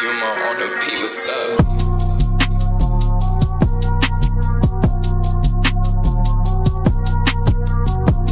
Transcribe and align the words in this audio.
Sumo 0.00 0.32
on 0.48 0.56
the 0.58 0.64
P, 0.80 0.96
what's 1.02 1.28
up? 1.28 1.60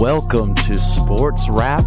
Welcome 0.00 0.54
to 0.54 0.78
Sports 0.78 1.46
Wrap 1.50 1.84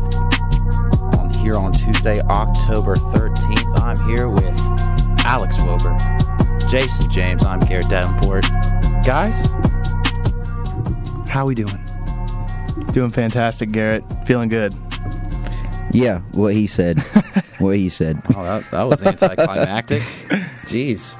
on 1.17 1.33
here 1.33 1.55
on 1.55 1.71
Tuesday, 1.71 2.21
October 2.21 2.95
13th. 2.95 3.79
I'm 3.79 3.97
here 4.07 4.29
with 4.29 4.59
Alex 5.25 5.57
Wilbur, 5.63 5.97
Jason 6.69 7.09
James. 7.09 7.43
I'm 7.43 7.59
Garrett 7.61 7.89
Davenport. 7.89 8.43
Guys, 9.03 9.47
how 11.27 11.47
we 11.47 11.55
doing? 11.55 11.83
Doing 12.91 13.09
fantastic, 13.09 13.71
Garrett. 13.71 14.03
Feeling 14.27 14.49
good. 14.49 14.75
Yeah, 15.91 16.19
what 16.33 16.53
he 16.53 16.67
said. 16.67 16.99
what 17.57 17.77
he 17.77 17.89
said. 17.89 18.20
Oh, 18.35 18.43
that, 18.43 18.69
that 18.71 18.83
was 18.83 19.03
anticlimactic. 19.03 20.01
Jeez. 20.65 21.15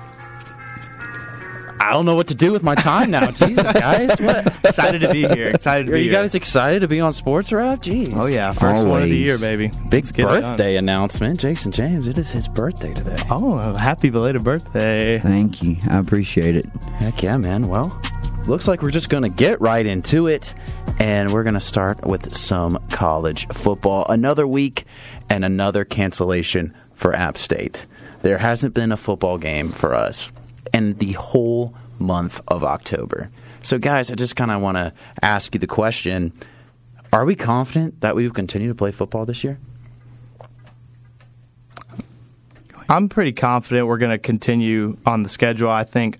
I 1.84 1.94
don't 1.94 2.06
know 2.06 2.14
what 2.16 2.28
to 2.28 2.36
do 2.36 2.52
with 2.52 2.62
my 2.62 2.76
time 2.76 3.10
now. 3.10 3.32
Jesus, 3.32 3.74
guys. 3.74 4.20
What? 4.22 4.46
Excited 4.64 5.02
to 5.02 5.12
be 5.12 5.28
here. 5.28 5.48
Excited 5.48 5.88
to 5.88 5.94
Are 5.94 5.96
be 5.96 6.04
you 6.04 6.12
here. 6.12 6.22
guys 6.22 6.36
excited 6.36 6.82
to 6.82 6.88
be 6.88 7.00
on 7.00 7.12
Sports 7.12 7.52
Wrap? 7.52 7.82
Jeez. 7.82 8.16
Oh 8.16 8.28
yeah, 8.28 8.52
first 8.52 8.62
one 8.64 8.76
of 8.76 8.86
the 8.86 8.92
Always. 8.92 9.12
year, 9.14 9.38
baby. 9.40 9.68
Big 9.90 10.05
Let's 10.05 10.12
get 10.12 10.26
it 10.26 10.42
done. 10.42 10.42
birthday 10.52 10.76
announcement. 10.76 11.40
Jason 11.40 11.72
James, 11.72 12.08
it 12.08 12.20
is 12.20 12.30
his 12.30 12.48
birthday 12.48 12.94
today. 12.94 13.18
Oh, 13.32 13.74
happy 13.74 14.12
belated 14.12 14.44
birthday! 14.44 15.18
Thank 15.20 15.64
you. 15.64 15.78
I 15.90 15.98
appreciate 15.98 16.55
it. 16.55 16.68
Heck 16.98 17.24
yeah, 17.24 17.38
man. 17.38 17.68
Well, 17.68 18.00
looks 18.46 18.68
like 18.68 18.84
we're 18.84 18.91
just 18.91 19.10
going 19.10 19.24
to 19.24 19.30
get 19.30 19.60
right 19.60 19.86
into 19.86 20.28
it. 20.28 20.54
And 21.00 21.34
we're 21.34 21.44
going 21.44 21.55
to 21.55 21.60
start 21.60 22.05
with 22.05 22.36
some 22.36 22.78
college 22.91 23.48
football. 23.48 24.05
Another 24.08 24.46
week 24.46 24.86
and 25.32 25.44
another 25.44 25.84
cancellation 25.84 26.76
for 27.02 27.16
App 27.16 27.36
State. 27.36 27.88
There 28.22 28.38
hasn't 28.38 28.76
been 28.76 28.91
a 28.91 28.98
football 28.98 29.40
game 29.40 29.72
for 29.72 29.96
us 29.96 30.32
in 30.71 30.94
the 30.99 31.13
whole 31.13 31.74
month 31.98 32.40
of 32.48 32.63
October. 32.63 33.32
So, 33.63 33.80
guys, 33.80 34.12
I 34.12 34.16
just 34.16 34.35
kind 34.35 34.52
of 34.52 34.62
want 34.62 34.77
to 34.77 34.94
ask 35.22 35.54
you 35.55 35.60
the 35.60 35.68
question 35.68 36.32
Are 37.12 37.26
we 37.26 37.35
confident 37.35 38.02
that 38.02 38.16
we 38.16 38.24
will 38.24 38.34
continue 38.34 38.68
to 38.68 38.76
play 38.76 38.91
football 38.91 39.26
this 39.26 39.44
year? 39.44 39.60
I'm 42.88 43.10
pretty 43.10 43.32
confident 43.32 43.88
we're 43.88 43.98
going 43.98 44.12
to 44.12 44.20
continue 44.20 44.98
on 45.04 45.24
the 45.24 45.29
schedule. 45.29 45.72
I 45.72 45.85
think 45.85 46.20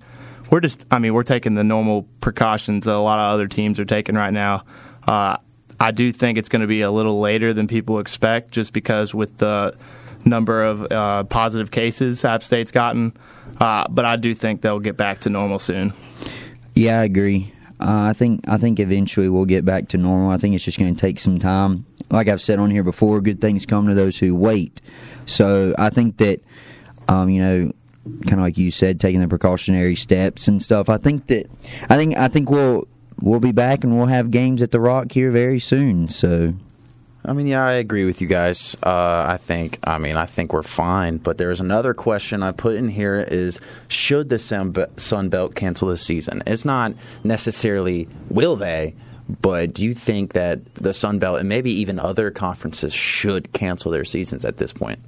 we're 0.50 0.62
just, 0.62 0.84
I 0.90 0.98
mean, 0.98 1.14
we're 1.14 1.24
taking 1.24 1.54
the 1.54 1.64
normal 1.64 2.08
precautions 2.22 2.86
that 2.86 2.94
a 2.94 2.98
lot 2.98 3.20
of 3.20 3.34
other 3.34 3.48
teams 3.48 3.80
are 3.80 3.86
taking 3.86 4.16
right 4.16 4.34
now. 4.34 4.64
Uh, 5.06 5.38
I 5.80 5.92
do 5.92 6.12
think 6.12 6.38
it's 6.38 6.50
going 6.50 6.62
to 6.62 6.68
be 6.68 6.82
a 6.82 6.90
little 6.90 7.20
later 7.20 7.54
than 7.54 7.68
people 7.68 8.00
expect, 8.00 8.52
just 8.52 8.74
because 8.74 9.14
with 9.14 9.38
the 9.38 9.76
number 10.26 10.64
of 10.64 10.92
uh, 10.92 11.24
positive 11.26 11.72
cases 11.72 12.24
App 12.26 12.44
State's 12.44 12.72
gotten. 12.72 13.16
Uh, 13.60 13.86
but 13.90 14.06
I 14.06 14.16
do 14.16 14.34
think 14.34 14.62
they'll 14.62 14.80
get 14.80 14.98
back 14.98 15.20
to 15.20 15.30
normal 15.30 15.60
soon. 15.60 15.94
Yeah, 16.76 17.02
I 17.02 17.04
agree. 17.04 17.54
Uh, 17.80 18.10
I 18.10 18.14
think 18.14 18.42
I 18.48 18.58
think 18.58 18.80
eventually 18.80 19.28
we'll 19.28 19.46
get 19.46 19.66
back 19.66 19.90
to 19.90 19.98
normal. 19.98 20.30
I 20.30 20.38
think 20.38 20.56
it's 20.56 20.64
just 20.64 20.78
going 20.78 20.94
to 20.94 21.00
take 21.00 21.20
some 21.20 21.40
time. 21.40 21.86
Like 22.12 22.28
I've 22.28 22.42
said 22.42 22.60
on 22.60 22.70
here 22.70 22.84
before, 22.84 23.22
good 23.22 23.42
things 23.42 23.66
come 23.66 23.88
to 23.88 23.96
those 23.96 24.18
who 24.18 24.36
wait. 24.36 24.82
So 25.26 25.74
I 25.78 25.90
think 25.90 26.18
that, 26.18 26.42
um, 27.08 27.30
you 27.30 27.42
know, 27.42 27.72
kind 28.24 28.34
of 28.34 28.40
like 28.40 28.58
you 28.58 28.70
said, 28.72 29.00
taking 29.00 29.20
the 29.20 29.28
precautionary 29.28 29.96
steps 29.96 30.48
and 30.48 30.62
stuff. 30.62 30.90
I 30.90 30.98
think 30.98 31.28
that 31.28 31.50
I 31.90 31.98
think 31.98 32.16
I 32.18 32.28
think 32.28 32.50
we'll 32.50 32.88
we'll 33.20 33.40
be 33.40 33.52
back 33.52 33.84
and 33.84 33.98
we'll 33.98 34.08
have 34.08 34.30
games 34.32 34.62
at 34.62 34.72
the 34.72 34.80
Rock 34.80 35.12
here 35.12 35.32
very 35.32 35.60
soon. 35.60 36.08
So 36.08 36.54
I 37.24 37.34
mean, 37.34 37.46
yeah, 37.46 37.64
I 37.64 37.74
agree 37.74 38.06
with 38.06 38.20
you 38.20 38.28
guys. 38.28 38.76
Uh, 38.82 39.26
I 39.28 39.38
think, 39.38 39.78
I 39.84 40.00
mean, 40.00 40.18
I 40.18 40.26
think 40.26 40.54
we're 40.54 40.64
fine. 40.64 41.18
But 41.18 41.38
there's 41.38 41.60
another 41.60 41.94
question 41.94 42.42
I 42.42 42.52
put 42.52 42.76
in 42.76 42.90
here: 42.90 43.20
is 43.20 43.60
should 43.90 44.30
the 44.30 44.40
Sun 44.40 45.30
Belt 45.30 45.56
cancel 45.56 45.90
this 45.90 46.02
season? 46.02 46.42
It's 46.48 46.66
not 46.66 46.94
necessarily 47.24 48.08
will 48.30 48.56
they, 48.56 48.96
but 49.42 49.74
do 49.74 49.86
you 49.86 49.94
think 49.94 50.34
that 50.34 50.74
the 50.76 50.94
Sun 50.94 51.20
Belt 51.20 51.40
and 51.40 51.48
maybe 51.48 51.72
even 51.72 52.00
other 52.00 52.32
conferences 52.32 52.94
should 52.94 53.54
cancel 53.54 53.92
their 53.92 54.06
seasons 54.06 54.44
at 54.44 54.58
this 54.58 54.74
point? 54.74 55.00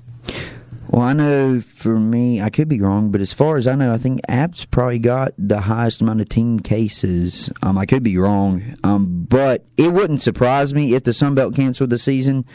Well, 0.87 1.01
I 1.01 1.13
know 1.13 1.59
for 1.59 1.99
me, 1.99 2.41
I 2.41 2.49
could 2.49 2.67
be 2.67 2.79
wrong, 2.79 3.09
but 3.09 3.21
as 3.21 3.33
far 3.33 3.57
as 3.57 3.65
I 3.65 3.75
know, 3.75 3.93
I 3.93 3.97
think 3.97 4.19
App's 4.27 4.65
probably 4.65 4.99
got 4.99 5.33
the 5.37 5.61
highest 5.61 6.01
amount 6.01 6.21
of 6.21 6.29
team 6.29 6.59
cases. 6.59 7.49
Um, 7.63 7.77
I 7.77 7.85
could 7.85 8.03
be 8.03 8.17
wrong, 8.17 8.75
um, 8.83 9.25
but 9.27 9.65
it 9.77 9.91
wouldn't 9.91 10.21
surprise 10.21 10.73
me 10.73 10.93
if 10.93 11.03
the 11.03 11.13
Sun 11.13 11.35
Belt 11.35 11.55
canceled 11.55 11.89
the 11.89 11.97
season. 11.97 12.45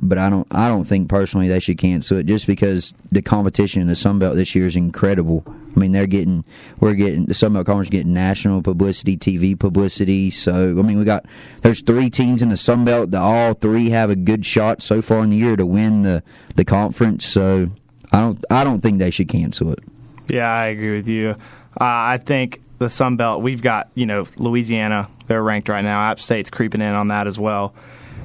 But 0.00 0.18
I 0.18 0.28
don't, 0.28 0.46
I 0.50 0.68
don't 0.68 0.84
think 0.84 1.08
personally 1.08 1.48
they 1.48 1.60
should 1.60 1.78
cancel 1.78 2.18
it 2.18 2.26
just 2.26 2.46
because 2.46 2.92
the 3.10 3.22
competition 3.22 3.80
in 3.80 3.88
the 3.88 3.96
Sun 3.96 4.18
Belt 4.18 4.36
this 4.36 4.54
year 4.54 4.66
is 4.66 4.76
incredible. 4.76 5.42
I 5.46 5.78
mean, 5.78 5.92
they're 5.92 6.06
getting, 6.06 6.44
we're 6.80 6.94
getting 6.94 7.24
the 7.26 7.34
Sun 7.34 7.54
Belt 7.54 7.66
Conference 7.66 7.90
getting 7.90 8.12
national 8.12 8.62
publicity, 8.62 9.16
TV 9.16 9.58
publicity. 9.58 10.30
So 10.30 10.78
I 10.78 10.82
mean, 10.82 10.98
we 10.98 11.04
got 11.04 11.24
there's 11.62 11.80
three 11.80 12.10
teams 12.10 12.42
in 12.42 12.50
the 12.50 12.56
Sun 12.56 12.84
Belt 12.84 13.10
that 13.12 13.20
all 13.20 13.54
three 13.54 13.90
have 13.90 14.10
a 14.10 14.16
good 14.16 14.44
shot 14.44 14.82
so 14.82 15.00
far 15.00 15.24
in 15.24 15.30
the 15.30 15.36
year 15.36 15.56
to 15.56 15.66
win 15.66 16.02
the 16.02 16.22
the 16.56 16.64
conference. 16.64 17.26
So 17.26 17.70
I 18.12 18.20
don't, 18.20 18.44
I 18.50 18.64
don't 18.64 18.80
think 18.80 18.98
they 18.98 19.10
should 19.10 19.28
cancel 19.28 19.72
it. 19.72 19.80
Yeah, 20.28 20.48
I 20.48 20.66
agree 20.66 20.96
with 20.96 21.08
you. 21.08 21.30
Uh, 21.78 21.84
I 21.84 22.20
think 22.24 22.62
the 22.78 22.88
Sun 22.90 23.16
Belt, 23.16 23.42
we've 23.42 23.62
got, 23.62 23.90
you 23.94 24.06
know, 24.06 24.26
Louisiana, 24.36 25.08
they're 25.26 25.42
ranked 25.42 25.68
right 25.68 25.84
now. 25.84 26.10
App 26.10 26.20
State's 26.20 26.50
creeping 26.50 26.80
in 26.80 26.94
on 26.94 27.08
that 27.08 27.26
as 27.26 27.38
well. 27.38 27.74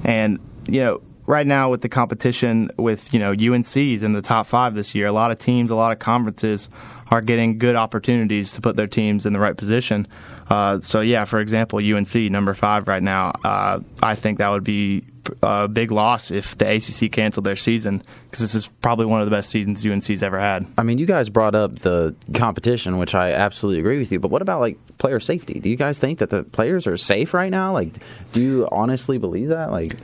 And, 0.04 0.40
you 0.68 0.81
know, 0.81 1.02
right 1.31 1.47
now 1.47 1.72
with 1.72 1.80
the 1.80 1.90
competition 1.90 2.69
with, 2.78 3.14
you 3.14 3.19
know, 3.19 3.31
UNC's 3.31 4.03
in 4.03 4.12
the 4.12 4.22
top 4.22 4.46
five 4.46 4.75
this 4.75 4.94
year, 4.94 5.08
a 5.08 5.14
lot 5.14 5.31
of 5.31 5.40
teams, 5.40 5.72
a 5.72 5.75
lot 5.75 5.94
of 5.94 6.00
conferences 6.00 6.68
are 7.09 7.22
getting 7.22 7.58
good 7.58 7.75
opportunities 7.75 8.52
to 8.53 8.62
put 8.62 8.75
their 8.75 8.88
teams 8.88 9.25
in 9.25 9.31
the 9.31 9.40
right 9.40 9.56
position. 9.56 10.08
Uh, 10.50 10.81
so, 10.81 11.00
yeah, 11.00 11.24
for 11.24 11.40
example, 11.40 11.80
UNC, 11.80 12.14
number 12.16 12.53
five 12.53 12.90
right 12.90 13.02
now, 13.02 13.31
uh, 13.46 13.80
I 14.03 14.16
think 14.16 14.40
that 14.40 14.50
would 14.50 14.66
be 14.66 15.06
a 15.42 15.69
big 15.69 15.92
loss 15.92 16.31
if 16.31 16.58
the 16.58 16.69
ACC 16.69 17.12
canceled 17.12 17.46
their 17.46 17.56
season 17.56 18.03
because 18.25 18.42
this 18.42 18.56
is 18.56 18.68
probably 18.81 19.06
one 19.06 19.22
of 19.22 19.28
the 19.28 19.31
best 19.31 19.50
seasons 19.50 19.86
UNC's 19.86 20.22
ever 20.22 20.40
had. 20.40 20.68
I 20.78 20.84
mean, 20.84 20.98
you 20.98 21.06
guys 21.06 21.30
brought 21.30 21.56
up 21.56 21.80
the 21.80 22.13
competition, 22.34 22.98
which 22.98 23.16
I 23.16 23.31
absolutely 23.31 23.80
agree 23.80 24.00
with 24.00 24.12
you. 24.12 24.19
But 24.19 24.31
what 24.31 24.42
about 24.42 24.59
like 24.59 24.78
player 24.98 25.22
safety? 25.22 25.59
Do 25.59 25.69
you 25.69 25.78
guys 25.78 25.98
think 25.98 26.19
that 26.19 26.30
the 26.30 26.44
players 26.44 26.88
are 26.88 26.98
safe 26.98 27.34
right 27.34 27.52
now? 27.52 27.72
Like, 27.72 27.94
do 28.34 28.42
you 28.42 28.68
honestly 28.69 29.18
believe 29.18 29.50
that? 29.50 29.72
Like, 29.72 29.96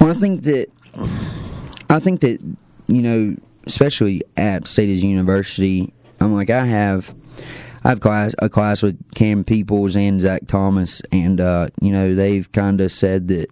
Well, 0.00 0.10
I 0.10 0.14
think 0.14 0.42
that 0.44 0.68
I 1.90 1.98
think 1.98 2.20
that 2.20 2.40
you 2.86 3.02
know, 3.02 3.36
especially 3.66 4.22
at 4.36 4.66
State 4.66 4.88
University, 4.88 5.92
I'm 6.20 6.34
like 6.34 6.50
I 6.50 6.64
have 6.64 7.14
I 7.84 7.90
have 7.90 8.00
class 8.00 8.34
a 8.38 8.48
class 8.48 8.82
with 8.82 8.98
Cam 9.14 9.44
Peoples 9.44 9.96
and 9.96 10.20
Zac 10.20 10.46
Thomas, 10.46 11.02
and 11.12 11.40
uh, 11.40 11.68
you 11.80 11.92
know 11.92 12.14
they've 12.14 12.50
kind 12.52 12.80
of 12.80 12.92
said 12.92 13.28
that 13.28 13.50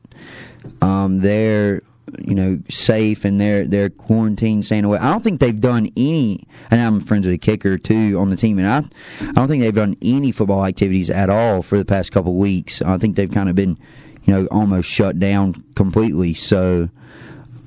um, 0.83 1.19
they're 1.19 1.83
you 2.19 2.35
know 2.35 2.61
safe 2.69 3.25
and 3.25 3.41
they're 3.41 3.65
they're 3.67 3.91
quarantined, 3.91 4.65
staying 4.65 4.85
away. 4.85 4.99
I 4.99 5.11
don't 5.11 5.23
think 5.25 5.41
they've 5.41 5.59
done 5.59 5.91
any, 5.97 6.47
and 6.71 6.81
I'm 6.81 7.01
friends 7.01 7.27
with 7.27 7.35
a 7.35 7.39
kicker 7.39 7.79
too 7.79 8.19
on 8.19 8.31
the 8.31 8.37
team, 8.37 8.59
and 8.59 8.69
I 8.69 8.79
I 9.21 9.33
don't 9.33 9.49
think 9.49 9.63
they've 9.63 9.75
done 9.75 9.97
any 10.03 10.33
football 10.33 10.65
activities 10.65 11.11
at 11.11 11.31
all 11.31 11.63
for 11.63 11.79
the 11.79 11.85
past 11.85 12.13
couple 12.13 12.35
weeks. 12.35 12.83
I 12.83 12.99
think 12.99 13.17
they've 13.17 13.31
kind 13.31 13.49
of 13.49 13.55
been 13.55 13.79
you 14.27 14.35
know 14.35 14.47
almost 14.47 14.91
shut 14.91 15.19
down 15.19 15.65
completely. 15.75 16.35
So. 16.35 16.89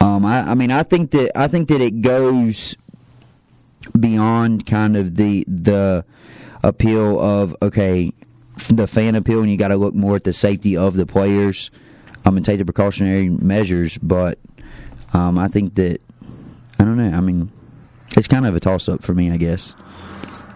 Um, 0.02 0.26
I, 0.26 0.52
I 0.52 0.54
mean, 0.54 0.72
I 0.72 0.84
think 0.84 1.12
that 1.12 1.38
I 1.38 1.50
think 1.50 1.68
that 1.68 1.82
it 1.82 2.02
goes 2.02 2.78
beyond 4.00 4.66
kind 4.66 4.96
of 4.96 5.18
the 5.18 5.44
the 5.46 6.06
appeal 6.64 7.20
of 7.20 7.56
okay, 7.62 8.14
the 8.70 8.88
fan 8.88 9.16
appeal, 9.16 9.42
and 9.42 9.52
you 9.52 9.58
got 9.58 9.70
to 9.70 9.78
look 9.78 9.94
more 9.94 10.16
at 10.16 10.24
the 10.24 10.34
safety 10.34 10.78
of 10.78 10.96
the 10.96 11.06
players. 11.06 11.72
I'm 12.26 12.36
and 12.36 12.46
take 12.46 12.60
the 12.60 12.66
precautionary 12.66 13.30
measures. 13.30 13.98
But 13.98 14.40
um, 15.14 15.38
I 15.38 15.48
think 15.48 15.76
that 15.76 16.02
I 16.80 16.84
don't 16.84 16.98
know. 16.98 17.16
I 17.16 17.22
mean, 17.22 17.52
it's 18.16 18.28
kind 18.28 18.46
of 18.46 18.56
a 18.56 18.60
toss 18.60 18.90
up 18.90 19.04
for 19.04 19.14
me, 19.14 19.32
I 19.32 19.38
guess. 19.38 19.74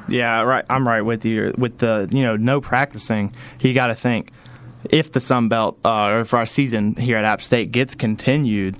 Yeah, 0.09 0.41
right. 0.41 0.65
I'm 0.69 0.85
right 0.87 1.01
with 1.01 1.23
you. 1.25 1.53
With 1.57 1.77
the 1.79 2.09
you 2.11 2.23
know 2.23 2.35
no 2.35 2.59
practicing, 2.61 3.33
you 3.61 3.73
got 3.73 3.87
to 3.87 3.95
think 3.95 4.31
if 4.89 5.11
the 5.11 5.19
Sun 5.19 5.49
Belt 5.49 5.79
uh, 5.83 6.07
or 6.07 6.19
if 6.21 6.33
our 6.33 6.45
season 6.45 6.95
here 6.95 7.17
at 7.17 7.25
App 7.25 7.41
State 7.41 7.71
gets 7.71 7.95
continued, 7.95 8.77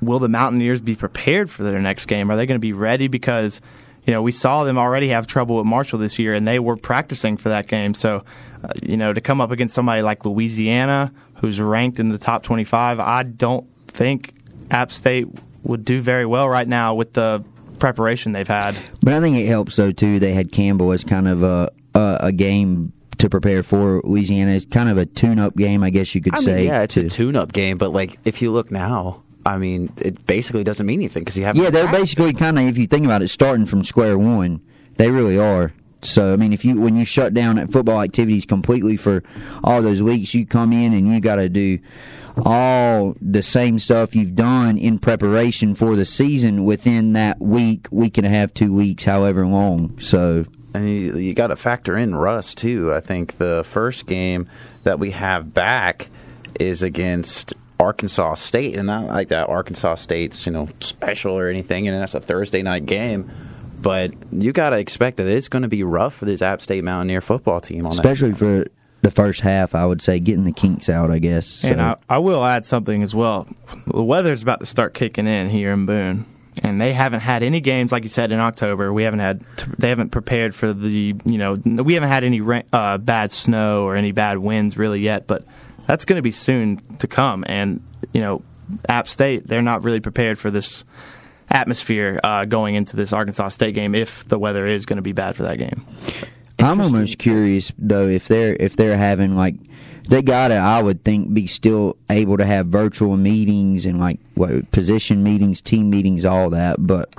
will 0.00 0.18
the 0.18 0.28
Mountaineers 0.28 0.80
be 0.80 0.96
prepared 0.96 1.50
for 1.50 1.62
their 1.62 1.80
next 1.80 2.06
game? 2.06 2.30
Are 2.30 2.36
they 2.36 2.46
going 2.46 2.56
to 2.56 2.60
be 2.60 2.72
ready? 2.72 3.08
Because 3.08 3.60
you 4.06 4.12
know 4.12 4.22
we 4.22 4.32
saw 4.32 4.64
them 4.64 4.78
already 4.78 5.08
have 5.08 5.26
trouble 5.26 5.56
with 5.56 5.66
Marshall 5.66 5.98
this 5.98 6.18
year, 6.18 6.34
and 6.34 6.46
they 6.46 6.58
were 6.58 6.76
practicing 6.76 7.36
for 7.36 7.50
that 7.50 7.66
game. 7.66 7.94
So 7.94 8.24
uh, 8.62 8.68
you 8.82 8.96
know 8.96 9.12
to 9.12 9.20
come 9.20 9.40
up 9.40 9.50
against 9.50 9.74
somebody 9.74 10.02
like 10.02 10.24
Louisiana, 10.24 11.12
who's 11.36 11.60
ranked 11.60 12.00
in 12.00 12.10
the 12.10 12.18
top 12.18 12.42
25, 12.42 13.00
I 13.00 13.22
don't 13.22 13.66
think 13.88 14.34
App 14.70 14.92
State 14.92 15.26
would 15.62 15.84
do 15.84 16.00
very 16.00 16.26
well 16.26 16.48
right 16.48 16.66
now 16.66 16.94
with 16.94 17.12
the 17.12 17.44
preparation 17.78 18.32
they've 18.32 18.46
had. 18.46 18.76
But 19.02 19.14
I 19.14 19.20
think 19.20 19.36
it 19.36 19.46
helps 19.46 19.76
though 19.76 19.92
too. 19.92 20.18
They 20.18 20.32
had 20.32 20.52
Campbell 20.52 20.92
as 20.92 21.04
kind 21.04 21.28
of 21.28 21.42
a 21.42 21.72
a, 21.94 22.18
a 22.20 22.32
game 22.32 22.92
to 23.20 23.30
prepare 23.30 23.62
for 23.62 24.00
Louisiana. 24.04 24.52
It's 24.52 24.66
kind 24.66 24.88
of 24.88 24.98
a 24.98 25.06
tune-up 25.06 25.56
game, 25.56 25.82
I 25.82 25.90
guess 25.90 26.14
you 26.14 26.20
could 26.20 26.34
I 26.34 26.38
mean, 26.38 26.44
say. 26.44 26.66
yeah, 26.66 26.82
it's 26.82 26.94
to- 26.94 27.06
a 27.06 27.08
tune-up 27.08 27.52
game, 27.52 27.78
but 27.78 27.92
like 27.92 28.18
if 28.24 28.42
you 28.42 28.50
look 28.50 28.70
now, 28.70 29.22
I 29.46 29.56
mean, 29.58 29.90
it 29.98 30.26
basically 30.26 30.64
doesn't 30.64 30.84
mean 30.86 31.00
anything 31.00 31.22
because 31.22 31.36
you 31.38 31.44
have 31.44 31.56
Yeah, 31.56 31.70
they're 31.70 31.90
basically 31.90 32.32
kind 32.34 32.58
of, 32.58 32.66
if 32.66 32.76
you 32.76 32.86
think 32.86 33.04
about 33.06 33.22
it, 33.22 33.28
starting 33.28 33.64
from 33.66 33.84
square 33.84 34.18
one. 34.18 34.60
They 34.96 35.10
really 35.10 35.38
are. 35.38 35.72
So 36.02 36.32
I 36.32 36.36
mean, 36.36 36.52
if 36.52 36.64
you 36.64 36.80
when 36.80 36.96
you 36.96 37.04
shut 37.04 37.34
down 37.34 37.58
at 37.58 37.70
football 37.72 38.00
activities 38.02 38.46
completely 38.46 38.96
for 38.96 39.22
all 39.64 39.82
those 39.82 40.02
weeks, 40.02 40.32
you 40.34 40.46
come 40.46 40.72
in 40.72 40.92
and 40.94 41.06
you 41.12 41.20
got 41.20 41.36
to 41.36 41.48
do 41.50 41.78
all 42.44 43.14
the 43.20 43.42
same 43.42 43.78
stuff 43.78 44.14
you've 44.14 44.34
done 44.34 44.78
in 44.78 44.98
preparation 44.98 45.74
for 45.74 45.96
the 45.96 46.04
season 46.04 46.64
within 46.64 47.12
that 47.14 47.40
week, 47.40 47.86
week 47.90 48.16
and 48.18 48.26
a 48.26 48.30
half, 48.30 48.54
two 48.54 48.72
weeks, 48.74 49.04
however 49.04 49.46
long. 49.46 49.98
So 49.98 50.44
And 50.74 50.88
you, 50.88 51.16
you 51.18 51.34
got 51.34 51.48
to 51.48 51.56
factor 51.56 51.96
in 51.96 52.14
Russ 52.14 52.54
too. 52.54 52.92
I 52.92 53.00
think 53.00 53.38
the 53.38 53.62
first 53.64 54.06
game 54.06 54.48
that 54.84 54.98
we 54.98 55.10
have 55.10 55.52
back 55.52 56.08
is 56.58 56.82
against 56.82 57.54
Arkansas 57.80 58.34
State, 58.34 58.76
and 58.76 58.86
not 58.86 59.06
like 59.06 59.28
that 59.28 59.48
Arkansas 59.48 59.96
State's 59.96 60.46
you 60.46 60.52
know 60.52 60.68
special 60.80 61.38
or 61.38 61.48
anything, 61.48 61.88
and 61.88 62.00
that's 62.00 62.14
a 62.14 62.20
Thursday 62.20 62.62
night 62.62 62.86
game. 62.86 63.30
But 63.80 64.12
you 64.30 64.52
got 64.52 64.70
to 64.70 64.78
expect 64.78 65.16
that 65.16 65.26
it's 65.26 65.48
going 65.48 65.62
to 65.62 65.68
be 65.68 65.82
rough 65.82 66.14
for 66.14 66.26
this 66.26 66.42
App 66.42 66.60
State 66.60 66.84
Mountaineer 66.84 67.22
football 67.22 67.60
team 67.60 67.86
on 67.86 67.92
especially 67.92 68.34
for 68.34 68.66
the 69.02 69.10
first 69.10 69.40
half, 69.40 69.74
I 69.74 69.86
would 69.86 70.02
say 70.02 70.20
getting 70.20 70.44
the 70.44 70.52
kinks 70.52 70.88
out. 70.88 71.10
I 71.10 71.18
guess. 71.18 71.46
So. 71.46 71.70
And 71.70 71.80
I, 71.80 71.96
I 72.08 72.18
will 72.18 72.44
add 72.44 72.64
something 72.66 73.02
as 73.02 73.14
well. 73.14 73.48
The 73.86 74.02
weather's 74.02 74.42
about 74.42 74.60
to 74.60 74.66
start 74.66 74.94
kicking 74.94 75.26
in 75.26 75.48
here 75.48 75.72
in 75.72 75.86
Boone, 75.86 76.26
and 76.62 76.80
they 76.80 76.92
haven't 76.92 77.20
had 77.20 77.42
any 77.42 77.60
games 77.60 77.92
like 77.92 78.02
you 78.02 78.08
said 78.08 78.32
in 78.32 78.40
October. 78.40 78.92
We 78.92 79.04
haven't 79.04 79.20
had 79.20 79.44
they 79.78 79.88
haven't 79.88 80.10
prepared 80.10 80.54
for 80.54 80.72
the 80.72 81.14
you 81.24 81.38
know 81.38 81.54
we 81.54 81.94
haven't 81.94 82.08
had 82.08 82.24
any 82.24 82.40
uh, 82.72 82.98
bad 82.98 83.32
snow 83.32 83.84
or 83.84 83.96
any 83.96 84.12
bad 84.12 84.38
winds 84.38 84.76
really 84.76 85.00
yet, 85.00 85.26
but 85.26 85.44
that's 85.86 86.04
going 86.04 86.16
to 86.16 86.22
be 86.22 86.30
soon 86.30 86.80
to 86.98 87.06
come. 87.06 87.44
And 87.46 87.82
you 88.12 88.20
know, 88.20 88.42
App 88.88 89.08
State 89.08 89.46
they're 89.46 89.62
not 89.62 89.84
really 89.84 90.00
prepared 90.00 90.38
for 90.38 90.50
this 90.50 90.84
atmosphere 91.48 92.20
uh, 92.22 92.44
going 92.44 92.74
into 92.74 92.96
this 92.96 93.12
Arkansas 93.12 93.48
State 93.48 93.74
game 93.74 93.94
if 93.94 94.26
the 94.28 94.38
weather 94.38 94.66
is 94.66 94.86
going 94.86 94.98
to 94.98 95.02
be 95.02 95.12
bad 95.12 95.36
for 95.36 95.44
that 95.44 95.58
game. 95.58 95.84
I'm 96.58 96.80
almost 96.80 97.18
curious 97.18 97.72
though 97.78 98.08
if 98.08 98.28
they're 98.28 98.54
if 98.54 98.76
they're 98.76 98.98
having 98.98 99.36
like 99.36 99.54
they 100.08 100.22
gotta 100.22 100.56
I 100.56 100.82
would 100.82 101.04
think 101.04 101.32
be 101.32 101.46
still 101.46 101.96
able 102.08 102.36
to 102.38 102.44
have 102.46 102.66
virtual 102.66 103.16
meetings 103.16 103.84
and 103.84 104.00
like 104.00 104.18
what 104.34 104.70
position 104.70 105.22
meetings, 105.22 105.60
team 105.60 105.90
meetings, 105.90 106.24
all 106.24 106.50
that. 106.50 106.84
But 106.84 107.14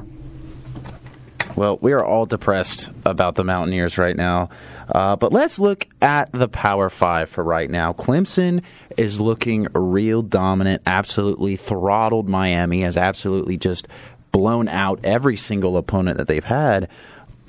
Well, 1.55 1.77
we 1.81 1.91
are 1.93 2.03
all 2.03 2.25
depressed 2.25 2.91
about 3.05 3.35
the 3.35 3.43
Mountaineers 3.43 3.97
right 3.97 4.15
now. 4.15 4.49
Uh, 4.89 5.15
but 5.15 5.31
let's 5.31 5.57
look 5.59 5.87
at 6.01 6.31
the 6.33 6.49
Power 6.49 6.89
Five 6.89 7.29
for 7.29 7.43
right 7.43 7.69
now. 7.69 7.93
Clemson 7.93 8.61
is 8.97 9.21
looking 9.21 9.67
real 9.73 10.21
dominant, 10.21 10.81
absolutely 10.85 11.55
throttled 11.55 12.27
Miami, 12.27 12.81
has 12.81 12.97
absolutely 12.97 13.57
just 13.57 13.87
blown 14.31 14.67
out 14.67 14.99
every 15.03 15.37
single 15.37 15.77
opponent 15.77 16.17
that 16.17 16.27
they've 16.27 16.43
had. 16.43 16.89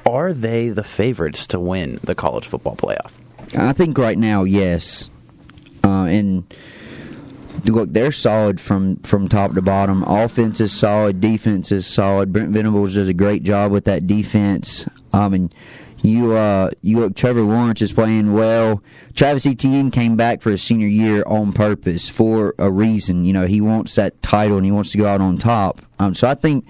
Are 0.05 0.33
they 0.33 0.69
the 0.69 0.85
favorites 0.85 1.47
to 1.49 1.61
win 1.61 1.99
the 2.03 2.15
college 2.15 2.47
football 2.47 2.77
playoff? 2.77 3.13
I 3.57 3.73
think 3.73 3.99
right 3.99 4.19
now, 4.19 4.45
yes. 4.45 5.11
Uh, 5.85 6.05
and 6.05 6.55
look, 7.65 7.93
they're 7.93 8.13
solid 8.13 8.61
from 8.61 8.97
from 8.99 9.29
top 9.29 9.55
to 9.55 9.63
bottom. 9.63 10.03
Offense 10.05 10.61
is 10.61 10.73
solid, 10.73 11.21
defense 11.21 11.73
is 11.73 11.87
solid. 11.87 12.33
Brent 12.33 12.51
Venables 12.51 12.95
does 12.95 13.09
a 13.09 13.15
great 13.15 13.43
job 13.43 13.73
with 13.73 13.85
that 13.85 14.07
defense. 14.07 14.87
Um, 15.13 15.35
and 15.35 15.55
you 16.03 16.33
uh, 16.33 16.71
you 16.81 16.99
look, 16.99 17.15
Trevor 17.15 17.43
Lawrence 17.43 17.81
is 17.81 17.93
playing 17.93 18.33
well. 18.33 18.83
Travis 19.15 19.47
Etienne 19.47 19.91
came 19.91 20.17
back 20.17 20.41
for 20.41 20.51
his 20.51 20.63
senior 20.63 20.89
year 20.89 21.23
on 21.27 21.53
purpose 21.53 22.09
for 22.09 22.55
a 22.59 22.71
reason. 22.71 23.25
You 23.25 23.33
know, 23.33 23.47
he 23.47 23.61
wants 23.61 23.95
that 23.95 24.21
title 24.23 24.57
and 24.57 24.67
he 24.67 24.73
wants 24.73 24.91
to 24.93 24.99
go 24.99 25.07
out 25.07 25.21
on 25.21 25.39
top. 25.39 25.81
Um, 25.99 26.15
so 26.15 26.29
I 26.29 26.35
think 26.35 26.67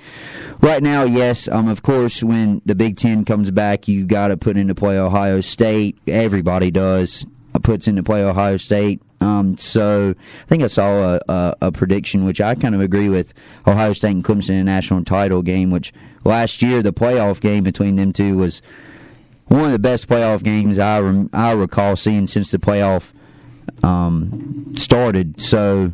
right 0.61 0.82
now, 0.82 1.05
yes. 1.05 1.49
Um, 1.49 1.69
of 1.69 1.82
course, 1.82 2.23
when 2.23 2.61
the 2.67 2.75
Big 2.75 2.99
Ten 2.99 3.25
comes 3.25 3.50
back, 3.50 3.88
you've 3.88 4.08
got 4.08 4.29
to 4.29 4.37
put 4.37 4.58
into 4.58 4.75
play 4.75 4.99
Ohio 4.99 5.41
State. 5.41 5.97
Everybody 6.06 6.70
does 6.70 7.25
puts 7.61 7.89
into 7.89 8.03
play 8.03 8.23
Ohio 8.23 8.57
State. 8.57 9.03
Um, 9.21 9.57
so 9.57 10.15
I 10.45 10.49
think 10.49 10.63
I 10.63 10.67
saw 10.67 11.15
a, 11.15 11.21
a, 11.29 11.57
a 11.63 11.73
prediction, 11.73 12.25
which 12.25 12.41
I 12.41 12.55
kind 12.55 12.75
of 12.75 12.81
agree 12.81 13.09
with 13.09 13.33
Ohio 13.67 13.93
State 13.93 14.11
and 14.11 14.25
Clemson 14.25 14.51
in 14.51 14.57
a 14.57 14.65
national 14.65 15.05
title 15.05 15.43
game, 15.43 15.71
which 15.71 15.93
last 16.25 16.63
year 16.63 16.83
the 16.83 16.93
playoff 16.93 17.41
game 17.41 17.63
between 17.63 17.97
them 17.97 18.13
two 18.13 18.37
was 18.37 18.63
one 19.47 19.67
of 19.67 19.73
the 19.73 19.79
best 19.79 20.09
playoff 20.09 20.43
games 20.43 20.79
I 20.79 21.01
rem- 21.01 21.31
I 21.33 21.53
recall 21.53 21.95
seeing 21.97 22.27
since 22.27 22.51
the 22.51 22.59
playoff 22.59 23.13
um, 23.83 24.73
started. 24.77 25.41
So 25.41 25.93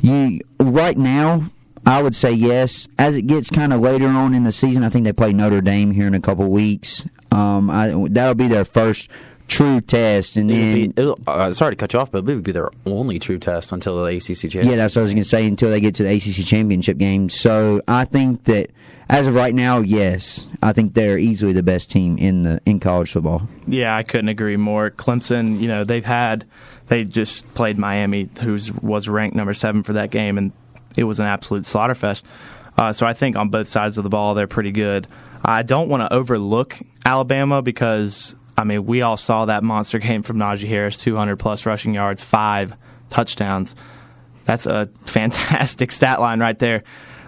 you 0.00 0.40
right 0.58 0.96
now, 0.96 1.50
I 1.86 2.02
would 2.02 2.14
say 2.14 2.32
yes. 2.32 2.88
As 2.98 3.16
it 3.16 3.26
gets 3.26 3.50
kind 3.50 3.72
of 3.72 3.80
later 3.80 4.08
on 4.08 4.34
in 4.34 4.44
the 4.44 4.52
season, 4.52 4.84
I 4.84 4.88
think 4.88 5.04
they 5.04 5.12
play 5.12 5.32
Notre 5.32 5.60
Dame 5.60 5.90
here 5.90 6.06
in 6.06 6.14
a 6.14 6.20
couple 6.20 6.48
weeks. 6.50 7.04
Um, 7.30 7.68
I, 7.68 8.06
that'll 8.10 8.34
be 8.34 8.48
their 8.48 8.64
first 8.64 9.08
true 9.48 9.80
test, 9.80 10.36
and 10.36 10.48
then 10.50 10.80
would 10.80 10.94
be, 10.96 11.00
it'll- 11.02 11.18
uh, 11.26 11.52
sorry 11.52 11.72
to 11.72 11.76
cut 11.76 11.92
you 11.92 11.98
off, 12.00 12.10
but 12.10 12.18
it 12.18 12.24
would 12.34 12.42
be 12.42 12.52
their 12.52 12.70
only 12.86 13.18
true 13.18 13.38
test 13.38 13.72
until 13.72 13.96
the 14.02 14.04
ACC 14.16 14.24
championship. 14.36 14.64
Yeah, 14.66 14.76
that's 14.76 14.96
what 14.96 15.00
I 15.00 15.04
was 15.04 15.12
going 15.12 15.22
to 15.22 15.28
say 15.28 15.46
until 15.46 15.70
they 15.70 15.80
get 15.80 15.94
to 15.96 16.02
the 16.02 16.14
ACC 16.14 16.44
championship 16.46 16.98
game. 16.98 17.28
So 17.28 17.82
I 17.86 18.04
think 18.04 18.44
that 18.44 18.70
as 19.08 19.26
of 19.26 19.34
right 19.34 19.54
now, 19.54 19.80
yes, 19.80 20.46
I 20.62 20.72
think 20.72 20.94
they're 20.94 21.18
easily 21.18 21.52
the 21.52 21.62
best 21.62 21.90
team 21.90 22.16
in 22.16 22.42
the 22.42 22.60
in 22.64 22.80
college 22.80 23.12
football. 23.12 23.46
Yeah, 23.66 23.94
I 23.94 24.02
couldn't 24.02 24.28
agree 24.28 24.56
more. 24.56 24.90
Clemson, 24.90 25.60
you 25.60 25.68
know, 25.68 25.84
they've 25.84 26.04
had 26.04 26.46
they 26.88 27.04
just 27.04 27.52
played 27.54 27.78
Miami, 27.78 28.28
who 28.42 28.58
was 28.82 29.08
ranked 29.08 29.36
number 29.36 29.52
seven 29.54 29.82
for 29.82 29.94
that 29.94 30.10
game, 30.10 30.38
and 30.38 30.52
it 30.96 31.04
was 31.04 31.20
an 31.20 31.26
absolute 31.26 31.64
slaughterfest. 31.64 32.22
Uh, 32.78 32.92
so 32.92 33.06
I 33.06 33.12
think 33.12 33.36
on 33.36 33.50
both 33.50 33.68
sides 33.68 33.98
of 33.98 34.04
the 34.04 34.10
ball, 34.10 34.34
they're 34.34 34.46
pretty 34.46 34.72
good. 34.72 35.06
I 35.44 35.62
don't 35.62 35.88
want 35.88 36.00
to 36.00 36.12
overlook 36.12 36.76
Alabama 37.04 37.60
because 37.62 38.34
I 38.56 38.64
mean 38.64 38.86
we 38.86 39.02
all 39.02 39.16
saw 39.16 39.46
that 39.46 39.62
monster 39.62 39.98
game 39.98 40.22
from 40.22 40.38
Najee 40.38 40.68
Harris, 40.68 40.96
200 40.98 41.36
plus 41.36 41.66
rushing 41.66 41.94
yards, 41.94 42.22
five 42.22 42.74
touchdowns. 43.10 43.74
That's 44.44 44.66
a 44.66 44.88
fantastic 45.06 45.92
stat 45.92 46.20
line 46.20 46.40
right 46.40 46.58
there. 46.58 46.84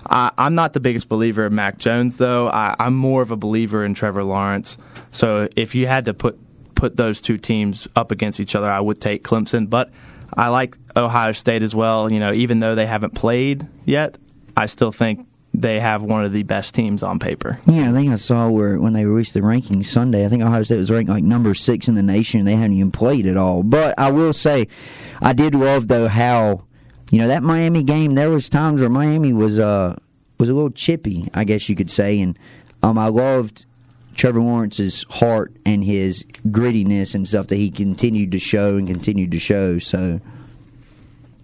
I, 0.09 0.31
I'm 0.39 0.55
not 0.55 0.73
the 0.73 0.81
biggest 0.81 1.09
believer 1.09 1.47
of 1.47 1.53
Mac 1.53 1.79
Jones, 1.79 2.17
though. 2.17 2.49
I, 2.49 2.77
I'm 2.79 2.95
more 2.95 3.23
of 3.23 3.31
a 3.31 3.37
believer 3.37 3.85
in 3.85 3.95
Trevor 3.95 4.23
Lawrence. 4.23 4.79
So 5.11 5.49
if 5.57 5.75
you 5.75 5.87
had 5.87 6.05
to 6.07 6.15
put 6.15 6.39
put 6.75 6.97
those 6.97 7.23
two 7.23 7.39
teams 7.39 7.89
up 7.97 8.13
against 8.13 8.39
each 8.39 8.55
other, 8.55 8.71
I 8.71 8.81
would 8.81 9.01
take 9.01 9.25
Clemson. 9.25 9.69
But 9.69 9.91
I 10.35 10.49
like 10.49 10.77
Ohio 10.95 11.33
State 11.33 11.63
as 11.63 11.75
well. 11.75 12.13
You 12.13 12.21
know, 12.21 12.33
even 12.33 12.61
though 12.61 12.75
they 12.75 12.87
haven't 12.87 13.15
played 13.15 13.67
yet, 13.85 14.19
I 14.57 14.67
still 14.67 14.93
think 14.93 15.27
they 15.61 15.81
have 15.81 16.03
one 16.03 16.25
of 16.25 16.33
the 16.33 16.43
best 16.43 16.75
teams 16.75 17.03
on 17.03 17.19
paper. 17.19 17.59
Yeah, 17.67 17.91
I 17.91 17.93
think 17.93 18.13
I 18.13 18.17
saw 18.17 18.49
where 18.49 18.79
when 18.79 18.93
they 18.93 19.07
released 19.07 19.35
the 19.35 19.41
rankings 19.41 19.87
Sunday, 19.87 20.25
I 20.25 20.29
think 20.29 20.43
Ohio 20.43 20.63
State 20.63 20.79
was 20.79 20.91
ranked 20.91 21.11
like 21.11 21.25
number 21.25 21.55
six 21.55 21.89
in 21.89 21.95
the 21.95 22.03
nation. 22.03 22.41
And 22.41 22.47
they 22.49 22.57
hadn't 22.57 22.77
even 22.77 22.93
played 22.93 23.27
at 23.27 23.37
all. 23.37 23.63
But 23.63 23.95
I 23.99 24.11
will 24.11 24.33
say, 24.33 24.69
I 25.23 25.33
did 25.33 25.55
love 25.55 25.89
though 25.89 26.09
how, 26.09 26.65
you 27.11 27.19
know, 27.19 27.29
that 27.29 27.43
Miami 27.43 27.83
game. 27.83 28.13
There 28.13 28.31
was 28.31 28.49
times 28.49 28.81
where 28.81 28.91
Miami 28.91 29.33
was 29.33 29.59
uh 29.59 29.97
was 30.39 30.49
a 30.49 30.55
little 30.55 30.71
chippy, 30.71 31.29
I 31.33 31.45
guess 31.45 31.69
you 31.69 31.77
could 31.77 31.91
say, 31.91 32.21
and 32.21 32.39
um 32.83 32.99
I 32.99 33.09
loved 33.09 33.65
Trevor 34.15 34.41
Lawrence's 34.41 35.05
heart 35.11 35.53
and 35.65 35.85
his 35.85 36.25
grittiness 36.49 37.15
and 37.15 37.27
stuff 37.27 37.47
that 37.49 37.57
he 37.57 37.71
continued 37.71 38.33
to 38.33 38.39
show 38.39 38.77
and 38.77 38.87
continued 38.87 39.31
to 39.33 39.39
show. 39.39 39.79
So 39.79 40.21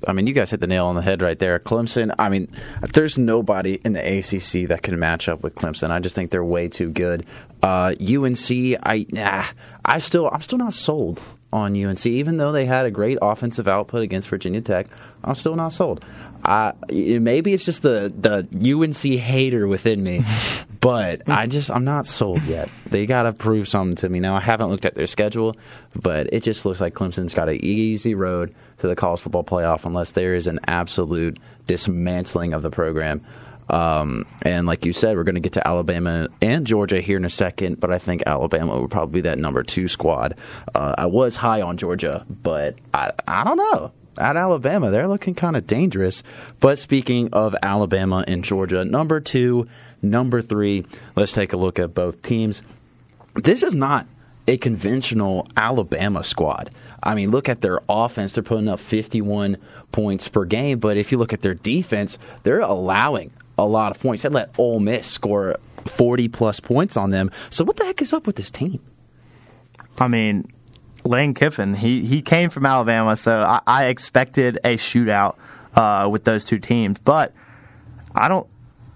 I 0.06 0.12
mean, 0.12 0.26
you 0.26 0.32
guys 0.32 0.50
hit 0.50 0.61
the 0.61 0.66
nail 0.66 0.87
on 0.87 0.94
the 0.94 1.02
head 1.02 1.23
right 1.23 1.38
there. 1.38 1.59
Clemson, 1.59 2.14
I 2.18 2.28
mean, 2.28 2.49
there's 2.92 3.18
nobody 3.18 3.80
in 3.85 3.92
the 3.92 4.00
ACC 4.00 4.68
that 4.68 4.82
can 4.82 4.99
match 4.99 5.28
up 5.28 5.42
with 5.42 5.54
Clemson. 5.54 5.90
I 5.90 5.99
just 6.00 6.14
think 6.14 6.30
they're 6.30 6.44
way 6.44 6.68
too 6.68 6.90
good. 6.90 7.26
Uh, 7.62 7.94
UNC, 8.00 8.50
I, 8.82 9.06
nah, 9.11 9.44
I 9.85 9.99
still, 9.99 10.28
I'm 10.30 10.42
still 10.42 10.59
not 10.59 10.75
sold 10.75 11.21
on 11.52 11.76
UNC, 11.76 12.06
even 12.06 12.38
though 12.38 12.50
they 12.50 12.64
had 12.64 12.87
a 12.87 12.90
great 12.90 13.18
offensive 13.21 13.68
output 13.68 14.02
against 14.02 14.28
Virginia 14.28 14.61
Tech. 14.61 14.87
I'm 15.23 15.35
still 15.35 15.54
not 15.54 15.73
sold. 15.73 16.04
Uh, 16.44 16.73
maybe 16.90 17.52
it's 17.52 17.64
just 17.64 17.82
the 17.82 18.12
the 18.18 18.75
UNC 18.75 19.21
hater 19.21 19.68
within 19.68 20.02
me, 20.02 20.25
but 20.83 21.23
I 21.29 21.47
just 21.47 21.71
I'm 21.71 21.85
not 21.85 22.07
sold 22.07 22.43
yet. 22.43 22.69
They 22.87 23.07
got 23.07 23.23
to 23.23 23.33
prove 23.33 23.69
something 23.69 23.95
to 23.97 24.09
me. 24.09 24.21
Now 24.21 24.35
I 24.35 24.41
haven't 24.41 24.69
looked 24.69 24.85
at 24.85 24.97
their 24.97 25.07
schedule, 25.07 25.57
but 25.95 26.29
it 26.33 26.43
just 26.43 26.67
looks 26.67 26.81
like 26.81 26.93
Clemson's 26.93 27.33
got 27.33 27.49
an 27.49 27.65
easy 27.65 28.15
road 28.15 28.55
to 28.79 28.89
the 28.89 28.97
college 28.97 29.21
football 29.21 29.45
playoff 29.45 29.85
unless 29.85 30.11
there 30.11 30.35
is 30.35 30.49
an 30.49 30.59
absolute 30.67 31.39
dismantling 31.69 32.53
of 32.53 32.62
the 32.62 32.71
program. 32.71 33.25
Um, 33.71 34.27
and 34.43 34.67
like 34.67 34.85
you 34.85 34.93
said, 34.93 35.17
we're 35.17 35.23
going 35.23 35.37
to 35.37 35.41
get 35.41 35.53
to 35.53 35.67
Alabama 35.67 36.29
and 36.43 36.67
Georgia 36.67 37.01
here 37.01 37.17
in 37.17 37.25
a 37.25 37.31
second, 37.31 37.79
but 37.79 37.93
I 37.93 37.99
think 37.99 38.25
Alabama 38.27 38.81
would 38.81 38.91
probably 38.91 39.23
be 39.23 39.29
that 39.29 39.39
number 39.39 39.62
two 39.62 39.87
squad. 39.87 40.37
Uh, 40.75 40.97
I 40.99 41.07
was 41.07 41.37
high 41.37 41.62
on 41.62 41.77
Georgia, 41.77 42.27
but 42.29 42.77
I, 42.93 43.12
I 43.27 43.45
don't 43.45 43.57
know. 43.57 43.93
At 44.19 44.37
Alabama, 44.37 44.90
they're 44.90 45.09
looking 45.09 45.35
kind 45.35 45.57
of 45.57 45.66
dangerous. 45.66 46.23
But 46.61 46.78
speaking 46.78 47.31
of 47.33 47.57
Alabama 47.62 48.25
and 48.26 48.45
Georgia, 48.45 48.85
number 48.85 49.21
two, 49.21 49.66
number 50.02 50.42
three, 50.42 50.85
let's 51.16 51.33
take 51.33 51.52
a 51.52 51.57
look 51.57 51.78
at 51.78 51.95
both 51.95 52.21
teams. 52.23 52.62
This 53.35 53.62
is 53.62 53.75
not 53.75 54.07
a 54.47 54.57
conventional 54.59 55.49
Alabama 55.57 56.23
squad. 56.25 56.71
I 57.02 57.14
mean, 57.14 57.31
look 57.31 57.49
at 57.49 57.61
their 57.61 57.81
offense. 57.88 58.33
They're 58.33 58.42
putting 58.42 58.69
up 58.69 58.81
51 58.81 59.57
points 59.92 60.28
per 60.28 60.45
game, 60.45 60.78
but 60.78 60.97
if 60.97 61.12
you 61.12 61.19
look 61.19 61.33
at 61.33 61.42
their 61.42 61.54
defense, 61.54 62.19
they're 62.42 62.61
allowing 62.61 63.33
a 63.57 63.64
lot 63.64 63.92
of 63.92 64.00
points. 64.00 64.23
They 64.23 64.28
let 64.28 64.59
Ole 64.59 64.81
Miss 64.81 65.07
score 65.07 65.57
40 65.87 66.28
plus 66.28 66.61
points 66.61 66.97
on 66.97 67.11
them. 67.11 67.31
So 67.50 67.64
what 67.64 67.76
the 67.76 67.85
heck 67.85 68.02
is 68.02 68.12
up 68.12 68.26
with 68.26 68.37
this 68.37 68.50
team? 68.50 68.81
I 69.99 70.09
mean, 70.09 70.50
Lane 71.04 71.35
Kiffin, 71.35 71.75
he, 71.75 72.04
he 72.04 72.23
came 72.23 72.50
from 72.50 72.66
Alabama, 72.66 73.16
so 73.16 73.42
I, 73.42 73.61
I 73.66 73.87
expected 73.87 74.59
a 74.64 74.76
shootout 74.76 75.37
uh, 75.75 76.09
with 76.11 76.25
those 76.25 76.44
two 76.44 76.59
teams. 76.59 76.99
But 76.99 77.32
I 78.14 78.28
don't. 78.28 78.47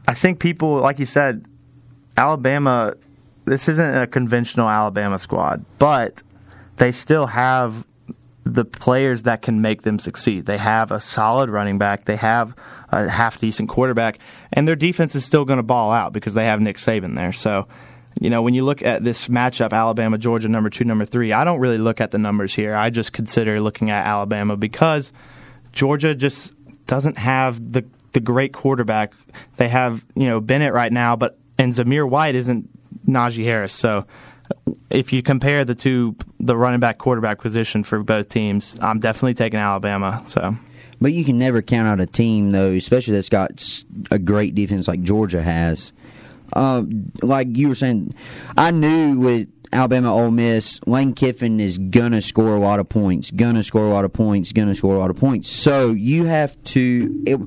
I 0.09 0.15
think 0.15 0.39
people, 0.39 0.79
like 0.79 0.99
you 0.99 1.07
said, 1.07 1.47
Alabama. 2.17 2.95
This 3.45 3.69
isn't 3.69 3.97
a 3.97 4.09
conventional 4.09 4.69
Alabama 4.69 5.21
squad, 5.21 5.65
but 5.79 6.23
they 6.79 6.91
still 6.91 7.27
have 7.27 7.87
the 8.47 8.65
players 8.65 9.25
that 9.25 9.43
can 9.43 9.61
make 9.61 9.83
them 9.83 9.99
succeed. 9.99 10.47
They 10.47 10.59
have 10.59 10.93
a 10.93 11.01
solid 11.01 11.51
running 11.51 11.79
back. 11.79 12.05
They 12.05 12.17
have 12.17 12.55
a 12.91 13.09
half 13.09 13.39
decent 13.39 13.69
quarterback, 13.69 14.19
and 14.53 14.67
their 14.67 14.77
defense 14.77 15.15
is 15.15 15.25
still 15.25 15.45
going 15.45 15.59
to 15.59 15.65
ball 15.65 15.93
out 15.93 16.13
because 16.13 16.35
they 16.35 16.45
have 16.45 16.61
Nick 16.61 16.77
Saban 16.77 17.17
there. 17.17 17.33
So, 17.33 17.67
you 18.21 18.31
know, 18.31 18.43
when 18.43 18.55
you 18.55 18.65
look 18.65 18.83
at 18.83 19.05
this 19.05 19.29
matchup, 19.29 19.73
Alabama, 19.73 20.17
Georgia, 20.19 20.49
number 20.49 20.71
two, 20.71 20.85
number 20.85 21.05
three, 21.05 21.33
I 21.33 21.45
don't 21.45 21.61
really 21.61 21.79
look 21.79 22.01
at 22.01 22.11
the 22.11 22.19
numbers 22.19 22.55
here. 22.55 22.75
I 22.75 22.91
just 22.91 23.13
consider 23.13 23.61
looking 23.61 23.91
at 23.91 24.07
Alabama 24.07 24.57
because 24.57 25.13
Georgia 25.73 26.15
just 26.15 26.53
doesn't 26.87 27.19
have 27.19 27.73
the 27.73 27.85
the 28.13 28.21
great 28.21 28.55
quarterback. 28.55 29.13
They 29.57 29.69
have 29.69 30.05
you 30.15 30.27
know 30.27 30.41
Bennett 30.41 30.73
right 30.73 30.93
now, 30.93 31.17
but 31.17 31.39
and 31.59 31.73
Zamir 31.73 32.09
White 32.09 32.35
isn't 32.35 32.69
Najee 33.07 33.45
Harris. 33.45 33.75
So 33.75 34.07
if 34.91 35.13
you 35.13 35.23
compare 35.23 35.65
the 35.65 35.75
two, 35.75 36.17
the 36.41 36.57
running 36.57 36.81
back 36.81 36.99
quarterback 36.99 37.41
position 37.41 37.85
for 37.85 38.03
both 38.03 38.29
teams, 38.29 38.79
I'm 38.81 39.01
definitely 39.01 39.35
taking 39.35 39.59
Alabama. 39.59 40.23
So. 40.27 40.57
But 40.99 41.13
you 41.13 41.25
can 41.25 41.37
never 41.37 41.61
count 41.61 41.89
out 41.89 42.01
a 42.01 42.07
team, 42.07 42.53
though, 42.53 42.73
especially 42.73 43.15
that's 43.15 43.29
got 43.29 43.85
a 44.11 44.19
great 44.19 44.55
defense 44.55 44.89
like 44.89 45.03
Georgia 45.03 45.43
has. 45.43 45.93
Uh, 46.53 46.85
like 47.23 47.57
you 47.57 47.69
were 47.69 47.75
saying, 47.75 48.15
I 48.57 48.71
knew 48.71 49.19
with 49.19 49.49
Alabama 49.73 50.15
Ole 50.15 50.31
Miss, 50.31 50.81
Lane 50.87 51.13
Kiffin 51.13 51.61
is 51.61 51.79
gonna 51.79 52.23
score 52.23 52.55
a 52.55 52.59
lot 52.59 52.79
of 52.79 52.89
points, 52.89 53.31
gonna 53.31 53.63
score 53.63 53.87
a 53.87 53.91
lot 53.91 54.05
of 54.05 54.13
points, 54.13 54.53
gonna 54.53 54.75
score 54.75 54.95
a 54.95 54.99
lot 54.99 55.11
of 55.11 55.17
points. 55.17 55.49
So 55.49 55.91
you 55.91 56.25
have 56.25 56.63
to. 56.65 57.23
It, 57.27 57.41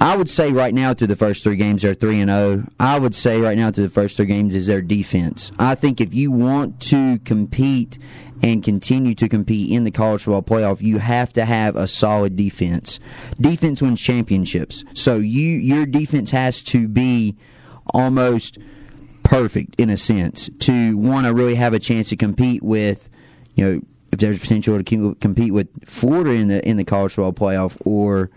I 0.00 0.16
would 0.16 0.30
say 0.30 0.52
right 0.52 0.74
now 0.74 0.94
through 0.94 1.08
the 1.08 1.16
first 1.16 1.42
three 1.42 1.56
games 1.56 1.82
they're 1.82 1.94
three 1.94 2.20
and 2.20 2.30
zero. 2.30 2.64
I 2.78 2.98
would 2.98 3.14
say 3.14 3.40
right 3.40 3.56
now 3.56 3.70
through 3.70 3.84
the 3.84 3.94
first 3.94 4.16
three 4.16 4.26
games 4.26 4.54
is 4.54 4.66
their 4.66 4.82
defense. 4.82 5.52
I 5.58 5.74
think 5.74 6.00
if 6.00 6.14
you 6.14 6.30
want 6.30 6.80
to 6.82 7.18
compete 7.20 7.98
and 8.42 8.62
continue 8.62 9.14
to 9.14 9.28
compete 9.28 9.70
in 9.70 9.84
the 9.84 9.90
college 9.90 10.22
football 10.22 10.42
playoff, 10.42 10.82
you 10.82 10.98
have 10.98 11.32
to 11.32 11.44
have 11.44 11.74
a 11.74 11.88
solid 11.88 12.36
defense. 12.36 13.00
Defense 13.40 13.80
wins 13.80 14.00
championships. 14.00 14.84
So 14.94 15.16
you 15.16 15.52
your 15.52 15.86
defense 15.86 16.30
has 16.30 16.60
to 16.62 16.86
be 16.86 17.36
almost 17.92 18.58
perfect 19.22 19.74
in 19.78 19.90
a 19.90 19.96
sense 19.96 20.48
to 20.60 20.96
want 20.96 21.26
to 21.26 21.34
really 21.34 21.56
have 21.56 21.74
a 21.74 21.78
chance 21.78 22.08
to 22.10 22.16
compete 22.16 22.62
with, 22.62 23.10
you 23.54 23.64
know, 23.64 23.80
if 24.12 24.20
there's 24.20 24.38
potential 24.38 24.82
to 24.82 25.14
compete 25.20 25.52
with 25.52 25.68
Florida 25.84 26.30
in 26.30 26.48
the 26.48 26.66
in 26.66 26.76
the 26.76 26.84
college 26.84 27.12
football 27.14 27.32
playoff, 27.32 27.76
or 27.84 28.30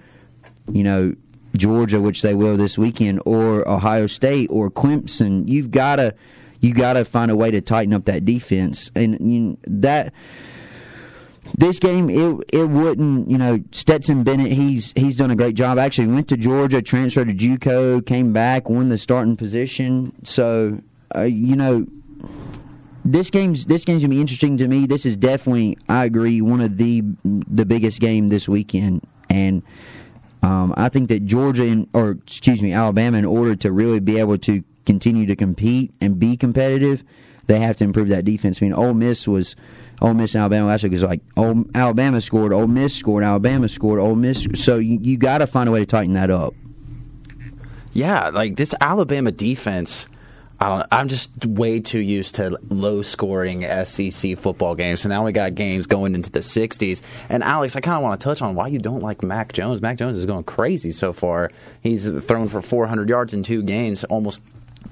you 0.72 0.84
know 0.84 1.14
Georgia, 1.56 2.02
which 2.02 2.22
they 2.22 2.34
will 2.34 2.58
this 2.58 2.78
weekend, 2.78 3.22
or 3.26 3.68
Ohio 3.68 4.08
State 4.08 4.50
or 4.52 4.70
Clemson. 4.70 5.48
You've 5.48 5.72
got 5.72 5.98
to 5.98 6.16
you 6.60 6.74
got 6.74 6.94
to 6.94 7.06
find 7.06 7.32
a 7.32 7.36
way 7.36 7.52
to 7.52 7.62
tighten 7.62 7.94
up 7.94 8.06
that 8.06 8.26
defense, 8.26 8.92
and 8.96 9.18
you 9.32 9.58
that 9.68 10.14
this 11.58 11.80
game 11.80 12.10
it 12.10 12.44
it 12.54 12.70
wouldn't 12.70 13.30
you 13.30 13.38
know 13.38 13.60
Stetson 13.72 14.24
Bennett 14.24 14.52
he's 14.52 14.94
he's 14.96 15.16
done 15.16 15.32
a 15.32 15.36
great 15.36 15.56
job. 15.56 15.78
Actually 15.78 16.08
went 16.08 16.28
to 16.30 16.38
Georgia, 16.38 16.82
transferred 16.82 17.28
to 17.28 17.34
JUCO, 17.34 18.06
came 18.06 18.34
back, 18.34 18.70
won 18.70 18.90
the 18.90 18.98
starting 18.98 19.36
position. 19.36 20.14
So 20.24 20.80
uh, 21.16 21.22
you 21.22 21.56
know 21.56 21.88
this 23.06 23.30
game's 23.30 23.66
this 23.66 23.86
game's 23.86 24.02
gonna 24.02 24.14
be 24.14 24.22
interesting 24.22 24.58
to 24.58 24.68
me. 24.68 24.86
This 24.86 25.06
is 25.06 25.18
definitely 25.18 25.78
I 25.88 26.06
agree 26.06 26.42
one 26.42 26.62
of 26.62 26.78
the 26.78 27.04
the 27.24 27.66
biggest 27.66 28.00
game 28.00 28.28
this 28.28 28.48
weekend, 28.48 29.06
and 29.30 29.64
um, 30.44 30.74
I 30.78 30.90
think 30.90 31.10
that 31.10 31.26
Georgia 31.26 31.86
or 31.94 32.12
excuse 32.12 32.62
me 32.62 32.74
Alabama 32.74 33.18
in 33.18 33.26
order 33.26 33.56
to 33.58 33.72
really 33.72 34.00
be 34.00 34.20
able 34.20 34.38
to 34.40 34.64
continue 34.86 35.26
to 35.26 35.36
compete 35.36 35.94
and 36.02 36.20
be 36.20 36.38
competitive, 36.38 37.04
they 37.48 37.60
have 37.60 37.78
to 37.78 37.84
improve 37.84 38.10
that 38.10 38.26
defense. 38.26 38.62
I 38.62 38.66
mean, 38.66 38.74
Ole 38.74 38.94
Miss 38.94 39.28
was 39.28 39.56
Ole 40.02 40.14
Miss 40.14 40.34
and 40.36 40.42
Alabama 40.42 40.68
last 40.68 40.84
week 40.84 40.92
was 40.94 41.04
like 41.04 41.22
Ole, 41.36 41.66
Alabama 41.76 42.22
scored, 42.22 42.54
Ole 42.54 42.68
Miss 42.68 42.96
scored, 42.96 43.24
Alabama 43.24 43.68
scored, 43.68 44.00
Ole 44.00 44.16
Miss. 44.16 44.48
So 44.56 44.78
you, 44.78 45.00
you 45.02 45.18
got 45.18 45.40
to 45.40 45.48
find 45.48 45.68
a 45.68 45.72
way 45.72 45.80
to 45.80 45.86
tighten 45.86 46.14
that 46.14 46.30
up. 46.30 46.54
Yeah, 47.94 48.30
like 48.30 48.56
this 48.56 48.74
Alabama 48.80 49.32
defense. 49.32 50.08
I 50.62 50.86
am 50.92 51.08
just 51.08 51.46
way 51.46 51.80
too 51.80 52.00
used 52.00 52.36
to 52.36 52.60
low 52.70 53.02
scoring 53.02 53.66
SEC 53.86 54.38
football 54.38 54.76
games. 54.76 55.02
So 55.02 55.10
now 55.10 55.26
we 55.26 55.32
got 55.32 55.56
games 55.56 55.88
going 55.88 56.14
into 56.16 56.30
the 56.30 56.40
60s. 56.40 57.02
And 57.30 57.44
Alex, 57.44 57.78
I 57.78 57.80
kind 57.80 57.96
of 57.96 58.04
want 58.04 58.20
to 58.20 58.24
touch 58.24 58.42
on 58.42 58.56
why 58.56 58.68
you 58.68 58.78
don't 58.78 59.02
like 59.02 59.24
Mac 59.24 59.54
Jones. 59.54 59.82
Mac 59.82 59.98
Jones 59.98 60.18
is 60.18 60.26
going 60.26 60.44
crazy 60.44 60.92
so 60.92 61.14
far. 61.14 61.52
He's 61.82 62.10
thrown 62.24 62.50
for 62.50 62.62
400 62.62 63.08
yards 63.08 63.34
in 63.34 63.42
two 63.42 63.64
games, 63.64 64.04
almost 64.04 64.42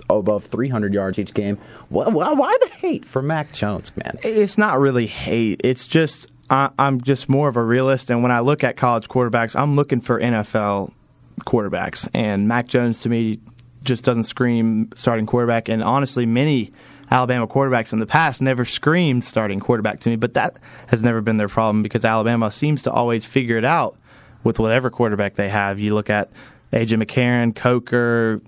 above 0.09 0.45
300 0.45 0.93
yards 0.93 1.19
each 1.19 1.33
game. 1.33 1.57
Why, 1.89 2.09
why 2.09 2.57
the 2.61 2.67
hate 2.67 3.05
for 3.05 3.21
Mac 3.21 3.51
Jones, 3.51 3.91
man? 3.95 4.17
It's 4.23 4.57
not 4.57 4.79
really 4.79 5.07
hate. 5.07 5.61
It's 5.63 5.87
just 5.87 6.27
I, 6.49 6.69
I'm 6.79 7.01
just 7.01 7.27
more 7.27 7.49
of 7.49 7.57
a 7.57 7.63
realist, 7.63 8.09
and 8.09 8.23
when 8.23 8.31
I 8.31 8.39
look 8.39 8.63
at 8.63 8.77
college 8.77 9.07
quarterbacks, 9.07 9.59
I'm 9.59 9.75
looking 9.75 10.01
for 10.01 10.19
NFL 10.19 10.93
quarterbacks, 11.41 12.07
and 12.13 12.47
Mac 12.47 12.67
Jones 12.67 13.01
to 13.01 13.09
me 13.09 13.39
just 13.83 14.03
doesn't 14.03 14.23
scream 14.23 14.89
starting 14.95 15.25
quarterback. 15.25 15.69
And 15.69 15.81
honestly, 15.83 16.25
many 16.25 16.73
Alabama 17.09 17.47
quarterbacks 17.47 17.93
in 17.93 17.99
the 17.99 18.05
past 18.05 18.41
never 18.41 18.65
screamed 18.65 19.23
starting 19.23 19.59
quarterback 19.59 20.01
to 20.01 20.09
me, 20.09 20.15
but 20.15 20.33
that 20.33 20.57
has 20.87 21.03
never 21.03 21.21
been 21.21 21.37
their 21.37 21.47
problem 21.47 21.83
because 21.83 22.03
Alabama 22.03 22.51
seems 22.51 22.83
to 22.83 22.91
always 22.91 23.25
figure 23.25 23.57
it 23.57 23.65
out 23.65 23.97
with 24.43 24.59
whatever 24.59 24.89
quarterback 24.89 25.35
they 25.35 25.49
have. 25.49 25.79
You 25.79 25.93
look 25.93 26.09
at 26.09 26.29
AJ 26.73 27.01
McCarron, 27.01 27.55
Coker, 27.55 28.41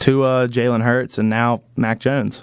Tua, 0.00 0.48
Jalen 0.48 0.82
Hurts, 0.82 1.18
and 1.18 1.30
now 1.30 1.62
Mac 1.76 2.00
Jones. 2.00 2.42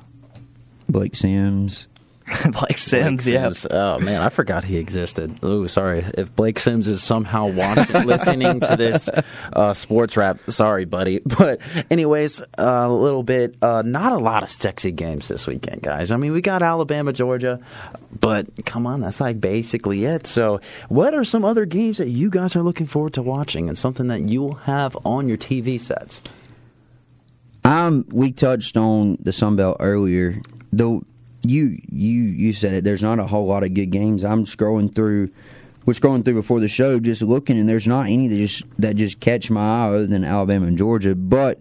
Blake 0.88 1.16
Sims. 1.16 1.88
Blake 2.60 2.78
Sims, 2.78 3.24
Blake 3.24 3.34
yeah. 3.34 3.52
Oh 3.72 4.00
man, 4.00 4.22
I 4.22 4.28
forgot 4.28 4.66
he 4.66 4.78
existed. 4.78 5.40
Oh, 5.42 5.66
sorry. 5.66 6.06
If 6.18 6.36
Blake 6.36 6.60
Sims 6.60 6.88
is 6.88 7.02
somehow 7.02 7.48
watching, 7.48 7.86
listening 8.06 8.60
to 8.60 8.76
this 8.76 9.10
uh, 9.54 9.74
Sports 9.74 10.18
Wrap, 10.18 10.40
sorry, 10.50 10.86
buddy. 10.86 11.22
But 11.38 11.62
anyways, 11.90 12.42
uh, 12.42 12.46
a 12.58 12.92
little 12.92 13.24
bit. 13.24 13.56
Uh, 13.62 13.82
not 13.84 14.12
a 14.12 14.18
lot 14.18 14.44
of 14.44 14.52
sexy 14.52 14.92
games 14.92 15.28
this 15.28 15.48
weekend, 15.48 15.84
guys. 15.84 16.12
I 16.12 16.18
mean, 16.18 16.34
we 16.34 16.42
got 16.42 16.64
Alabama, 16.64 17.14
Georgia, 17.14 17.60
but 18.20 18.66
come 18.66 18.86
on, 18.88 19.02
that's 19.02 19.22
like 19.22 19.40
basically 19.40 20.04
it. 20.04 20.28
So, 20.28 20.60
what 20.90 21.14
are 21.14 21.24
some 21.24 21.46
other 21.46 21.66
games 21.66 21.98
that 21.98 22.10
you 22.10 22.30
guys 22.30 22.56
are 22.56 22.64
looking 22.64 22.88
forward 22.88 23.14
to 23.14 23.22
watching, 23.22 23.70
and 23.70 23.78
something 23.78 24.08
that 24.08 24.24
you'll 24.24 24.56
have 24.56 24.98
on 25.06 25.30
your 25.30 25.38
TV 25.38 25.80
sets? 25.80 26.22
Um, 27.67 28.05
we 28.09 28.31
touched 28.31 28.77
on 28.77 29.17
the 29.19 29.33
Sun 29.33 29.57
Belt 29.57 29.77
earlier. 29.81 30.41
Though 30.71 31.03
you 31.45 31.79
you 31.91 32.21
you 32.21 32.53
said 32.53 32.74
it. 32.74 32.83
There's 32.83 33.03
not 33.03 33.19
a 33.19 33.25
whole 33.25 33.45
lot 33.45 33.63
of 33.63 33.74
good 33.74 33.88
games. 33.88 34.24
I'm 34.24 34.45
scrolling 34.45 34.93
through. 34.95 35.31
We're 35.86 35.93
scrolling 35.93 36.24
through 36.24 36.36
before 36.36 36.59
the 36.59 36.67
show, 36.67 37.00
just 37.00 37.21
looking, 37.21 37.57
and 37.57 37.67
there's 37.67 37.88
not 37.88 38.07
any 38.07 38.27
that 38.29 38.38
just 38.38 38.63
that 38.79 38.95
just 38.95 39.19
catch 39.19 39.50
my 39.50 39.62
eye 39.62 39.88
other 39.89 40.07
than 40.07 40.24
Alabama 40.24 40.67
and 40.67 40.77
Georgia. 40.77 41.13
But 41.13 41.59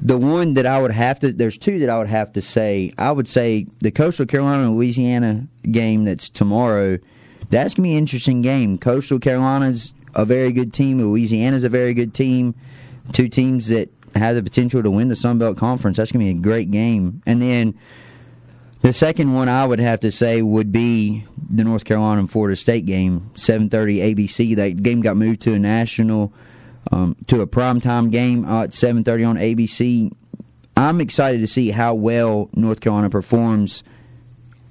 the 0.00 0.18
one 0.18 0.54
that 0.54 0.66
I 0.66 0.80
would 0.80 0.92
have 0.92 1.20
to 1.20 1.32
there's 1.32 1.56
two 1.56 1.78
that 1.78 1.88
I 1.88 1.98
would 1.98 2.08
have 2.08 2.32
to 2.34 2.42
say. 2.42 2.92
I 2.98 3.10
would 3.10 3.28
say 3.28 3.66
the 3.80 3.90
Coastal 3.90 4.26
Carolina 4.26 4.70
Louisiana 4.70 5.46
game 5.70 6.04
that's 6.04 6.28
tomorrow. 6.28 6.98
That's 7.48 7.74
gonna 7.74 7.84
be 7.84 7.92
an 7.92 7.98
interesting 7.98 8.42
game. 8.42 8.76
Coastal 8.76 9.18
Carolina's 9.18 9.94
a 10.14 10.26
very 10.26 10.52
good 10.52 10.72
team. 10.74 11.00
Louisiana's 11.00 11.64
a 11.64 11.68
very 11.68 11.94
good 11.94 12.12
team. 12.12 12.54
Two 13.12 13.28
teams 13.28 13.68
that 13.68 13.90
have 14.14 14.34
the 14.34 14.42
potential 14.42 14.82
to 14.82 14.90
win 14.90 15.08
the 15.08 15.16
Sun 15.16 15.38
Belt 15.38 15.56
Conference. 15.56 15.96
That's 15.96 16.12
going 16.12 16.26
to 16.26 16.32
be 16.32 16.38
a 16.38 16.42
great 16.42 16.70
game. 16.70 17.22
And 17.26 17.40
then 17.40 17.74
the 18.82 18.92
second 18.92 19.34
one 19.34 19.48
I 19.48 19.66
would 19.66 19.78
have 19.78 20.00
to 20.00 20.12
say 20.12 20.42
would 20.42 20.72
be 20.72 21.24
the 21.50 21.64
North 21.64 21.84
Carolina 21.84 22.20
and 22.20 22.30
Florida 22.30 22.56
State 22.56 22.86
game, 22.86 23.30
7:30 23.34 24.00
ABC. 24.00 24.56
That 24.56 24.82
game 24.82 25.00
got 25.02 25.16
moved 25.16 25.42
to 25.42 25.52
a 25.52 25.58
national, 25.58 26.32
um, 26.90 27.16
to 27.26 27.42
a 27.42 27.46
primetime 27.46 28.10
game 28.10 28.44
at 28.44 28.72
7:30 28.72 29.24
on 29.24 29.36
ABC. 29.36 30.10
I'm 30.76 31.00
excited 31.00 31.40
to 31.40 31.46
see 31.46 31.70
how 31.70 31.94
well 31.94 32.48
North 32.54 32.80
Carolina 32.80 33.10
performs 33.10 33.82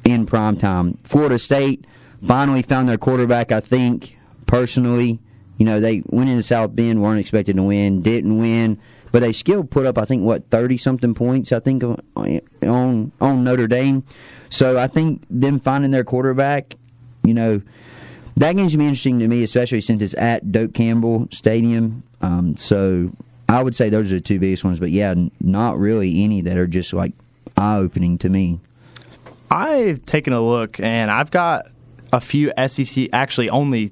in 0.03 0.25
primetime. 0.25 0.97
Florida 1.03 1.37
State 1.37 1.85
finally 2.25 2.63
found 2.63 2.89
their 2.89 2.97
quarterback. 2.97 3.51
I 3.51 3.59
think 3.59 4.17
personally, 4.47 5.19
you 5.57 5.65
know, 5.65 5.79
they 5.79 6.01
went 6.07 6.29
into 6.31 6.41
South 6.41 6.75
Bend, 6.75 7.01
weren't 7.01 7.19
expected 7.19 7.57
to 7.57 7.63
win, 7.63 8.01
didn't 8.01 8.39
win 8.39 8.79
but 9.11 9.21
they 9.21 9.33
still 9.33 9.63
put 9.63 9.85
up 9.85 9.97
I 9.97 10.05
think 10.05 10.23
what 10.23 10.49
thirty 10.49 10.77
something 10.77 11.13
points 11.13 11.51
I 11.51 11.59
think 11.59 11.83
on 11.83 13.11
on 13.21 13.43
Notre 13.43 13.67
Dame. 13.67 14.03
So 14.49 14.79
I 14.79 14.87
think 14.87 15.23
them 15.29 15.59
finding 15.59 15.91
their 15.91 16.03
quarterback, 16.03 16.75
you 17.23 17.33
know, 17.33 17.61
that 18.37 18.55
game's 18.55 18.73
gonna 18.73 18.83
be 18.83 18.87
interesting 18.87 19.19
to 19.19 19.27
me, 19.27 19.43
especially 19.43 19.81
since 19.81 20.01
it's 20.01 20.15
at 20.15 20.51
Doak 20.51 20.73
Campbell 20.73 21.27
Stadium. 21.31 22.03
Um, 22.21 22.57
so 22.57 23.11
I 23.47 23.63
would 23.63 23.75
say 23.75 23.89
those 23.89 24.11
are 24.11 24.15
the 24.15 24.21
two 24.21 24.39
biggest 24.39 24.63
ones, 24.63 24.79
but 24.79 24.91
yeah, 24.91 25.13
not 25.41 25.79
really 25.79 26.23
any 26.23 26.41
that 26.41 26.57
are 26.57 26.67
just 26.67 26.93
like 26.93 27.13
eye 27.57 27.77
opening 27.77 28.17
to 28.19 28.29
me. 28.29 28.59
I've 29.51 30.05
taken 30.05 30.33
a 30.33 30.41
look 30.41 30.79
and 30.79 31.09
I've 31.09 31.31
got 31.31 31.65
a 32.13 32.21
few 32.21 32.51
SEC, 32.67 33.09
actually 33.11 33.49
only 33.49 33.91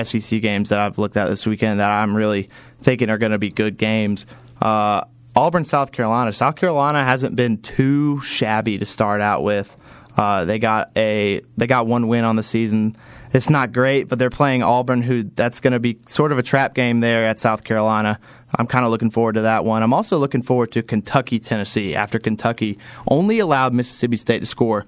SEC 0.00 0.40
games 0.40 0.68
that 0.68 0.78
I've 0.78 0.98
looked 0.98 1.16
at 1.16 1.28
this 1.28 1.46
weekend 1.46 1.80
that 1.80 1.90
I'm 1.90 2.16
really 2.16 2.48
thinking 2.86 3.10
are 3.10 3.18
going 3.18 3.32
to 3.32 3.38
be 3.38 3.50
good 3.50 3.76
games. 3.76 4.26
Uh, 4.62 5.04
Auburn, 5.34 5.64
South 5.64 5.90
Carolina. 5.90 6.32
South 6.32 6.54
Carolina 6.54 7.04
hasn't 7.04 7.34
been 7.34 7.58
too 7.58 8.20
shabby 8.20 8.78
to 8.78 8.86
start 8.86 9.20
out 9.20 9.42
with. 9.42 9.76
Uh, 10.16 10.44
they 10.44 10.60
got 10.60 10.92
a 10.96 11.42
they 11.56 11.66
got 11.66 11.88
one 11.88 12.06
win 12.06 12.24
on 12.24 12.36
the 12.36 12.44
season. 12.44 12.96
It's 13.32 13.50
not 13.50 13.72
great, 13.72 14.04
but 14.04 14.20
they're 14.20 14.30
playing 14.30 14.62
Auburn, 14.62 15.02
who 15.02 15.24
that's 15.24 15.58
going 15.58 15.72
to 15.72 15.80
be 15.80 15.98
sort 16.06 16.30
of 16.30 16.38
a 16.38 16.44
trap 16.44 16.74
game 16.74 17.00
there 17.00 17.26
at 17.26 17.40
South 17.40 17.64
Carolina. 17.64 18.20
I'm 18.54 18.68
kind 18.68 18.84
of 18.84 18.92
looking 18.92 19.10
forward 19.10 19.34
to 19.34 19.42
that 19.42 19.64
one. 19.64 19.82
I'm 19.82 19.92
also 19.92 20.16
looking 20.16 20.42
forward 20.42 20.70
to 20.72 20.82
Kentucky, 20.82 21.40
Tennessee. 21.40 21.96
After 21.96 22.20
Kentucky 22.20 22.78
only 23.08 23.40
allowed 23.40 23.74
Mississippi 23.74 24.16
State 24.16 24.40
to 24.40 24.46
score 24.46 24.86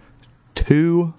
two 0.54 1.12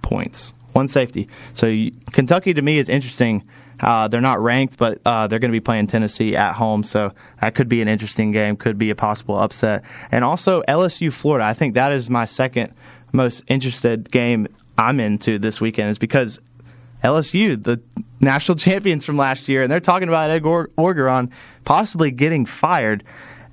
points, 0.00 0.54
one 0.72 0.88
safety. 0.88 1.28
So 1.52 1.66
you, 1.66 1.92
Kentucky 2.12 2.54
to 2.54 2.62
me 2.62 2.78
is 2.78 2.88
interesting. 2.88 3.44
Uh, 3.80 4.08
they're 4.08 4.20
not 4.20 4.40
ranked, 4.40 4.78
but 4.78 5.00
uh, 5.04 5.26
they're 5.26 5.38
going 5.38 5.50
to 5.50 5.56
be 5.56 5.60
playing 5.60 5.86
Tennessee 5.86 6.36
at 6.36 6.54
home, 6.54 6.84
so 6.84 7.12
that 7.40 7.54
could 7.54 7.68
be 7.68 7.82
an 7.82 7.88
interesting 7.88 8.32
game. 8.32 8.56
Could 8.56 8.78
be 8.78 8.90
a 8.90 8.94
possible 8.94 9.38
upset, 9.38 9.82
and 10.10 10.24
also 10.24 10.62
LSU, 10.62 11.12
Florida. 11.12 11.44
I 11.44 11.54
think 11.54 11.74
that 11.74 11.92
is 11.92 12.08
my 12.08 12.24
second 12.24 12.74
most 13.12 13.42
interested 13.46 14.10
game 14.10 14.48
I'm 14.76 15.00
into 15.00 15.38
this 15.38 15.60
weekend, 15.60 15.90
is 15.90 15.98
because 15.98 16.40
LSU, 17.02 17.62
the 17.62 17.80
national 18.20 18.56
champions 18.58 19.04
from 19.04 19.16
last 19.16 19.48
year, 19.48 19.62
and 19.62 19.70
they're 19.70 19.80
talking 19.80 20.08
about 20.08 20.30
Ed 20.30 20.42
Orgeron 20.42 21.30
possibly 21.64 22.10
getting 22.10 22.46
fired. 22.46 23.04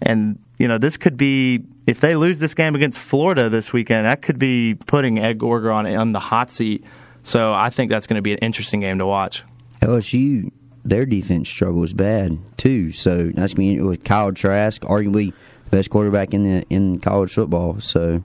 And, 0.01 0.40
you 0.58 0.68
know, 0.68 0.78
this 0.78 0.98
could 0.98 1.18
be, 1.18 1.63
if 1.86 2.00
they 2.00 2.16
lose 2.16 2.40
this 2.40 2.54
game 2.54 2.75
against 2.75 2.98
Florida 2.98 3.50
this 3.50 3.72
weekend, 3.72 4.08
that 4.08 4.22
could 4.22 4.40
be 4.40 4.75
putting 4.75 5.20
Ed 5.20 5.40
Orgeron 5.40 6.00
on 6.00 6.12
the 6.12 6.20
hot 6.20 6.50
seat. 6.50 6.84
So 7.24 7.54
I 7.54 7.70
think 7.70 7.92
that's 7.92 8.08
going 8.08 8.16
to 8.16 8.24
be 8.24 8.32
an 8.32 8.40
interesting 8.40 8.80
game 8.80 8.98
to 8.98 9.06
watch. 9.06 9.44
LSU, 9.82 10.52
their 10.84 11.06
defense 11.06 11.50
struggle 11.50 11.88
struggles 11.88 11.94
bad, 11.94 12.40
too. 12.58 12.92
So 12.92 13.32
that's 13.34 13.58
me 13.58 13.80
with 13.82 14.04
Kyle 14.04 14.32
Trask, 14.32 14.82
arguably 14.84 15.34
best 15.70 15.90
quarterback 15.90 16.34
in 16.34 16.44
the 16.44 16.66
in 16.70 17.00
college 17.00 17.34
football. 17.34 17.80
So 17.80 18.24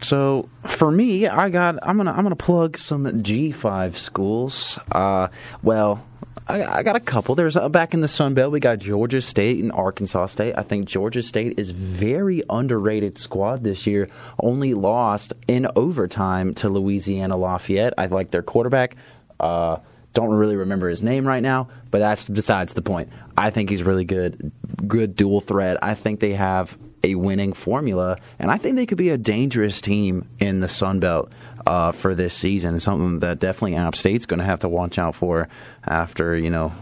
so 0.00 0.48
for 0.62 0.90
me, 0.90 1.26
I 1.26 1.50
got 1.50 1.78
I'm 1.82 1.96
gonna 1.96 2.12
I'm 2.12 2.22
gonna 2.22 2.36
plug 2.36 2.78
some 2.78 3.04
G5 3.04 3.96
schools. 3.96 4.78
Uh, 4.92 5.28
well, 5.62 6.04
I, 6.46 6.64
I, 6.64 6.82
got 6.82 6.96
a 6.96 7.00
couple. 7.00 7.34
There's 7.34 7.56
uh, 7.56 7.68
back 7.68 7.94
in 7.94 8.00
the 8.00 8.08
Sun 8.08 8.34
Belt, 8.34 8.52
we 8.52 8.60
got 8.60 8.78
Georgia 8.78 9.20
State 9.20 9.62
and 9.62 9.72
Arkansas 9.72 10.26
State. 10.26 10.54
I 10.56 10.62
think 10.62 10.86
Georgia 10.86 11.22
State 11.22 11.58
is 11.58 11.70
very 11.70 12.42
underrated 12.48 13.18
squad 13.18 13.64
this 13.64 13.86
year. 13.86 14.08
Only 14.38 14.74
lost 14.74 15.32
in 15.46 15.66
overtime 15.76 16.54
to 16.54 16.68
Louisiana 16.68 17.36
Lafayette. 17.36 17.94
I 17.98 18.06
like 18.06 18.30
their 18.30 18.42
quarterback. 18.42 18.96
Uh, 19.40 19.78
don't 20.18 20.34
really 20.34 20.56
remember 20.56 20.88
his 20.88 21.00
name 21.00 21.26
right 21.28 21.42
now, 21.42 21.68
but 21.92 22.00
that's 22.00 22.28
besides 22.28 22.74
the 22.74 22.82
point. 22.82 23.08
I 23.36 23.50
think 23.50 23.70
he's 23.70 23.84
really 23.84 24.04
good, 24.04 24.50
good 24.84 25.14
dual 25.14 25.40
threat. 25.40 25.78
I 25.80 25.94
think 25.94 26.18
they 26.18 26.32
have 26.32 26.76
a 27.04 27.14
winning 27.14 27.52
formula, 27.52 28.18
and 28.40 28.50
I 28.50 28.56
think 28.56 28.74
they 28.74 28.84
could 28.84 28.98
be 28.98 29.10
a 29.10 29.16
dangerous 29.16 29.80
team 29.80 30.28
in 30.40 30.58
the 30.58 30.68
Sun 30.68 30.98
Belt 30.98 31.32
uh, 31.68 31.92
for 31.92 32.16
this 32.16 32.34
season. 32.34 32.80
Something 32.80 33.20
that 33.20 33.38
definitely 33.38 33.76
App 33.76 33.94
State's 33.94 34.26
going 34.26 34.40
to 34.40 34.44
have 34.44 34.58
to 34.60 34.68
watch 34.68 34.98
out 34.98 35.14
for 35.14 35.48
after 35.86 36.36
you 36.36 36.50
know 36.50 36.72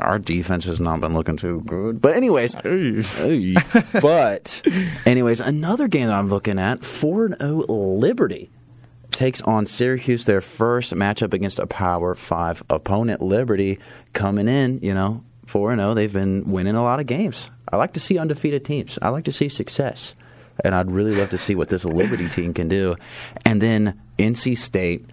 our 0.00 0.18
defense 0.18 0.64
has 0.64 0.80
not 0.80 1.00
been 1.00 1.14
looking 1.14 1.36
too 1.36 1.60
good. 1.66 2.00
But 2.00 2.16
anyways, 2.16 2.56
but 4.00 4.62
anyways, 5.06 5.38
another 5.38 5.86
game 5.86 6.08
that 6.08 6.18
I'm 6.18 6.28
looking 6.28 6.58
at, 6.58 6.80
4-0 6.80 8.00
Liberty 8.00 8.50
takes 9.12 9.40
on 9.42 9.66
Syracuse 9.66 10.24
their 10.24 10.40
first 10.40 10.94
matchup 10.94 11.32
against 11.32 11.58
a 11.58 11.66
Power 11.66 12.14
5 12.14 12.64
opponent. 12.70 13.22
Liberty 13.22 13.78
coming 14.12 14.48
in, 14.48 14.80
you 14.82 14.94
know, 14.94 15.24
4-0, 15.46 15.94
they've 15.94 16.12
been 16.12 16.44
winning 16.44 16.76
a 16.76 16.82
lot 16.82 17.00
of 17.00 17.06
games. 17.06 17.50
I 17.70 17.76
like 17.76 17.94
to 17.94 18.00
see 18.00 18.18
undefeated 18.18 18.64
teams. 18.64 18.98
I 19.02 19.08
like 19.08 19.24
to 19.24 19.32
see 19.32 19.48
success. 19.48 20.14
And 20.64 20.74
I'd 20.74 20.90
really 20.90 21.14
love 21.14 21.30
to 21.30 21.38
see 21.38 21.54
what 21.54 21.68
this 21.68 21.84
Liberty 21.84 22.28
team 22.28 22.52
can 22.52 22.68
do. 22.68 22.96
And 23.44 23.60
then 23.60 24.00
NC 24.18 24.58
State 24.58 25.06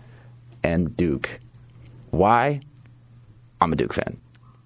and 0.63 0.95
Duke. 0.95 1.39
Why? 2.11 2.61
I'm 3.61 3.71
a 3.71 3.75
Duke 3.75 3.93
fan. 3.93 4.19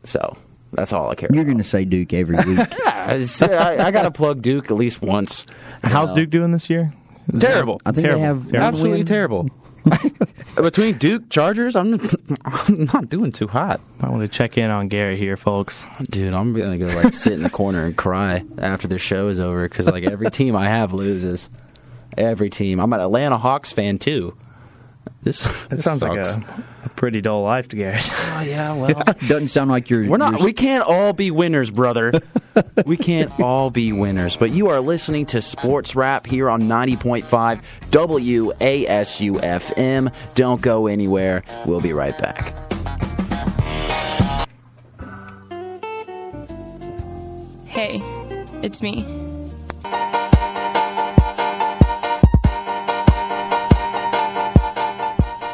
So 0.04 0.38
that's 0.74 0.94
all 0.94 1.10
I 1.10 1.15
care 1.15 1.30
You're 1.32 1.46
going 1.46 1.58
to 1.58 1.63
say 1.63 1.86
Duke 1.86 2.13
every 2.13 2.36
week. 2.38 2.48
yeah, 2.86 3.20
I, 3.41 3.78
I 3.86 3.91
got 3.91 4.04
to 4.04 4.12
plug 4.12 4.41
Duke 4.41 4.72
at 4.72 4.78
least 4.78 5.02
once. 5.02 5.46
How's 5.84 6.10
know. 6.10 6.15
Duke 6.17 6.30
doing 6.30 6.52
this 6.52 6.70
year? 6.70 6.94
Terrible. 7.40 7.82
I 7.86 7.92
think 7.92 8.08
terrible. 8.08 8.22
they 8.22 8.26
have 8.26 8.54
absolutely 8.56 9.00
win. 9.00 9.06
terrible. 9.06 9.50
Between 10.56 10.98
Duke 10.98 11.30
Chargers, 11.30 11.76
I'm 11.76 12.00
I'm 12.46 12.86
not 12.86 13.10
doing 13.10 13.32
too 13.32 13.48
hot. 13.48 13.82
I 14.00 14.10
want 14.10 14.22
to 14.22 14.28
check 14.28 14.58
in 14.58 14.70
on 14.70 14.88
Gary 14.90 15.18
here, 15.18 15.38
folks. 15.38 15.84
Dude, 16.10 16.34
I'm 16.34 16.54
gonna 16.54 16.78
go 16.78 16.86
like 16.88 17.14
sit 17.14 17.34
in 17.34 17.42
the 17.44 17.50
corner 17.50 17.86
and 17.86 17.96
cry 17.96 18.44
after 18.60 18.88
the 18.88 19.00
show 19.00 19.30
is 19.30 19.40
over 19.40 19.68
because 19.68 19.88
like 19.88 20.04
every 20.04 20.30
team 20.30 20.56
I 20.56 20.68
have 20.68 20.94
loses. 20.94 21.50
Every 22.18 22.50
team. 22.50 22.80
I'm 22.80 22.92
an 22.94 23.00
Atlanta 23.00 23.38
Hawks 23.38 23.72
fan 23.72 23.98
too. 23.98 24.36
This, 25.24 25.44
this 25.70 25.84
sounds 25.84 26.00
sucks. 26.00 26.36
like 26.36 26.48
a, 26.48 26.64
a, 26.86 26.90
pretty 26.90 27.22
dull 27.22 27.44
life 27.44 27.68
to 27.70 27.76
Garrett. 27.76 28.10
Oh 28.12 28.42
yeah, 28.42 28.74
well, 28.80 29.04
doesn't 29.28 29.50
sound 29.50 29.70
like 29.70 29.90
you're. 29.90 30.08
We're 30.08 30.18
not. 30.18 30.40
You're... 30.40 30.46
We 30.46 30.54
can't 30.54 30.84
all 30.84 31.14
be 31.14 31.32
winners, 31.32 31.70
brother. 31.70 32.14
we 32.86 32.98
can't 32.98 33.40
all 33.40 33.70
be 33.70 33.94
winners. 33.94 34.36
But 34.36 34.52
you 34.52 34.70
are 34.70 34.80
listening 34.80 35.28
to 35.28 35.42
Sports 35.42 35.96
Wrap 35.96 36.26
here 36.26 36.50
on 36.50 36.64
90.5 36.64 37.62
WASUFM. 37.92 38.94
Don't 40.36 40.62
go 40.62 40.88
anywhere. 40.88 41.44
We'll 41.66 41.82
be 41.82 41.94
right 41.94 42.18
back. 42.18 42.54
Hey, 47.66 48.02
it's 48.64 48.82
me. 48.82 49.21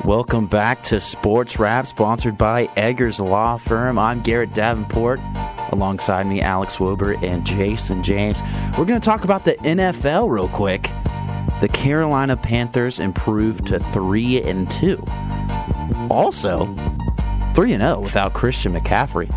Welcome 0.08 0.48
back 0.48 0.84
to 0.84 1.02
Sports 1.02 1.60
Wrap, 1.60 1.86
sponsored 1.86 2.38
by 2.38 2.70
Eggers 2.78 3.20
Law 3.20 3.58
Firm. 3.58 4.00
I'm 4.00 4.22
Garrett 4.22 4.54
Davenport. 4.54 5.20
Alongside 5.74 6.28
me, 6.28 6.40
Alex 6.40 6.78
Wober 6.78 7.22
and 7.22 7.46
Jason 7.46 8.02
James. 8.02 8.42
We're 8.78 8.86
going 8.86 9.02
to 9.02 9.06
talk 9.06 9.26
about 9.26 9.44
the 9.44 9.56
NFL 9.56 10.30
real 10.30 10.48
quick. 10.48 10.84
The 11.60 11.68
Carolina 11.68 12.38
Panthers 12.38 13.02
improved 13.02 13.68
to 13.68 13.80
three 13.92 14.42
and 14.42 14.72
two. 14.72 15.04
Also, 16.10 16.74
three 17.54 17.74
and 17.74 17.82
zero 17.82 17.98
oh 17.98 18.00
without 18.00 18.34
Christian 18.34 18.74
McCaffrey. 18.74 19.28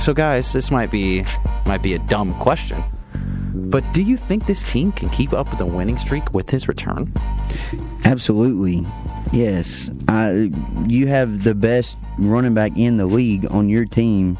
So, 0.00 0.14
guys, 0.14 0.52
this 0.52 0.70
might 0.70 0.92
be 0.92 1.24
might 1.66 1.82
be 1.82 1.94
a 1.94 1.98
dumb 1.98 2.38
question, 2.38 2.84
but 3.52 3.82
do 3.92 4.02
you 4.02 4.16
think 4.16 4.46
this 4.46 4.62
team 4.62 4.92
can 4.92 5.08
keep 5.08 5.32
up 5.32 5.50
with 5.50 5.58
the 5.58 5.66
winning 5.66 5.98
streak 5.98 6.32
with 6.32 6.48
his 6.48 6.68
return? 6.68 7.12
Absolutely. 8.04 8.86
Yes, 9.32 9.88
I, 10.08 10.50
you 10.86 11.06
have 11.06 11.44
the 11.44 11.54
best 11.54 11.96
running 12.18 12.52
back 12.52 12.76
in 12.76 12.96
the 12.96 13.06
league 13.06 13.46
on 13.50 13.68
your 13.68 13.84
team. 13.84 14.38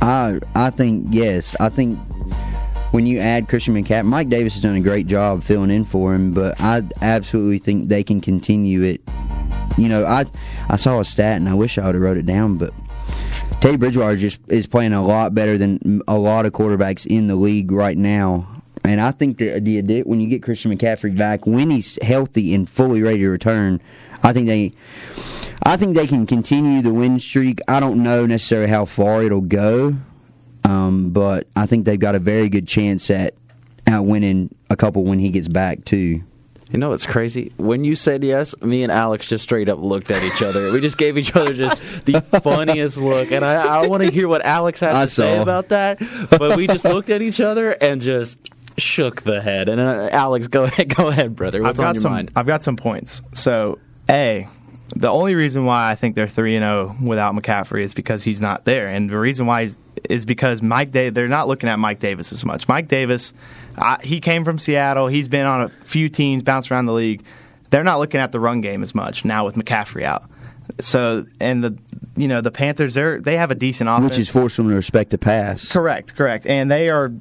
I 0.00 0.40
I 0.54 0.70
think 0.70 1.08
yes. 1.10 1.54
I 1.60 1.68
think 1.68 1.98
when 2.92 3.06
you 3.06 3.18
add 3.18 3.48
Christian 3.48 3.74
McCaffrey, 3.74 4.06
Mike 4.06 4.28
Davis 4.30 4.54
has 4.54 4.62
done 4.62 4.76
a 4.76 4.80
great 4.80 5.06
job 5.06 5.42
filling 5.42 5.70
in 5.70 5.84
for 5.84 6.14
him, 6.14 6.32
but 6.32 6.58
I 6.60 6.82
absolutely 7.02 7.58
think 7.58 7.88
they 7.88 8.02
can 8.02 8.20
continue 8.20 8.82
it. 8.82 9.02
You 9.76 9.88
know, 9.88 10.06
I 10.06 10.24
I 10.68 10.76
saw 10.76 11.00
a 11.00 11.04
stat 11.04 11.36
and 11.36 11.48
I 11.48 11.54
wish 11.54 11.76
I 11.76 11.84
would 11.86 11.94
have 11.94 12.02
wrote 12.02 12.16
it 12.16 12.26
down, 12.26 12.56
but 12.56 12.72
Teddy 13.60 13.76
Bridgewater 13.76 14.16
just 14.16 14.40
is 14.48 14.66
playing 14.66 14.92
a 14.92 15.04
lot 15.04 15.34
better 15.34 15.58
than 15.58 16.02
a 16.08 16.16
lot 16.18 16.46
of 16.46 16.52
quarterbacks 16.52 17.06
in 17.06 17.26
the 17.26 17.36
league 17.36 17.70
right 17.70 17.96
now. 17.96 18.48
And 18.84 19.00
I 19.00 19.12
think 19.12 19.38
that 19.38 19.64
the 19.64 20.02
when 20.02 20.20
you 20.20 20.28
get 20.28 20.42
Christian 20.42 20.76
McCaffrey 20.76 21.16
back, 21.16 21.46
when 21.46 21.70
he's 21.70 21.98
healthy 22.02 22.54
and 22.54 22.68
fully 22.68 23.02
ready 23.02 23.18
to 23.18 23.28
return, 23.28 23.80
I 24.22 24.32
think 24.32 24.46
they, 24.46 24.72
I 25.62 25.76
think 25.76 25.96
they 25.96 26.06
can 26.06 26.26
continue 26.26 26.82
the 26.82 26.92
win 26.92 27.18
streak. 27.18 27.60
I 27.68 27.80
don't 27.80 28.02
know 28.02 28.26
necessarily 28.26 28.68
how 28.68 28.84
far 28.84 29.22
it'll 29.22 29.40
go, 29.40 29.94
um, 30.64 31.10
but 31.10 31.46
I 31.56 31.66
think 31.66 31.84
they've 31.86 31.98
got 31.98 32.14
a 32.14 32.18
very 32.20 32.48
good 32.48 32.66
chance 32.68 33.10
at 33.10 33.34
out 33.86 34.06
winning 34.06 34.54
a 34.70 34.76
couple 34.76 35.04
when 35.04 35.18
he 35.18 35.30
gets 35.30 35.48
back 35.48 35.84
too. 35.84 36.22
You 36.70 36.78
know 36.78 36.88
what's 36.88 37.04
crazy? 37.04 37.52
When 37.58 37.84
you 37.84 37.94
said 37.96 38.24
yes, 38.24 38.54
me 38.62 38.82
and 38.82 38.90
Alex 38.90 39.26
just 39.26 39.44
straight 39.44 39.68
up 39.68 39.78
looked 39.80 40.10
at 40.10 40.22
each 40.24 40.40
other. 40.40 40.72
We 40.72 40.80
just 40.80 40.96
gave 40.96 41.18
each 41.18 41.36
other 41.36 41.52
just 41.52 41.78
the 42.06 42.22
funniest 42.42 42.96
look, 42.96 43.30
and 43.30 43.44
I, 43.44 43.82
I 43.82 43.86
want 43.88 44.02
to 44.04 44.10
hear 44.10 44.26
what 44.26 44.42
Alex 44.42 44.80
has 44.80 44.96
I 44.96 45.04
to 45.04 45.10
say 45.10 45.36
about 45.38 45.68
that. 45.68 46.00
But 46.30 46.56
we 46.56 46.66
just 46.66 46.84
looked 46.86 47.10
at 47.10 47.20
each 47.20 47.40
other 47.40 47.72
and 47.72 48.00
just 48.00 48.38
shook 48.78 49.20
the 49.20 49.42
head. 49.42 49.68
And 49.68 49.82
uh, 49.82 50.08
Alex, 50.12 50.46
go 50.46 50.62
ahead, 50.64 50.94
go 50.94 51.08
ahead, 51.08 51.36
brother. 51.36 51.60
What's 51.62 51.78
I've 51.78 51.84
got 51.84 51.88
on 51.88 51.94
your 51.96 52.02
some. 52.02 52.12
mind? 52.12 52.32
I've 52.34 52.46
got 52.46 52.62
some 52.62 52.76
points. 52.76 53.20
So, 53.34 53.78
a, 54.08 54.48
the 54.94 55.08
only 55.08 55.34
reason 55.34 55.64
why 55.64 55.90
I 55.90 55.94
think 55.94 56.14
they're 56.14 56.28
three 56.28 56.56
and 56.56 56.62
zero 56.62 56.96
without 57.02 57.34
McCaffrey 57.34 57.82
is 57.82 57.94
because 57.94 58.22
he's 58.22 58.40
not 58.40 58.64
there, 58.64 58.88
and 58.88 59.08
the 59.08 59.18
reason 59.18 59.46
why 59.46 59.70
is, 60.08 60.24
because 60.24 60.62
Mike. 60.62 60.90
Da- 60.90 61.10
they're 61.10 61.28
not 61.28 61.48
looking 61.48 61.68
at 61.68 61.78
Mike 61.78 62.00
Davis 62.00 62.32
as 62.32 62.44
much. 62.44 62.68
Mike 62.68 62.88
Davis, 62.88 63.32
I, 63.76 63.98
he 64.02 64.20
came 64.20 64.44
from 64.44 64.58
Seattle. 64.58 65.06
He's 65.06 65.28
been 65.28 65.46
on 65.46 65.62
a 65.62 65.68
few 65.84 66.08
teams, 66.08 66.42
bounced 66.42 66.70
around 66.70 66.86
the 66.86 66.92
league. 66.92 67.24
They're 67.70 67.84
not 67.84 67.98
looking 67.98 68.20
at 68.20 68.32
the 68.32 68.40
run 68.40 68.60
game 68.60 68.82
as 68.82 68.94
much 68.94 69.24
now 69.24 69.44
with 69.44 69.54
McCaffrey 69.54 70.02
out. 70.02 70.24
So, 70.80 71.26
and 71.40 71.64
the 71.64 71.78
you 72.16 72.28
know 72.28 72.40
the 72.40 72.50
Panthers, 72.50 72.94
they 72.94 73.18
they 73.18 73.36
have 73.36 73.50
a 73.50 73.54
decent 73.54 73.88
offense, 73.88 74.10
which 74.10 74.18
is 74.18 74.28
forcing 74.28 74.64
them 74.64 74.72
to 74.72 74.76
respect 74.76 75.10
the 75.10 75.18
pass. 75.18 75.70
Correct, 75.72 76.14
correct. 76.14 76.46
And 76.46 76.70
they 76.70 76.88
are 76.88 77.12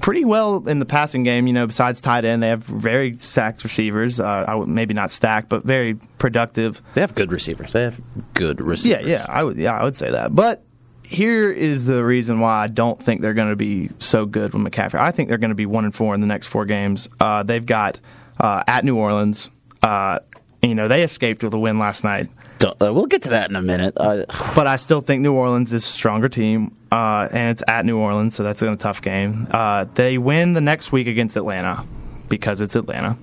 pretty 0.00 0.24
well 0.24 0.66
in 0.68 0.78
the 0.78 0.84
passing 0.84 1.22
game, 1.22 1.46
you 1.46 1.52
know, 1.52 1.66
besides 1.66 2.00
tight 2.00 2.24
end. 2.24 2.42
They 2.42 2.48
have 2.48 2.62
very 2.62 3.16
stacked 3.18 3.64
receivers. 3.64 4.20
Uh, 4.20 4.44
I 4.48 4.54
would, 4.54 4.68
maybe 4.68 4.94
not 4.94 5.10
stacked, 5.10 5.48
but 5.48 5.64
very 5.64 5.94
productive. 6.18 6.80
They 6.94 7.00
have 7.00 7.14
good 7.14 7.32
receivers. 7.32 7.72
They 7.72 7.82
have 7.82 8.00
good 8.34 8.60
receivers. 8.60 9.06
yeah, 9.06 9.18
yeah, 9.18 9.26
I 9.28 9.42
would 9.44 9.56
yeah, 9.56 9.78
I 9.78 9.84
would 9.84 9.96
say 9.96 10.10
that. 10.10 10.34
But 10.34 10.64
here 11.02 11.50
is 11.50 11.86
the 11.86 12.04
reason 12.04 12.40
why 12.40 12.64
I 12.64 12.66
don't 12.66 13.02
think 13.02 13.20
they're 13.22 13.34
going 13.34 13.50
to 13.50 13.56
be 13.56 13.90
so 13.98 14.26
good 14.26 14.52
with 14.52 14.62
McCaffrey. 14.62 15.00
I 15.00 15.10
think 15.10 15.28
they're 15.28 15.38
going 15.38 15.50
to 15.50 15.54
be 15.54 15.66
1 15.66 15.84
and 15.86 15.94
4 15.94 16.14
in 16.14 16.20
the 16.20 16.26
next 16.26 16.48
4 16.48 16.66
games. 16.66 17.08
Uh, 17.18 17.42
they've 17.42 17.64
got 17.64 17.98
uh, 18.38 18.62
at 18.66 18.84
New 18.84 18.96
Orleans 18.96 19.48
uh, 19.82 20.18
you 20.62 20.74
know, 20.74 20.88
they 20.88 21.02
escaped 21.04 21.44
with 21.44 21.54
a 21.54 21.58
win 21.58 21.78
last 21.78 22.02
night. 22.04 22.28
Uh, 22.64 22.92
we'll 22.92 23.06
get 23.06 23.22
to 23.22 23.28
that 23.30 23.48
in 23.48 23.56
a 23.56 23.62
minute. 23.62 23.94
Uh, 23.96 24.24
But 24.54 24.66
I 24.66 24.76
still 24.76 25.00
think 25.00 25.22
New 25.22 25.32
Orleans 25.32 25.72
is 25.72 25.84
a 25.84 25.88
stronger 25.88 26.28
team, 26.28 26.76
uh, 26.90 27.28
and 27.30 27.50
it's 27.50 27.62
at 27.68 27.84
New 27.84 27.98
Orleans, 27.98 28.34
so 28.34 28.42
that's 28.42 28.62
a 28.62 28.76
tough 28.76 29.02
game. 29.02 29.46
Uh, 29.50 29.86
they 29.94 30.18
win 30.18 30.52
the 30.52 30.60
next 30.60 30.92
week 30.92 31.06
against 31.06 31.36
Atlanta 31.36 31.86
because 32.28 32.60
it's 32.60 32.76
Atlanta. 32.76 33.18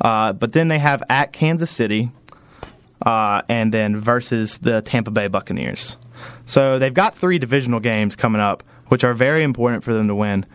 Uh, 0.00 0.32
but 0.32 0.52
then 0.52 0.68
they 0.68 0.78
have 0.78 1.02
at 1.08 1.32
Kansas 1.32 1.70
City, 1.70 2.10
uh, 3.04 3.42
and 3.48 3.72
then 3.72 3.96
versus 3.96 4.58
the 4.58 4.82
Tampa 4.82 5.10
Bay 5.10 5.28
Buccaneers. 5.28 5.96
So 6.44 6.78
they've 6.78 6.92
got 6.92 7.16
three 7.16 7.38
divisional 7.38 7.80
games 7.80 8.16
coming 8.16 8.40
up, 8.40 8.62
which 8.88 9.04
are 9.04 9.14
very 9.14 9.42
important 9.42 9.84
for 9.84 9.94
them 9.94 10.08
to 10.08 10.14
win. 10.14 10.46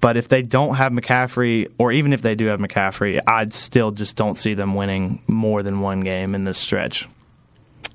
But 0.00 0.16
if 0.16 0.28
they 0.28 0.42
don't 0.42 0.74
have 0.74 0.92
McCaffrey, 0.92 1.72
or 1.78 1.90
even 1.90 2.12
if 2.12 2.20
they 2.20 2.34
do 2.34 2.46
have 2.46 2.60
McCaffrey, 2.60 3.20
I 3.26 3.48
still 3.48 3.90
just 3.90 4.16
don't 4.16 4.36
see 4.36 4.54
them 4.54 4.74
winning 4.74 5.22
more 5.26 5.62
than 5.62 5.80
one 5.80 6.00
game 6.00 6.34
in 6.34 6.44
this 6.44 6.58
stretch. 6.58 7.08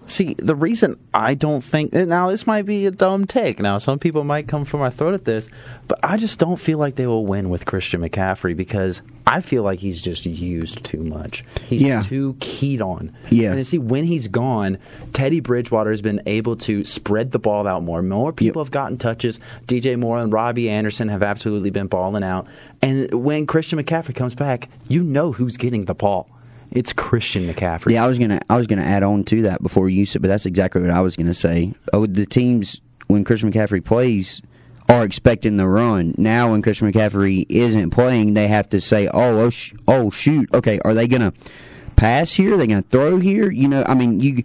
See, 0.09 0.33
the 0.33 0.55
reason 0.55 0.99
I 1.13 1.35
don't 1.35 1.61
think 1.63 1.93
now 1.93 2.29
this 2.29 2.47
might 2.47 2.63
be 2.65 2.85
a 2.87 2.91
dumb 2.91 3.25
take. 3.27 3.59
Now, 3.59 3.77
some 3.77 3.99
people 3.99 4.23
might 4.23 4.47
come 4.47 4.65
from 4.65 4.81
our 4.81 4.89
throat 4.91 5.13
at 5.13 5.23
this, 5.25 5.47
but 5.87 5.99
I 6.03 6.17
just 6.17 6.39
don't 6.39 6.57
feel 6.59 6.77
like 6.79 6.95
they 6.95 7.07
will 7.07 7.25
win 7.25 7.49
with 7.49 7.65
Christian 7.65 8.01
McCaffrey 8.01 8.57
because 8.57 9.01
I 9.27 9.41
feel 9.41 9.61
like 9.61 9.77
he's 9.79 10.01
just 10.01 10.25
used 10.25 10.83
too 10.83 11.03
much. 11.03 11.43
He's 11.67 11.83
Yeah. 11.83 12.01
too 12.01 12.35
keyed 12.39 12.81
on. 12.81 13.11
Yeah. 13.29 13.51
and 13.53 13.67
see 13.67 13.77
when 13.77 14.03
he's 14.03 14.27
gone, 14.27 14.79
Teddy 15.13 15.39
Bridgewater 15.39 15.91
has 15.91 16.01
been 16.01 16.21
able 16.25 16.55
to 16.57 16.83
spread 16.85 17.29
the 17.31 17.37
ball 17.39 17.67
out 17.67 17.83
more. 17.83 18.01
More 18.01 18.33
people 18.33 18.63
have 18.63 18.71
gotten 18.71 18.97
touches. 18.97 19.39
DJ 19.67 19.95
Moore 19.95 20.17
and 20.19 20.33
Robbie 20.33 20.69
Anderson 20.69 21.09
have 21.09 21.21
absolutely 21.21 21.69
been 21.69 21.85
balling 21.87 22.23
out. 22.23 22.47
And 22.81 23.13
when 23.13 23.45
Christian 23.45 23.77
McCaffrey 23.81 24.15
comes 24.15 24.33
back, 24.33 24.69
you 24.87 25.03
know 25.03 25.31
who's 25.31 25.57
getting 25.57 25.85
the 25.85 25.93
ball. 25.93 26.27
It's 26.71 26.93
Christian 26.93 27.51
McCaffrey. 27.51 27.93
Yeah, 27.93 28.03
I 28.05 28.07
was 28.07 28.19
gonna 28.19 28.41
I 28.49 28.57
was 28.57 28.67
gonna 28.67 28.83
add 28.83 29.03
on 29.03 29.23
to 29.25 29.41
that 29.43 29.61
before 29.63 29.89
you 29.89 30.05
said, 30.05 30.21
but 30.21 30.27
that's 30.27 30.45
exactly 30.45 30.81
what 30.81 30.91
I 30.91 31.01
was 31.01 31.15
gonna 31.15 31.33
say. 31.33 31.73
Oh, 31.93 32.05
the 32.05 32.25
teams 32.25 32.79
when 33.07 33.23
Christian 33.23 33.51
McCaffrey 33.51 33.83
plays 33.83 34.41
are 34.87 35.03
expecting 35.03 35.57
the 35.57 35.67
run. 35.67 36.13
Now, 36.17 36.51
when 36.51 36.61
Christian 36.61 36.91
McCaffrey 36.91 37.45
isn't 37.49 37.91
playing, 37.91 38.33
they 38.33 38.47
have 38.47 38.69
to 38.69 38.81
say, 38.81 39.07
"Oh, 39.07 39.39
oh, 39.39 39.49
sh- 39.49 39.73
oh 39.87 40.09
shoot, 40.09 40.49
okay, 40.53 40.79
are 40.85 40.93
they 40.93 41.07
gonna 41.07 41.33
pass 41.95 42.33
here? 42.33 42.53
Are 42.53 42.57
they 42.57 42.67
gonna 42.67 42.83
throw 42.83 43.17
here?" 43.19 43.51
You 43.51 43.67
know, 43.67 43.83
I 43.87 43.95
mean, 43.95 44.19
you. 44.19 44.43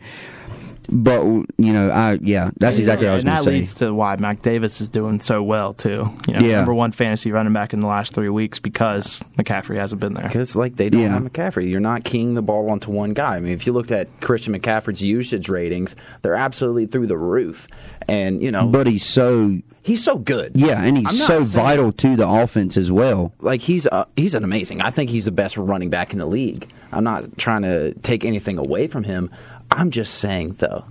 But 0.96 1.24
you 1.58 1.72
know, 1.72 1.90
I 1.90 2.20
yeah, 2.22 2.50
that's 2.60 2.78
exactly 2.78 3.06
what 3.06 3.10
I 3.10 3.14
was 3.14 3.24
and 3.24 3.30
gonna 3.32 3.42
say. 3.42 3.50
And 3.50 3.56
that 3.56 3.60
leads 3.62 3.74
to 3.74 3.92
why 3.92 4.14
Mac 4.14 4.42
Davis 4.42 4.80
is 4.80 4.88
doing 4.88 5.18
so 5.18 5.42
well 5.42 5.74
too. 5.74 6.08
You 6.28 6.34
know, 6.34 6.40
Yeah. 6.40 6.56
number 6.58 6.72
one 6.72 6.92
fantasy 6.92 7.32
running 7.32 7.52
back 7.52 7.72
in 7.72 7.80
the 7.80 7.88
last 7.88 8.12
three 8.14 8.28
weeks 8.28 8.60
because 8.60 9.18
McCaffrey 9.36 9.76
hasn't 9.76 10.00
been 10.00 10.14
there. 10.14 10.26
Because 10.28 10.54
like 10.54 10.76
they 10.76 10.88
don't 10.90 11.02
Yeah. 11.02 11.08
have 11.14 11.24
McCaffrey, 11.24 11.68
you're 11.68 11.80
not 11.80 12.04
keying 12.04 12.34
the 12.34 12.42
ball 12.42 12.70
onto 12.70 12.92
one 12.92 13.12
guy. 13.12 13.36
I 13.36 13.40
mean, 13.40 13.52
if 13.52 13.66
you 13.66 13.72
looked 13.72 13.90
at 13.90 14.08
Christian 14.20 14.56
McCaffrey's 14.56 15.02
usage 15.02 15.48
ratings, 15.48 15.96
they're 16.22 16.36
absolutely 16.36 16.86
through 16.86 17.08
the 17.08 17.18
roof. 17.18 17.66
And 18.06 18.40
you 18.40 18.52
know, 18.52 18.68
But 18.68 18.86
he's 18.86 19.04
so 19.04 19.58
he's 19.82 20.04
so 20.04 20.16
good. 20.16 20.52
yeah, 20.54 20.80
and 20.80 20.96
he's 20.96 21.26
so 21.26 21.42
saying- 21.42 21.64
vital 21.64 21.90
to 21.92 22.14
the 22.14 22.28
offense 22.28 22.76
as 22.76 22.92
well. 22.92 23.32
Like 23.40 23.62
he's 23.62 23.88
uh, 23.88 24.04
he's 24.16 24.34
an 24.36 24.44
amazing. 24.44 24.80
I 24.80 24.90
think 24.90 25.10
he's 25.10 25.24
the 25.24 25.32
best 25.32 25.56
running 25.56 25.90
back 25.90 26.12
in 26.12 26.20
the 26.20 26.26
league. 26.26 26.68
I'm 26.92 27.02
not 27.02 27.36
trying 27.36 27.62
to 27.62 27.92
take 27.94 28.24
anything 28.24 28.56
away 28.56 28.86
from 28.86 29.02
him. 29.02 29.28
I'm 29.74 29.90
just 29.90 30.14
saying 30.14 30.56
though 30.58 30.84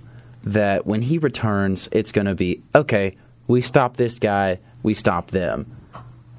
that 0.44 0.86
when 0.86 1.02
he 1.02 1.18
returns, 1.18 1.88
it's 1.90 2.12
going 2.12 2.26
to 2.26 2.34
be 2.34 2.62
okay. 2.74 3.16
We 3.46 3.60
stop 3.60 3.96
this 3.96 4.18
guy. 4.18 4.60
We 4.82 4.94
stop 4.94 5.30
them. 5.30 5.76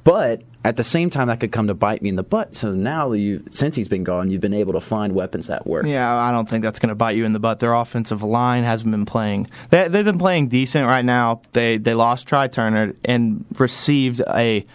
But 0.04 0.44
at 0.64 0.78
the 0.78 0.84
same 0.84 1.10
time, 1.10 1.28
that 1.28 1.40
could 1.40 1.52
come 1.52 1.68
to 1.68 1.74
bite 1.74 2.02
me 2.02 2.10
in 2.10 2.16
the 2.16 2.24
butt. 2.24 2.56
So 2.56 2.72
now 2.72 3.12
you, 3.12 3.44
since 3.50 3.76
he's 3.76 3.88
been 3.88 4.04
gone, 4.04 4.30
you've 4.30 4.42
been 4.42 4.54
able 4.54 4.74
to 4.74 4.82
find 4.82 5.14
weapons 5.14 5.48
that 5.48 5.66
work. 5.66 5.86
Yeah, 5.86 6.16
I 6.16 6.32
don't 6.32 6.48
think 6.50 6.64
that's 6.64 6.80
going 6.80 6.90
to 6.90 6.96
bite 6.96 7.16
you 7.16 7.26
in 7.26 7.34
the 7.34 7.40
butt. 7.40 7.60
Their 7.60 7.74
offensive 7.74 8.24
line 8.24 8.64
hasn't 8.64 8.92
been 8.92 9.06
playing. 9.06 9.48
They, 9.72 9.88
they've 9.88 10.06
been 10.06 10.20
playing 10.20 10.50
decent 10.50 10.86
right 10.88 11.06
now. 11.06 11.42
They 11.54 11.78
they 11.78 11.96
lost 11.96 12.28
Trai 12.28 12.52
Turner 12.52 12.94
and 13.04 13.46
received 13.58 14.22
a 14.28 14.66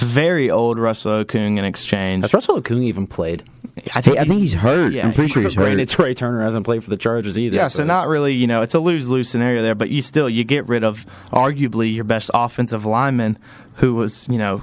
very 0.00 0.50
old 0.50 0.78
Russell 0.78 1.24
Okung 1.24 1.58
in 1.58 1.64
exchange. 1.64 2.24
Has 2.24 2.34
Russell 2.34 2.60
Okung 2.60 2.82
even 2.84 3.06
played? 3.06 3.44
I 3.94 4.00
Hey, 4.00 4.18
I 4.18 4.24
think 4.24 4.40
he's 4.40 4.52
hurt. 4.52 4.92
Yeah, 4.92 5.06
I'm 5.06 5.14
pretty 5.14 5.32
sure 5.32 5.42
he's 5.42 5.54
hurt. 5.54 5.64
Granted, 5.64 5.88
Trai 5.88 6.14
Turner 6.16 6.42
hasn't 6.42 6.64
played 6.64 6.82
for 6.84 6.90
the 6.90 6.96
Chargers 6.96 7.38
either. 7.38 7.56
Yeah, 7.56 7.68
so 7.68 7.78
but- 7.80 7.86
not 7.86 8.08
really, 8.08 8.34
you 8.34 8.46
know, 8.46 8.62
it's 8.62 8.74
a 8.74 8.78
lose 8.80 9.08
lose 9.08 9.28
scenario 9.28 9.62
there, 9.62 9.74
but 9.74 9.88
you 9.90 10.02
still 10.02 10.28
you 10.28 10.44
get 10.44 10.68
rid 10.68 10.84
of 10.84 11.06
arguably 11.32 11.94
your 11.94 12.04
best 12.04 12.30
offensive 12.34 12.84
lineman 12.84 13.38
who 13.74 13.94
was, 13.94 14.26
you 14.28 14.36
know, 14.38 14.62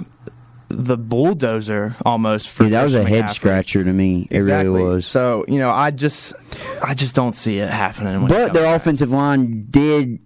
the 0.69 0.97
bulldozer 0.97 1.95
almost 2.05 2.49
for 2.49 2.63
Yeah, 2.65 2.69
that 2.71 2.83
was 2.83 2.95
a 2.95 2.99
Christian 3.01 3.21
head 3.23 3.31
scratcher 3.31 3.83
to 3.85 3.93
me. 3.93 4.27
It 4.29 4.37
Exactly. 4.37 4.69
really 4.69 4.83
was. 4.95 5.07
So, 5.07 5.45
you 5.47 5.59
know, 5.59 5.69
I 5.69 5.91
just 5.91 6.33
I 6.83 6.93
just 6.93 7.15
don't 7.15 7.33
see 7.35 7.57
it 7.59 7.69
happening. 7.69 8.21
When 8.23 8.31
it 8.31 8.33
But 8.33 8.53
their 8.53 8.63
back. 8.63 8.81
offensive 8.81 9.09
line 9.11 9.67
did 9.69 10.19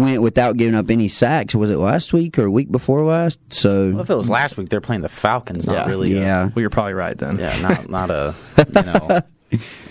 went 0.00 0.22
without 0.22 0.56
giving 0.56 0.74
up 0.74 0.90
any 0.90 1.08
sacks. 1.08 1.54
Was 1.54 1.70
it 1.70 1.76
last 1.78 2.12
week 2.12 2.38
or 2.38 2.50
week 2.50 2.70
before 2.70 3.02
last? 3.04 3.38
So 3.52 3.90
Well, 3.92 4.00
if 4.00 4.10
it 4.10 4.14
was 4.16 4.28
last 4.30 4.56
week, 4.56 4.68
they're 4.68 4.80
playing 4.80 5.02
the 5.02 5.08
Falcons. 5.08 5.66
Not 5.66 5.74
Yeah. 5.74 5.86
really. 5.88 6.12
a- 6.16 6.20
yeah. 6.20 6.42
Well, 6.54 6.60
you're 6.60 6.70
probably 6.70 6.94
right 6.94 7.16
then. 7.16 7.38
yeah, 7.38 7.58
not 7.60 7.88
not 7.90 8.10
a 8.10 8.34
you 8.58 8.82
know. 8.82 9.20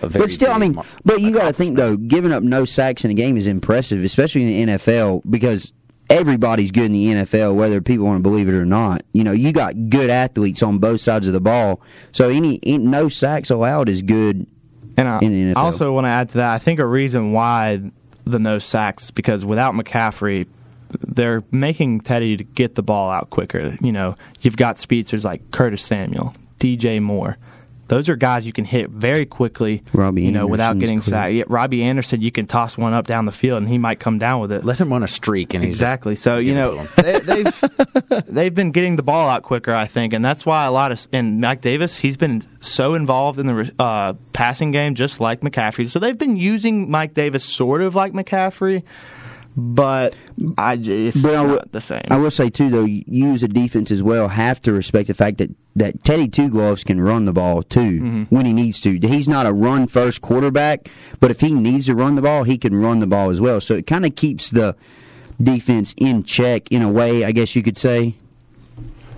But 0.01 0.29
still, 0.29 0.51
I 0.51 0.57
mean, 0.59 0.75
mar- 0.75 0.85
but 1.03 1.19
you 1.21 1.31
got 1.31 1.45
to 1.45 1.53
think 1.53 1.77
though, 1.77 1.97
giving 1.97 2.31
up 2.31 2.43
no 2.43 2.65
sacks 2.65 3.03
in 3.03 3.11
a 3.11 3.15
game 3.15 3.37
is 3.37 3.47
impressive, 3.47 4.03
especially 4.03 4.43
in 4.61 4.67
the 4.67 4.73
NFL 4.73 5.23
because 5.29 5.71
everybody's 6.09 6.71
good 6.71 6.85
in 6.85 6.91
the 6.93 7.07
NFL, 7.07 7.55
whether 7.55 7.81
people 7.81 8.05
want 8.05 8.17
to 8.19 8.23
believe 8.23 8.47
it 8.47 8.53
or 8.53 8.65
not. 8.65 9.01
You 9.13 9.23
know, 9.23 9.31
you 9.31 9.51
got 9.51 9.89
good 9.89 10.09
athletes 10.09 10.61
on 10.63 10.77
both 10.77 11.01
sides 11.01 11.27
of 11.27 11.33
the 11.33 11.41
ball, 11.41 11.81
so 12.11 12.29
any, 12.29 12.59
any 12.63 12.77
no 12.77 13.09
sacks 13.09 13.49
allowed 13.49 13.89
is 13.89 14.01
good. 14.01 14.45
And 14.99 15.07
I, 15.07 15.19
in 15.19 15.31
the 15.31 15.53
NFL. 15.53 15.57
I 15.57 15.65
also 15.65 15.91
want 15.93 16.05
to 16.05 16.09
add 16.09 16.29
to 16.29 16.37
that. 16.37 16.49
I 16.55 16.57
think 16.59 16.79
a 16.79 16.85
reason 16.85 17.31
why 17.31 17.81
the 18.27 18.39
no 18.39 18.59
sacks 18.59 19.05
is 19.05 19.11
because 19.11 19.45
without 19.45 19.73
McCaffrey, 19.73 20.47
they're 21.07 21.43
making 21.51 22.01
Teddy 22.01 22.37
to 22.37 22.43
get 22.43 22.75
the 22.75 22.83
ball 22.83 23.09
out 23.09 23.29
quicker. 23.29 23.77
You 23.81 23.91
know, 23.91 24.15
you've 24.41 24.57
got 24.57 24.77
speedsters 24.77 25.25
like 25.25 25.51
Curtis 25.51 25.81
Samuel, 25.81 26.33
DJ 26.59 27.01
Moore. 27.01 27.37
Those 27.87 28.09
are 28.09 28.15
guys 28.15 28.45
you 28.45 28.53
can 28.53 28.65
hit 28.65 28.89
very 28.89 29.25
quickly. 29.25 29.83
Robbie 29.93 30.23
you 30.23 30.31
know, 30.31 30.47
without 30.47 30.77
getting 30.79 30.99
quick. 30.99 31.09
sacked. 31.09 31.33
Yeah, 31.33 31.43
Robbie 31.47 31.83
Anderson, 31.83 32.21
you 32.21 32.31
can 32.31 32.45
toss 32.45 32.77
one 32.77 32.93
up 32.93 33.07
down 33.07 33.25
the 33.25 33.31
field 33.31 33.59
and 33.59 33.69
he 33.69 33.77
might 33.77 33.99
come 33.99 34.17
down 34.19 34.41
with 34.41 34.51
it. 34.51 34.65
Let 34.65 34.79
him 34.79 34.91
run 34.91 35.03
a 35.03 35.07
streak, 35.07 35.53
and 35.53 35.63
he's 35.63 35.73
Exactly. 35.73 36.15
So 36.15 36.37
you 36.37 36.53
know 36.53 36.71
to 36.71 36.77
him. 36.83 36.89
they, 36.97 37.19
they've 37.43 37.63
they've 38.27 38.53
been 38.53 38.71
getting 38.71 38.95
the 38.95 39.03
ball 39.03 39.29
out 39.29 39.43
quicker, 39.43 39.73
I 39.73 39.87
think, 39.87 40.13
and 40.13 40.23
that's 40.23 40.45
why 40.45 40.65
a 40.65 40.71
lot 40.71 40.91
of 40.91 41.07
and 41.13 41.39
Mike 41.39 41.61
Davis 41.61 41.97
he's 41.97 42.17
been 42.17 42.43
so 42.59 42.93
involved 42.93 43.39
in 43.39 43.45
the 43.45 43.73
uh, 43.79 44.13
passing 44.33 44.71
game, 44.71 44.95
just 44.95 45.19
like 45.19 45.41
McCaffrey. 45.41 45.87
So 45.87 45.99
they've 45.99 46.17
been 46.17 46.35
using 46.37 46.89
Mike 46.89 47.13
Davis 47.13 47.43
sort 47.43 47.81
of 47.81 47.95
like 47.95 48.13
McCaffrey, 48.13 48.83
but 49.57 50.15
I 50.57 50.77
j- 50.77 51.07
it's 51.07 51.19
But 51.21 51.31
I 51.31 51.43
not 51.43 51.47
will- 51.47 51.63
the 51.71 51.81
same. 51.81 52.03
I 52.11 52.17
will 52.17 52.29
say 52.31 52.49
too, 52.49 52.69
though, 52.69 52.85
you 52.85 53.31
as 53.33 53.41
a 53.43 53.47
defense 53.47 53.89
as 53.91 54.03
well 54.03 54.27
have 54.27 54.61
to 54.61 54.71
respect 54.71 55.07
the 55.07 55.13
fact 55.15 55.39
that 55.39 55.49
that 55.75 56.03
Teddy 56.03 56.27
Two 56.27 56.49
Gloves 56.49 56.83
can 56.83 57.01
run 57.01 57.25
the 57.25 57.33
ball 57.33 57.61
too 57.63 57.79
Mm-hmm. 58.01 58.23
when 58.35 58.45
he 58.45 58.53
needs 58.53 58.79
to. 58.81 58.97
He's 58.99 59.27
not 59.27 59.45
a 59.45 59.53
run 59.53 59.87
first 59.87 60.21
quarterback, 60.21 60.89
but 61.19 61.29
if 61.31 61.41
he 61.41 61.53
needs 61.53 61.85
to 61.87 61.95
run 61.95 62.15
the 62.15 62.21
ball, 62.21 62.43
he 62.43 62.57
can 62.57 62.75
run 62.75 62.99
the 62.99 63.07
ball 63.07 63.29
as 63.29 63.39
well. 63.41 63.59
So 63.61 63.73
it 63.75 63.85
kind 63.87 64.05
of 64.05 64.15
keeps 64.15 64.49
the 64.49 64.75
defense 65.41 65.93
in 65.97 66.23
check 66.23 66.71
in 66.71 66.81
a 66.81 66.89
way, 66.89 67.23
I 67.23 67.31
guess 67.31 67.55
you 67.55 67.61
could 67.61 67.77
say. 67.77 68.15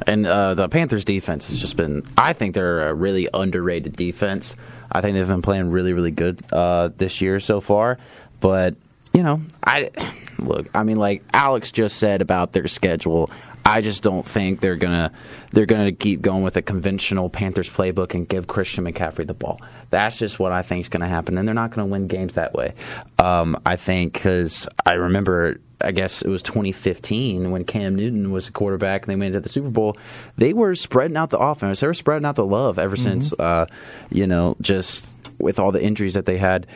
And 0.07 0.25
uh, 0.25 0.53
the 0.53 0.67
Panthers 0.69 1.05
defense 1.05 1.47
has 1.49 1.59
just 1.59 1.75
been, 1.75 2.05
I 2.17 2.33
think 2.33 2.55
they're 2.55 2.87
a 2.89 2.93
really 2.93 3.27
underrated 3.33 3.95
defense. 3.95 4.55
I 4.91 5.01
think 5.01 5.15
they've 5.15 5.27
been 5.27 5.41
playing 5.41 5.71
really, 5.71 5.93
really 5.93 6.11
good 6.11 6.41
uh, 6.51 6.89
this 6.97 7.21
year 7.21 7.39
so 7.39 7.61
far. 7.61 7.97
But, 8.39 8.75
you 9.13 9.23
know, 9.23 9.41
I 9.63 9.89
look, 10.37 10.67
I 10.73 10.83
mean, 10.83 10.97
like 10.97 11.23
Alex 11.33 11.71
just 11.71 11.97
said 11.97 12.21
about 12.21 12.53
their 12.53 12.67
schedule. 12.67 13.29
I 13.65 13.81
just 13.81 14.01
don't 14.01 14.25
think 14.25 14.61
they're 14.61 14.77
gonna 14.77 15.11
they're 15.51 15.67
gonna 15.67 15.91
keep 15.91 16.21
going 16.21 16.43
with 16.43 16.57
a 16.57 16.61
conventional 16.61 17.29
Panthers 17.29 17.69
playbook 17.69 18.13
and 18.13 18.27
give 18.27 18.47
Christian 18.47 18.85
McCaffrey 18.85 19.27
the 19.27 19.33
ball. 19.33 19.59
That's 19.89 20.17
just 20.17 20.39
what 20.39 20.51
I 20.51 20.61
think 20.61 20.81
is 20.81 20.89
going 20.89 21.01
to 21.01 21.07
happen, 21.07 21.37
and 21.37 21.47
they're 21.47 21.55
not 21.55 21.71
going 21.71 21.87
to 21.87 21.91
win 21.91 22.07
games 22.07 22.35
that 22.35 22.53
way. 22.53 22.73
Um, 23.17 23.59
I 23.65 23.75
think 23.75 24.13
because 24.13 24.67
I 24.85 24.93
remember, 24.93 25.59
I 25.81 25.91
guess 25.91 26.21
it 26.21 26.29
was 26.29 26.43
2015 26.43 27.51
when 27.51 27.63
Cam 27.63 27.95
Newton 27.95 28.31
was 28.31 28.47
a 28.47 28.51
quarterback 28.51 29.03
and 29.03 29.11
they 29.11 29.15
went 29.15 29.35
into 29.35 29.41
the 29.41 29.49
Super 29.49 29.69
Bowl. 29.69 29.97
They 30.37 30.53
were 30.53 30.75
spreading 30.75 31.17
out 31.17 31.31
the 31.31 31.39
offense. 31.39 31.79
They 31.79 31.87
were 31.87 31.93
spreading 31.93 32.25
out 32.25 32.35
the 32.35 32.45
love 32.45 32.77
ever 32.77 32.95
since, 32.95 33.33
uh, 33.33 33.65
you 34.11 34.27
know, 34.27 34.55
just 34.61 35.13
with 35.37 35.59
all 35.59 35.71
the 35.71 35.81
injuries 35.81 36.13
that 36.13 36.25
they 36.25 36.37
had, 36.37 36.67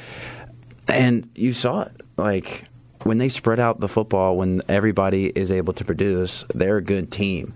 and 0.88 1.30
you 1.36 1.54
saw 1.54 1.84
it 1.84 2.03
like 2.18 2.66
when 3.04 3.18
they 3.18 3.30
spread 3.30 3.60
out 3.60 3.80
the 3.80 3.90
football, 3.90 4.38
when 4.38 4.62
everybody 4.70 5.28
is 5.28 5.52
able 5.52 5.74
to 5.74 5.86
produce, 5.86 6.46
they're 6.54 6.78
a 6.78 6.82
good 6.82 7.12
team. 7.12 7.54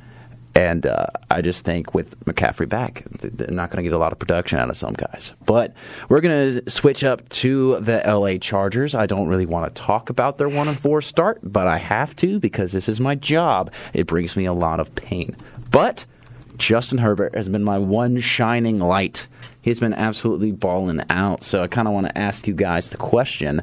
And 0.55 0.87
uh, 0.87 1.05
I 1.29 1.43
just 1.43 1.63
think 1.65 1.93
with 1.93 2.19
McCaffrey 2.25 2.67
back, 2.67 3.03
they're 3.11 3.51
not 3.51 3.69
going 3.69 3.77
to 3.77 3.87
get 3.87 3.93
a 3.93 3.99
lot 3.99 4.11
of 4.11 4.17
production 4.17 4.57
out 4.57 4.71
of 4.71 4.75
some 4.75 4.93
guys. 4.93 5.33
But 5.45 5.75
we're 6.09 6.19
going 6.19 6.63
to 6.63 6.69
switch 6.69 7.03
up 7.03 7.29
to 7.29 7.79
the 7.79 8.01
LA 8.03 8.39
Chargers. 8.39 8.95
I 8.95 9.05
don't 9.05 9.27
really 9.27 9.45
want 9.45 9.73
to 9.73 9.81
talk 9.81 10.09
about 10.09 10.39
their 10.39 10.49
one 10.49 10.67
and 10.67 10.79
four 10.79 11.03
start, 11.03 11.39
but 11.43 11.67
I 11.67 11.77
have 11.77 12.15
to 12.17 12.39
because 12.39 12.71
this 12.71 12.89
is 12.89 12.99
my 12.99 13.13
job. 13.13 13.71
It 13.93 14.07
brings 14.07 14.35
me 14.35 14.45
a 14.45 14.53
lot 14.53 14.79
of 14.79 14.95
pain. 14.95 15.35
But 15.69 16.05
Justin 16.57 16.97
Herbert 16.97 17.35
has 17.35 17.49
been 17.49 17.63
my 17.63 17.77
one 17.77 18.19
shining 18.19 18.79
light. 18.79 19.27
He's 19.61 19.79
been 19.79 19.93
absolutely 19.93 20.51
balling 20.51 21.01
out. 21.09 21.43
So 21.43 21.61
I 21.61 21.67
kind 21.67 21.87
of 21.87 21.93
want 21.93 22.07
to 22.07 22.17
ask 22.17 22.47
you 22.47 22.53
guys 22.53 22.89
the 22.89 22.97
question, 22.97 23.61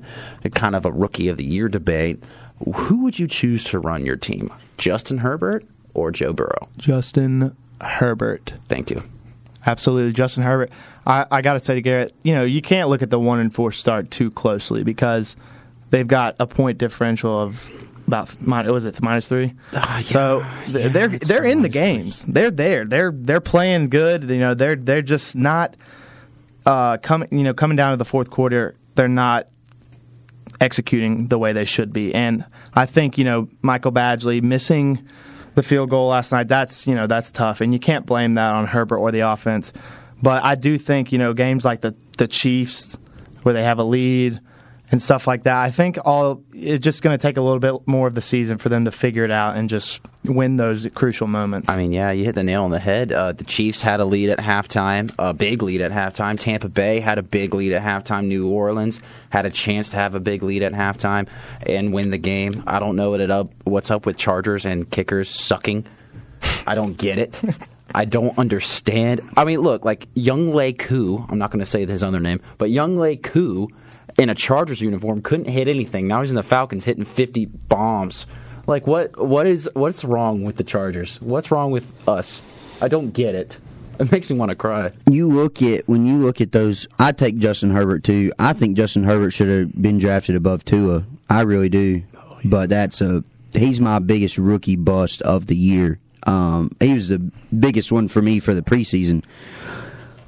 kind 0.52 0.76
of 0.76 0.85
a 0.85 0.92
rookie 0.92 1.28
of 1.28 1.37
the 1.37 1.44
year 1.44 1.68
debate. 1.68 2.22
Who 2.74 3.02
would 3.02 3.18
you 3.18 3.26
choose 3.26 3.64
to 3.64 3.78
run 3.78 4.07
your 4.07 4.16
team? 4.16 4.52
Justin 4.78 5.18
Herbert 5.18 5.64
or 5.94 6.11
Joe 6.11 6.33
Burrow? 6.33 6.68
Justin 6.76 7.57
Herbert. 7.80 8.54
Thank 8.68 8.90
you. 8.90 9.02
Absolutely, 9.66 10.12
Justin 10.12 10.42
Herbert. 10.42 10.70
I, 11.07 11.26
I 11.30 11.42
got 11.42 11.54
to 11.54 11.61
say 11.61 11.74
to 11.74 11.83
Garrett, 11.83 12.14
you 12.22 12.35
know, 12.35 12.44
you 12.44 12.62
can't 12.62 12.88
look 12.88 13.02
at 13.02 13.11
the 13.11 13.18
one 13.18 13.40
and 13.40 13.54
four 13.54 13.72
start 13.72 14.11
too 14.11 14.30
closely 14.30 14.83
because 14.83 15.37
they've 15.90 16.07
got 16.07 16.37
a 16.38 16.46
point 16.46 16.78
differential 16.78 17.40
of 17.40 17.70
about 18.06 18.40
min- 18.40 18.72
was 18.72 18.84
it 18.84 19.00
minus 19.02 19.28
three? 19.28 19.54
So 20.02 20.44
th- 20.66 20.92
they're 20.92 21.08
they're 21.08 21.44
in 21.44 21.62
the 21.62 21.68
minus 21.68 21.72
three. 21.72 21.80
games. 21.80 22.24
They're 22.26 22.50
there. 22.50 22.84
They're 22.84 23.12
they're 23.14 23.40
playing 23.40 23.88
good. 23.90 24.24
You 24.24 24.38
know, 24.38 24.54
they're 24.54 24.76
they're 24.76 25.02
just 25.02 25.34
not 25.36 25.76
uh, 26.66 26.98
coming. 26.98 27.28
You 27.32 27.44
know, 27.44 27.54
coming 27.54 27.76
down 27.76 27.90
to 27.92 27.96
the 27.96 28.04
fourth 28.04 28.30
quarter, 28.30 28.74
they're 28.94 29.08
not 29.08 29.48
executing 30.60 31.28
the 31.28 31.38
way 31.38 31.52
they 31.52 31.64
should 31.64 31.92
be. 31.92 32.14
And 32.14 32.44
I 32.74 32.86
think 32.86 33.18
you 33.18 33.24
know 33.24 33.48
Michael 33.62 33.92
Badgley 33.92 34.42
missing 34.42 35.06
the 35.54 35.62
field 35.62 35.90
goal 35.90 36.08
last 36.08 36.32
night. 36.32 36.48
That's 36.48 36.86
you 36.86 36.94
know 36.94 37.06
that's 37.06 37.30
tough, 37.30 37.60
and 37.60 37.72
you 37.72 37.78
can't 37.78 38.06
blame 38.06 38.34
that 38.34 38.50
on 38.54 38.66
Herbert 38.66 38.98
or 38.98 39.12
the 39.12 39.20
offense. 39.20 39.72
But 40.22 40.44
I 40.44 40.54
do 40.54 40.78
think 40.78 41.12
you 41.12 41.18
know 41.18 41.32
games 41.32 41.64
like 41.64 41.80
the 41.80 41.94
the 42.18 42.28
Chiefs 42.28 42.96
where 43.42 43.52
they 43.52 43.62
have 43.62 43.78
a 43.78 43.84
lead 43.84 44.40
and 44.94 45.02
stuff 45.02 45.26
like 45.26 45.42
that. 45.42 45.57
I 45.57 45.72
think 45.72 45.98
all 46.04 46.44
it's 46.52 46.85
just 46.85 47.02
going 47.02 47.18
to 47.18 47.20
take 47.20 47.37
a 47.37 47.40
little 47.40 47.59
bit 47.59 47.85
more 47.88 48.07
of 48.07 48.14
the 48.14 48.20
season 48.20 48.59
for 48.59 48.68
them 48.68 48.85
to 48.85 48.92
figure 48.92 49.24
it 49.24 49.30
out 49.33 49.57
and 49.57 49.68
just 49.68 50.00
win 50.22 50.57
those 50.57 50.87
crucial 50.94 51.26
moments. 51.26 51.68
I 51.68 51.76
mean, 51.76 51.90
yeah, 51.90 52.12
you 52.12 52.24
hit 52.24 52.37
the 52.37 52.44
nail 52.44 52.62
on 52.62 52.70
the 52.70 52.78
head. 52.78 53.11
Uh, 53.11 53.33
the 53.33 53.42
Chiefs 53.42 53.83
had 53.83 53.98
a 53.98 54.04
lead 54.04 54.30
at 54.30 54.38
halftime, 54.38 55.12
a 55.18 55.35
big 55.35 55.64
lead 55.64 55.80
at 55.80 55.90
halftime. 55.90 56.38
Tampa 56.38 56.68
Bay 56.68 57.00
had 57.00 57.18
a 57.18 57.24
big 57.24 57.54
lead 57.54 57.72
at 57.72 57.83
halftime. 57.83 58.26
New 58.26 58.48
Orleans 58.48 59.00
had 59.30 59.46
a 59.46 59.50
chance 59.50 59.88
to 59.88 59.96
have 59.96 60.14
a 60.14 60.20
big 60.20 60.44
lead 60.44 60.62
at 60.62 60.70
halftime 60.70 61.26
and 61.66 61.92
win 61.92 62.11
the 62.11 62.18
game. 62.18 62.62
I 62.64 62.78
don't 62.78 62.94
know 62.94 63.11
what 63.11 63.20
it 63.20 63.33
up, 63.33 63.52
what's 63.64 63.90
up 63.90 64.07
with 64.07 64.16
Chargers 64.16 64.64
and 64.64 64.88
kickers 64.88 65.28
sucking. 65.28 65.87
I 66.68 66.76
don't 66.76 66.96
get 66.96 67.18
it. 67.18 67.40
I 67.96 68.04
don't 68.04 68.38
understand. 68.38 69.22
I 69.37 69.44
mean, 69.44 69.61
look, 69.61 69.85
like 69.85 70.07
Young 70.14 70.54
Lei 70.54 70.72
Koo, 70.72 71.24
I'm 71.28 71.38
not 71.38 71.50
going 71.50 71.61
to 71.61 71.66
say 71.66 71.85
his 71.85 72.04
other 72.04 72.20
name, 72.20 72.40
but 72.59 72.70
Young 72.70 72.96
Lei 72.96 73.16
Koo 73.16 73.68
in 74.18 74.31
a 74.31 74.35
Chargers 74.35 74.81
uniform 74.81 75.22
couldn't 75.22 75.46
hit 75.48 75.68
anything. 75.68 76.07
Now 76.07 76.20
he's 76.20 76.31
in 76.31 76.37
the 76.37 76.42
Falcons 76.42 76.85
hitting 76.85 77.05
50 77.05 77.46
bombs. 77.46 78.27
Like 78.66 78.87
what 78.87 79.18
what 79.18 79.46
is 79.46 79.68
what's 79.74 80.05
wrong 80.05 80.42
with 80.42 80.57
the 80.57 80.64
Chargers? 80.64 81.20
What's 81.20 81.50
wrong 81.50 81.70
with 81.70 81.92
us? 82.09 82.40
I 82.81 82.88
don't 82.88 83.11
get 83.11 83.35
it. 83.35 83.59
It 83.98 84.11
makes 84.11 84.29
me 84.29 84.37
want 84.37 84.50
to 84.50 84.57
cry. 84.57 84.92
you 85.09 85.29
look 85.29 85.62
at 85.62 85.87
when 85.88 86.05
you 86.05 86.16
look 86.16 86.40
at 86.40 86.53
those. 86.53 86.88
I 86.98 87.12
take 87.12 87.38
Justin 87.38 87.70
Herbert 87.70 88.05
too. 88.05 88.33
I 88.38 88.53
think 88.53 88.77
Justin 88.77 89.05
Herbert 89.05 89.31
should 89.31 89.48
have 89.48 89.81
been 89.81 89.98
drafted 89.98 90.35
above 90.35 90.64
Tua. 90.64 91.05
I 91.31 91.42
really 91.42 91.68
do. 91.68 92.03
But 92.44 92.70
that's 92.70 93.00
a 93.00 93.22
he's 93.53 93.81
my 93.81 93.98
biggest 93.98 94.38
rookie 94.38 94.77
bust 94.77 95.22
of 95.22 95.46
the 95.46 95.57
year. 95.57 95.98
Um, 96.27 96.74
he 96.81 96.94
was 96.94 97.09
the 97.09 97.18
biggest 97.59 97.92
one 97.92 98.09
for 98.09 98.22
me 98.22 98.40
for 98.40 98.55
the 98.55 98.62
preseason. 98.62 99.24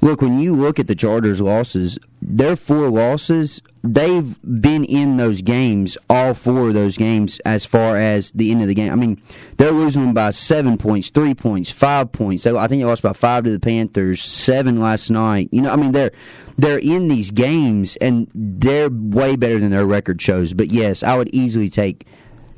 Look, 0.01 0.21
when 0.21 0.39
you 0.39 0.55
look 0.55 0.79
at 0.79 0.87
the 0.87 0.95
Chargers' 0.95 1.41
losses, 1.41 1.97
their 2.29 2.57
four 2.57 2.89
losses, 2.89 3.61
they've 3.83 4.35
been 4.61 4.83
in 4.83 5.15
those 5.15 5.41
games, 5.41 5.97
all 6.09 6.33
four 6.33 6.67
of 6.67 6.73
those 6.73 6.97
games, 6.97 7.39
as 7.45 7.63
far 7.65 7.97
as 7.97 8.31
the 8.31 8.51
end 8.51 8.61
of 8.61 8.67
the 8.67 8.73
game. 8.73 8.91
I 8.91 8.95
mean, 8.95 9.21
they're 9.55 9.71
losing 9.71 10.03
them 10.03 10.13
by 10.13 10.31
seven 10.31 10.77
points, 10.77 11.09
three 11.09 11.33
points, 11.33 11.69
five 11.69 12.11
points. 12.11 12.43
They, 12.43 12.51
I 12.55 12.67
think 12.67 12.81
they 12.81 12.85
lost 12.85 13.01
by 13.01 13.13
five 13.13 13.45
to 13.45 13.49
the 13.49 13.61
Panthers, 13.61 14.21
seven 14.21 14.81
last 14.81 15.09
night. 15.09 15.47
You 15.53 15.61
know, 15.61 15.71
I 15.71 15.77
mean, 15.77 15.93
they're 15.93 16.11
they're 16.57 16.79
in 16.79 17.07
these 17.07 17.31
games, 17.31 17.95
and 18.01 18.29
they're 18.35 18.89
way 18.89 19.37
better 19.37 19.59
than 19.59 19.71
their 19.71 19.85
record 19.85 20.21
shows. 20.21 20.53
But 20.53 20.67
yes, 20.67 21.03
I 21.03 21.15
would 21.15 21.29
easily 21.29 21.69
take 21.69 22.05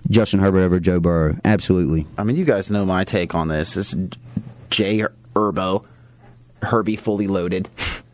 Justin 0.09 0.39
Herbert 0.39 0.61
over 0.61 0.79
Joe 0.79 0.99
Burrow. 0.99 1.37
Absolutely. 1.45 2.07
I 2.17 2.23
mean, 2.23 2.37
you 2.37 2.45
guys 2.45 2.71
know 2.71 2.85
my 2.85 3.03
take 3.03 3.35
on 3.35 3.49
this. 3.49 3.77
Is 3.77 3.95
Jay 4.71 5.03
Herbo, 5.35 5.85
Herbie 6.63 6.95
fully 6.95 7.27
loaded. 7.27 7.69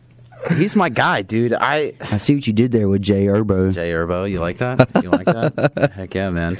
He's 0.54 0.76
my 0.76 0.90
guy, 0.90 1.22
dude. 1.22 1.54
I 1.54 1.94
I 2.00 2.18
see 2.18 2.36
what 2.36 2.48
you 2.48 2.54
did 2.54 2.72
there 2.72 2.88
with 2.88 3.02
Jay 3.02 3.28
Urbo. 3.28 3.72
Jay 3.72 3.92
Herbo, 3.92 4.30
you 4.30 4.40
like 4.40 4.58
that? 4.58 4.90
You 5.02 5.10
like 5.10 5.26
that? 5.26 5.92
Heck 5.96 6.14
yeah, 6.14 6.30
man. 6.30 6.58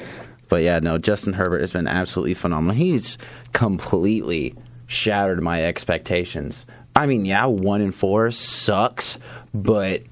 But 0.50 0.64
yeah, 0.64 0.80
no, 0.80 0.98
Justin 0.98 1.34
Herbert 1.34 1.62
has 1.62 1.72
been 1.72 1.88
absolutely 1.88 2.34
phenomenal. 2.34 2.76
He's 2.76 3.18
completely 3.54 4.54
shattered 4.88 5.42
my 5.42 5.64
expectations. 5.66 6.66
I 6.96 7.08
mean, 7.08 7.26
yeah, 7.26 7.46
one 7.46 7.82
and 7.82 7.94
four 7.94 8.32
sucks, 8.32 9.18
but 9.54 10.04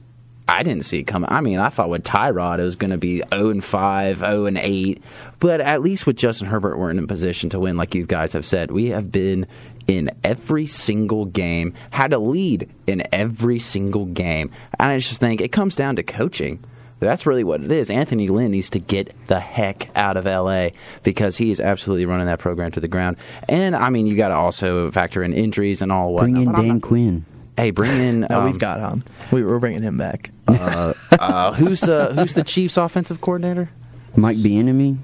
I 0.47 0.63
didn't 0.63 0.83
see 0.83 0.99
it 0.99 1.03
coming. 1.03 1.29
I 1.31 1.41
mean, 1.41 1.59
I 1.59 1.69
thought 1.69 1.89
with 1.89 2.03
Tyrod 2.03 2.59
it 2.59 2.63
was 2.63 2.75
going 2.75 2.91
to 2.91 2.97
be 2.97 3.23
0 3.33 3.49
and 3.49 3.63
5, 3.63 4.17
0 4.17 4.45
and 4.45 4.57
8, 4.57 5.01
but 5.39 5.62
at 5.62 5.81
least 5.81 6.05
with 6.05 6.17
Justin 6.17 6.47
Herbert, 6.47 6.77
we're 6.77 6.91
in 6.91 6.99
a 6.99 7.07
position 7.07 7.49
to 7.51 7.59
win, 7.59 7.77
like 7.77 7.95
you 7.95 8.05
guys 8.05 8.33
have 8.33 8.45
said. 8.45 8.71
We 8.71 8.88
have 8.88 9.12
been 9.12 9.47
in 9.87 10.09
every 10.23 10.65
single 10.65 11.25
game, 11.25 11.73
had 11.91 12.13
a 12.13 12.19
lead 12.19 12.69
in 12.87 13.03
every 13.13 13.59
single 13.59 14.05
game. 14.05 14.51
And 14.79 14.89
I 14.89 14.97
just 14.99 15.19
think 15.19 15.41
it 15.41 15.51
comes 15.51 15.75
down 15.75 15.95
to 15.97 16.03
coaching. 16.03 16.63
That's 16.99 17.25
really 17.25 17.43
what 17.43 17.61
it 17.61 17.69
is. 17.69 17.89
Anthony 17.89 18.29
Lynn 18.29 18.51
needs 18.51 18.69
to 18.69 18.79
get 18.79 19.13
the 19.27 19.39
heck 19.41 19.89
out 19.93 20.15
of 20.15 20.23
LA 20.25 20.69
because 21.03 21.35
he 21.35 21.51
is 21.51 21.59
absolutely 21.59 22.05
running 22.05 22.27
that 22.27 22.39
program 22.39 22.71
to 22.71 22.79
the 22.79 22.87
ground. 22.87 23.17
And 23.49 23.75
I 23.75 23.89
mean, 23.89 24.07
you 24.07 24.15
got 24.15 24.29
to 24.29 24.35
also 24.35 24.89
factor 24.89 25.21
in 25.21 25.33
injuries 25.33 25.81
and 25.81 25.91
all. 25.91 26.17
Bring 26.17 26.35
whatnot, 26.35 26.39
in 26.45 26.51
but 26.53 26.55
I'm 26.59 26.65
Dan 26.65 26.73
not- 26.75 26.81
Quinn. 26.81 27.25
Hey, 27.57 27.71
bring 27.71 27.91
in. 27.91 28.21
No, 28.29 28.39
um, 28.39 28.45
we've 28.45 28.57
got 28.57 28.79
him. 28.79 29.03
We, 29.31 29.43
we're 29.43 29.59
bringing 29.59 29.81
him 29.83 29.97
back. 29.97 30.31
uh, 30.47 31.53
who's 31.53 31.83
uh, 31.83 32.13
who's 32.13 32.33
the 32.35 32.43
Chiefs' 32.43 32.77
offensive 32.77 33.19
coordinator? 33.21 33.69
Mike 34.15 34.37
Bieniemy. 34.37 34.97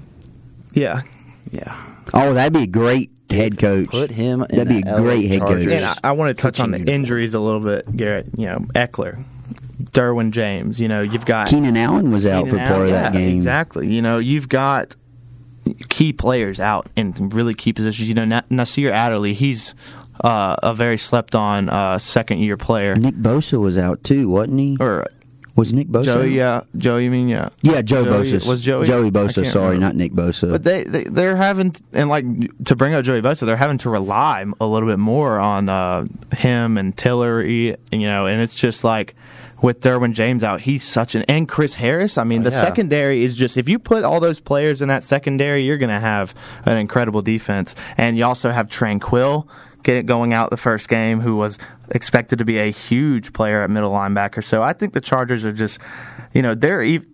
yeah, 0.72 1.02
Yeah, 1.52 1.94
Oh, 2.14 2.34
that'd 2.34 2.52
be 2.52 2.62
a 2.64 2.66
great 2.66 3.10
head 3.30 3.58
coach. 3.58 3.90
put 3.90 4.10
him. 4.10 4.42
In 4.42 4.48
That'd 4.56 4.68
be 4.68 4.82
the 4.82 4.96
a 4.96 5.00
great 5.00 5.24
LA 5.26 5.30
head 5.30 5.40
coach. 5.40 5.66
and 5.66 5.84
I, 5.84 5.94
I 6.04 6.12
want 6.12 6.36
to 6.36 6.40
touch 6.42 6.58
on 6.60 6.70
the 6.72 6.78
uniform. 6.78 6.94
injuries 6.96 7.34
a 7.34 7.40
little 7.40 7.60
bit, 7.60 7.96
Garrett. 7.96 8.26
You 8.36 8.46
know, 8.46 8.58
Ekeler, 8.74 9.24
Derwin 9.92 10.30
James. 10.32 10.80
You 10.80 10.88
know, 10.88 11.00
you've 11.02 11.24
got 11.26 11.48
Keenan 11.48 11.76
Allen 11.76 12.10
was 12.10 12.26
out 12.26 12.46
Keenan 12.46 12.50
for 12.50 12.58
part 12.66 12.70
Allen. 12.72 12.84
of 12.86 12.90
that 12.90 13.14
Yeah, 13.14 13.20
game. 13.20 13.34
Exactly. 13.36 13.86
You 13.92 14.02
know, 14.02 14.18
you've 14.18 14.48
got 14.48 14.96
key 15.88 16.12
players 16.12 16.58
out 16.58 16.88
in 16.96 17.12
really 17.30 17.54
key 17.54 17.72
positions. 17.72 18.08
You 18.08 18.14
know, 18.14 18.40
Nasir 18.50 18.90
Adderley, 18.90 19.34
he's 19.34 19.74
uh, 20.24 20.56
a 20.62 20.74
very 20.74 20.98
slept 20.98 21.34
on 21.36 21.68
uh, 21.68 21.98
second 21.98 22.38
year 22.38 22.56
player. 22.56 22.94
Nick 22.96 23.14
Bosa 23.14 23.58
was 23.60 23.78
out 23.78 24.02
too, 24.02 24.28
wasn't 24.28 24.58
he? 24.58 24.76
Or 24.80 25.06
Was 25.56 25.72
Nick 25.72 25.88
Bosa? 25.88 26.04
Joey, 26.04 26.36
yeah, 26.36 26.62
Joey. 26.76 27.04
You 27.04 27.10
mean, 27.10 27.28
yeah, 27.28 27.48
Yeah, 27.60 27.82
Joe 27.82 28.04
Joey- 28.04 28.32
Bosa. 28.32 28.48
was 28.48 28.62
Joey- 28.62 28.86
Joey 28.86 29.10
Bosa, 29.10 29.46
sorry, 29.46 29.74
remember. 29.74 29.78
not 29.86 29.96
Nick 29.96 30.12
Bosa. 30.12 30.50
But 30.50 30.64
they, 30.64 30.84
they 30.84 31.04
they're 31.04 31.36
having 31.36 31.74
and 31.92 32.08
like 32.08 32.24
to 32.64 32.76
bring 32.76 32.94
up 32.94 33.04
Joey 33.04 33.20
Bosa, 33.20 33.46
they're 33.46 33.56
having 33.56 33.78
to 33.78 33.90
rely 33.90 34.44
a 34.60 34.66
little 34.66 34.88
bit 34.88 34.98
more 34.98 35.38
on 35.38 35.68
uh, 35.68 36.06
him 36.34 36.78
and 36.78 36.96
Tillery, 36.96 37.76
you 37.92 37.98
know, 37.98 38.26
and 38.26 38.40
it's 38.40 38.54
just 38.54 38.84
like 38.84 39.14
with 39.62 39.80
Derwin 39.80 40.14
James 40.14 40.42
out, 40.42 40.60
he's 40.62 40.82
such 40.82 41.14
an 41.14 41.22
and 41.28 41.46
Chris 41.46 41.74
Harris. 41.74 42.16
I 42.16 42.24
mean, 42.24 42.42
the 42.42 42.50
yeah. 42.50 42.60
secondary 42.62 43.22
is 43.24 43.36
just 43.36 43.58
if 43.58 43.68
you 43.68 43.78
put 43.78 44.04
all 44.04 44.18
those 44.20 44.40
players 44.40 44.80
in 44.80 44.88
that 44.88 45.02
secondary, 45.02 45.64
you're 45.66 45.76
going 45.78 45.90
to 45.90 46.00
have 46.00 46.34
an 46.64 46.78
incredible 46.78 47.20
defense, 47.22 47.74
and 47.98 48.16
you 48.16 48.24
also 48.24 48.50
have 48.50 48.68
Tranquill 48.68 49.46
get 49.82 49.96
it 49.96 50.06
going 50.06 50.32
out 50.32 50.50
the 50.50 50.56
first 50.56 50.88
game, 50.88 51.20
who 51.20 51.36
was 51.36 51.58
expected 51.90 52.38
to 52.38 52.44
be 52.44 52.58
a 52.58 52.70
huge 52.70 53.32
player 53.32 53.62
at 53.62 53.70
middle 53.70 53.90
linebacker. 53.92 54.42
So 54.44 54.62
I 54.62 54.72
think 54.72 54.92
the 54.92 55.00
Chargers 55.00 55.44
are 55.44 55.52
just, 55.52 55.78
you 56.34 56.42
know, 56.42 56.54
they're. 56.54 56.82
ev- 56.82 57.04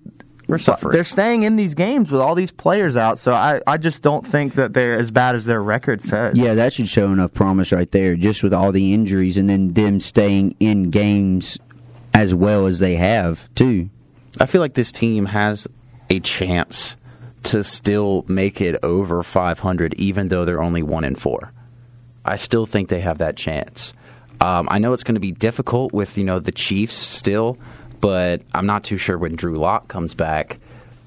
We're 0.48 0.59
suffering. 0.59 0.92
they're 0.92 1.02
staying 1.05 1.42
in 1.42 1.57
these 1.57 1.74
games 1.74 2.12
with 2.12 2.20
all 2.20 2.35
these 2.37 2.50
players 2.52 2.96
out, 2.96 3.18
so 3.18 3.33
I, 3.33 3.61
I 3.66 3.79
just 3.79 4.02
don't 4.02 4.24
think 4.26 4.55
that 4.55 4.74
they're 4.74 4.96
as 4.98 5.11
bad 5.11 5.35
as 5.35 5.44
their 5.44 5.61
record 5.62 6.02
says. 6.02 6.37
yeah, 6.38 6.55
that 6.55 6.72
should 6.72 6.88
show 6.88 7.11
enough 7.12 7.35
promise 7.35 7.72
right 7.72 7.90
there, 7.90 8.14
just 8.16 8.42
with 8.44 8.55
all 8.55 8.70
the 8.70 8.94
injuries 8.94 9.37
and 9.38 9.50
then 9.50 9.72
them 9.74 9.98
staying 9.98 10.55
in 10.61 10.90
games 10.90 11.59
as 12.14 12.33
well 12.35 12.66
as 12.66 12.79
they 12.79 12.94
have, 12.94 13.52
too. 13.55 13.90
I 14.40 14.46
feel 14.46 14.61
like 14.61 14.74
this 14.74 14.92
team 14.92 15.26
has 15.26 15.66
a 16.11 16.20
chance 16.20 16.96
to 17.44 17.62
still 17.64 18.24
make 18.29 18.61
it 18.61 18.76
over 18.83 19.22
500, 19.22 19.94
even 19.94 20.29
though 20.29 20.44
they're 20.44 20.62
only 20.62 20.83
one 20.83 21.02
in 21.05 21.14
four. 21.16 21.52
I 22.27 22.37
still 22.37 22.67
think 22.67 22.89
they 22.89 23.01
have 23.01 23.19
that 23.19 23.37
chance. 23.37 23.93
Um, 24.41 24.69
I 24.71 24.79
know 24.79 24.93
it's 24.93 25.05
going 25.05 25.15
to 25.15 25.21
be 25.21 25.33
difficult 25.33 25.93
with 25.93 26.19
you 26.19 26.25
know 26.25 26.39
the 26.39 26.53
Chiefs 26.53 26.97
still, 26.97 27.59
but 28.01 28.43
I'm 28.53 28.67
not 28.67 28.85
too 28.85 28.97
sure 28.99 29.17
when 29.17 29.37
Drew 29.37 29.57
Lock 29.57 29.89
comes 29.89 30.15
back. 30.15 30.59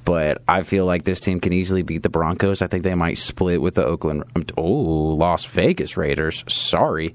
But 0.06 0.42
I 0.48 0.64
feel 0.64 0.86
like 0.86 1.04
this 1.04 1.20
team 1.20 1.40
can 1.40 1.54
easily 1.54 1.84
beat 1.84 2.02
the 2.02 2.10
Broncos. 2.10 2.64
I 2.64 2.68
think 2.68 2.84
they 2.84 2.96
might 2.96 3.20
split 3.20 3.62
with 3.62 3.76
the 3.76 3.86
Oakland. 3.86 4.24
Oh, 4.58 4.64
Las 4.64 5.46
Vegas 5.46 5.98
Raiders. 5.98 6.44
Sorry, 6.48 7.14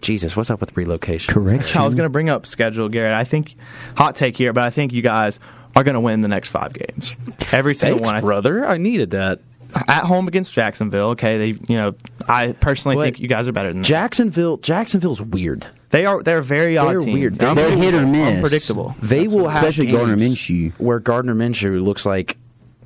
Jesus, 0.00 0.34
what's 0.36 0.50
up 0.50 0.60
with 0.60 0.76
relocation? 0.76 1.34
Correct. 1.34 1.76
I 1.76 1.84
was 1.84 1.94
going 1.94 2.06
to 2.06 2.10
bring 2.10 2.30
up 2.30 2.46
schedule, 2.46 2.88
Garrett. 2.88 3.12
I 3.14 3.24
think 3.24 3.54
hot 3.96 4.16
take 4.16 4.36
here, 4.36 4.52
but 4.52 4.64
I 4.64 4.70
think 4.70 4.92
you 4.92 5.02
guys 5.02 5.38
are 5.76 5.84
going 5.84 5.94
to 5.94 6.00
win 6.00 6.20
the 6.22 6.28
next 6.28 6.48
five 6.48 6.72
games. 6.72 7.14
Every 7.52 7.74
single 7.74 7.98
Thanks, 7.98 8.08
one. 8.08 8.16
I 8.16 8.18
th- 8.20 8.24
brother. 8.24 8.66
I 8.66 8.78
needed 8.78 9.10
that. 9.10 9.40
At 9.88 10.04
home 10.04 10.28
against 10.28 10.52
Jacksonville. 10.52 11.10
Okay, 11.10 11.38
they 11.38 11.46
you 11.68 11.76
know 11.76 11.94
I 12.28 12.52
personally 12.52 12.96
But 12.96 13.02
think 13.04 13.20
you 13.20 13.28
guys 13.28 13.48
are 13.48 13.52
better 13.52 13.68
than 13.68 13.78
them. 13.78 13.84
Jacksonville. 13.84 14.56
Jacksonville's 14.58 15.20
weird. 15.22 15.66
They 15.90 16.06
are 16.06 16.22
they're 16.22 16.38
a 16.38 16.42
very 16.42 16.76
odd 16.78 16.90
They're 16.92 17.00
team. 17.00 17.14
weird. 17.14 17.38
They're, 17.38 17.54
They're 17.54 17.76
hit 17.76 17.94
or 17.94 18.06
miss. 18.06 18.36
unpredictable. 18.36 18.94
They 19.02 19.28
will 19.28 19.48
have 19.48 19.62
Especially 19.62 19.92
Gardner 19.92 20.16
Minshew. 20.16 20.72
where 20.78 20.98
Gardner 21.00 21.34
Minshew 21.34 21.82
looks 21.82 22.06
like 22.06 22.38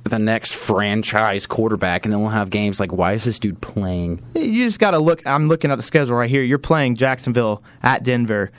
the 0.03 0.19
next 0.19 0.55
franchise 0.55 1.45
quarterback, 1.45 2.05
and 2.05 2.13
then 2.13 2.21
we'll 2.21 2.29
have 2.29 2.49
games 2.49 2.79
like, 2.79 2.93
why 2.93 3.13
is 3.13 3.23
this 3.25 3.39
dude 3.39 3.59
playing? 3.61 4.21
You 4.35 4.65
just 4.65 4.79
got 4.79 4.91
to 4.91 4.99
look. 4.99 5.25
I'm 5.25 5.47
looking 5.49 5.69
at 5.71 5.75
the 5.75 5.83
schedule 5.83 6.15
right 6.15 6.29
here. 6.29 6.41
You're 6.43 6.57
playing 6.57 6.95
Jacksonville 6.95 7.61
at 7.83 8.03
Denver 8.03 8.51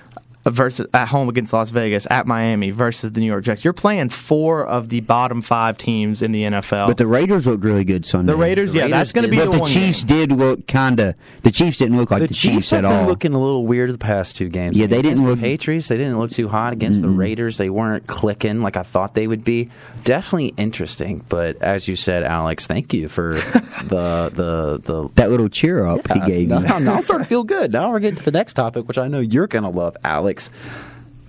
versus 0.47 0.87
at 0.95 1.09
home 1.09 1.29
against 1.29 1.53
Las 1.53 1.71
Vegas 1.71 2.07
at 2.11 2.27
Miami 2.27 2.71
versus 2.71 3.13
the 3.13 3.21
New 3.21 3.27
York 3.27 3.45
Jets. 3.45 3.65
You're 3.65 3.73
playing 3.75 4.09
four 4.09 4.67
of 4.67 4.89
the 4.89 5.01
bottom 5.01 5.43
five 5.43 5.77
teams 5.77 6.23
in 6.23 6.33
the 6.33 6.45
NFL. 6.45 6.87
But 6.89 6.97
the 6.97 7.07
Raiders 7.07 7.47
looked 7.47 7.63
really 7.65 7.85
good 7.85 8.07
Sunday. 8.07 8.33
The 8.33 8.37
Raiders, 8.39 8.73
yeah, 8.75 8.83
Raiders 8.85 8.97
that's 8.99 9.13
going 9.13 9.25
to 9.25 9.31
be 9.31 9.37
But 9.37 9.47
the, 9.47 9.51
the 9.53 9.59
one 9.59 9.71
Chiefs 9.71 10.05
game. 10.05 10.29
did 10.29 10.33
look 10.33 10.67
kind 10.67 11.01
of. 11.01 11.15
The 11.43 11.51
Chiefs 11.51 11.79
didn't 11.79 11.97
look 11.99 12.11
like 12.11 12.21
the, 12.27 12.29
Chiefs, 12.33 12.71
have 12.71 12.85
at 12.85 12.89
been 12.89 13.01
all. 13.03 13.07
looking 13.07 13.35
a 13.35 13.39
little 13.39 13.67
weird 13.67 13.93
the 13.93 13.99
past 13.99 14.37
two 14.37 14.49
games. 14.49 14.79
Yeah, 14.79 14.85
I 14.85 14.87
mean, 14.87 14.91
they 14.97 15.03
didn't 15.03 15.25
look- 15.27 15.39
The 15.39 15.43
Patriots, 15.45 15.89
they 15.89 15.97
didn't 15.99 16.19
look 16.19 16.31
too 16.31 16.49
hot 16.49 16.73
against 16.73 17.03
the 17.03 17.09
Raiders. 17.09 17.57
They 17.59 17.69
weren't 17.71 18.07
clicking 18.07 18.63
like 18.63 18.77
I 18.79 18.83
thought 18.85 19.15
they 19.15 19.27
would 19.27 19.45
be. 19.45 19.69
Definitely 20.05 20.55
interesting, 20.57 21.25
but 21.29 21.61
as 21.61 21.87
you 21.89 21.95
said, 21.97 22.23
Alex, 22.23 22.67
thank 22.67 22.95
you 22.95 23.09
for 23.11 23.35
the 23.85 24.31
the 24.35 24.81
the 24.83 25.09
that 25.17 25.31
little 25.31 25.49
cheer 25.49 25.85
up 25.85 26.11
he 26.11 26.21
gave 26.21 26.49
now, 26.49 26.61
you. 26.61 26.85
now 26.85 26.95
I'm 26.95 27.03
starting 27.03 27.25
to 27.25 27.29
feel 27.29 27.45
good. 27.45 27.73
Now 27.73 27.91
we're 27.91 28.01
getting 28.01 28.17
to 28.17 28.25
the 28.25 28.31
next 28.31 28.55
topic, 28.55 28.89
which 28.89 28.97
I 28.97 29.09
know 29.09 29.21
you're 29.21 29.47
going 29.47 29.65
to 29.65 29.71
love, 29.71 29.97
Alex. 30.05 30.28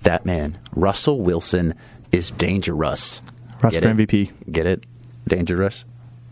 That 0.02 0.24
man, 0.24 0.58
Russell 0.74 1.20
Wilson, 1.20 1.74
is 2.12 2.30
dangerous. 2.30 3.20
Russ 3.62 3.74
Get 3.74 3.82
for 3.82 3.90
it? 3.90 3.96
MVP. 3.96 4.32
Get 4.50 4.66
it? 4.66 4.84
Dangerous? 5.28 5.84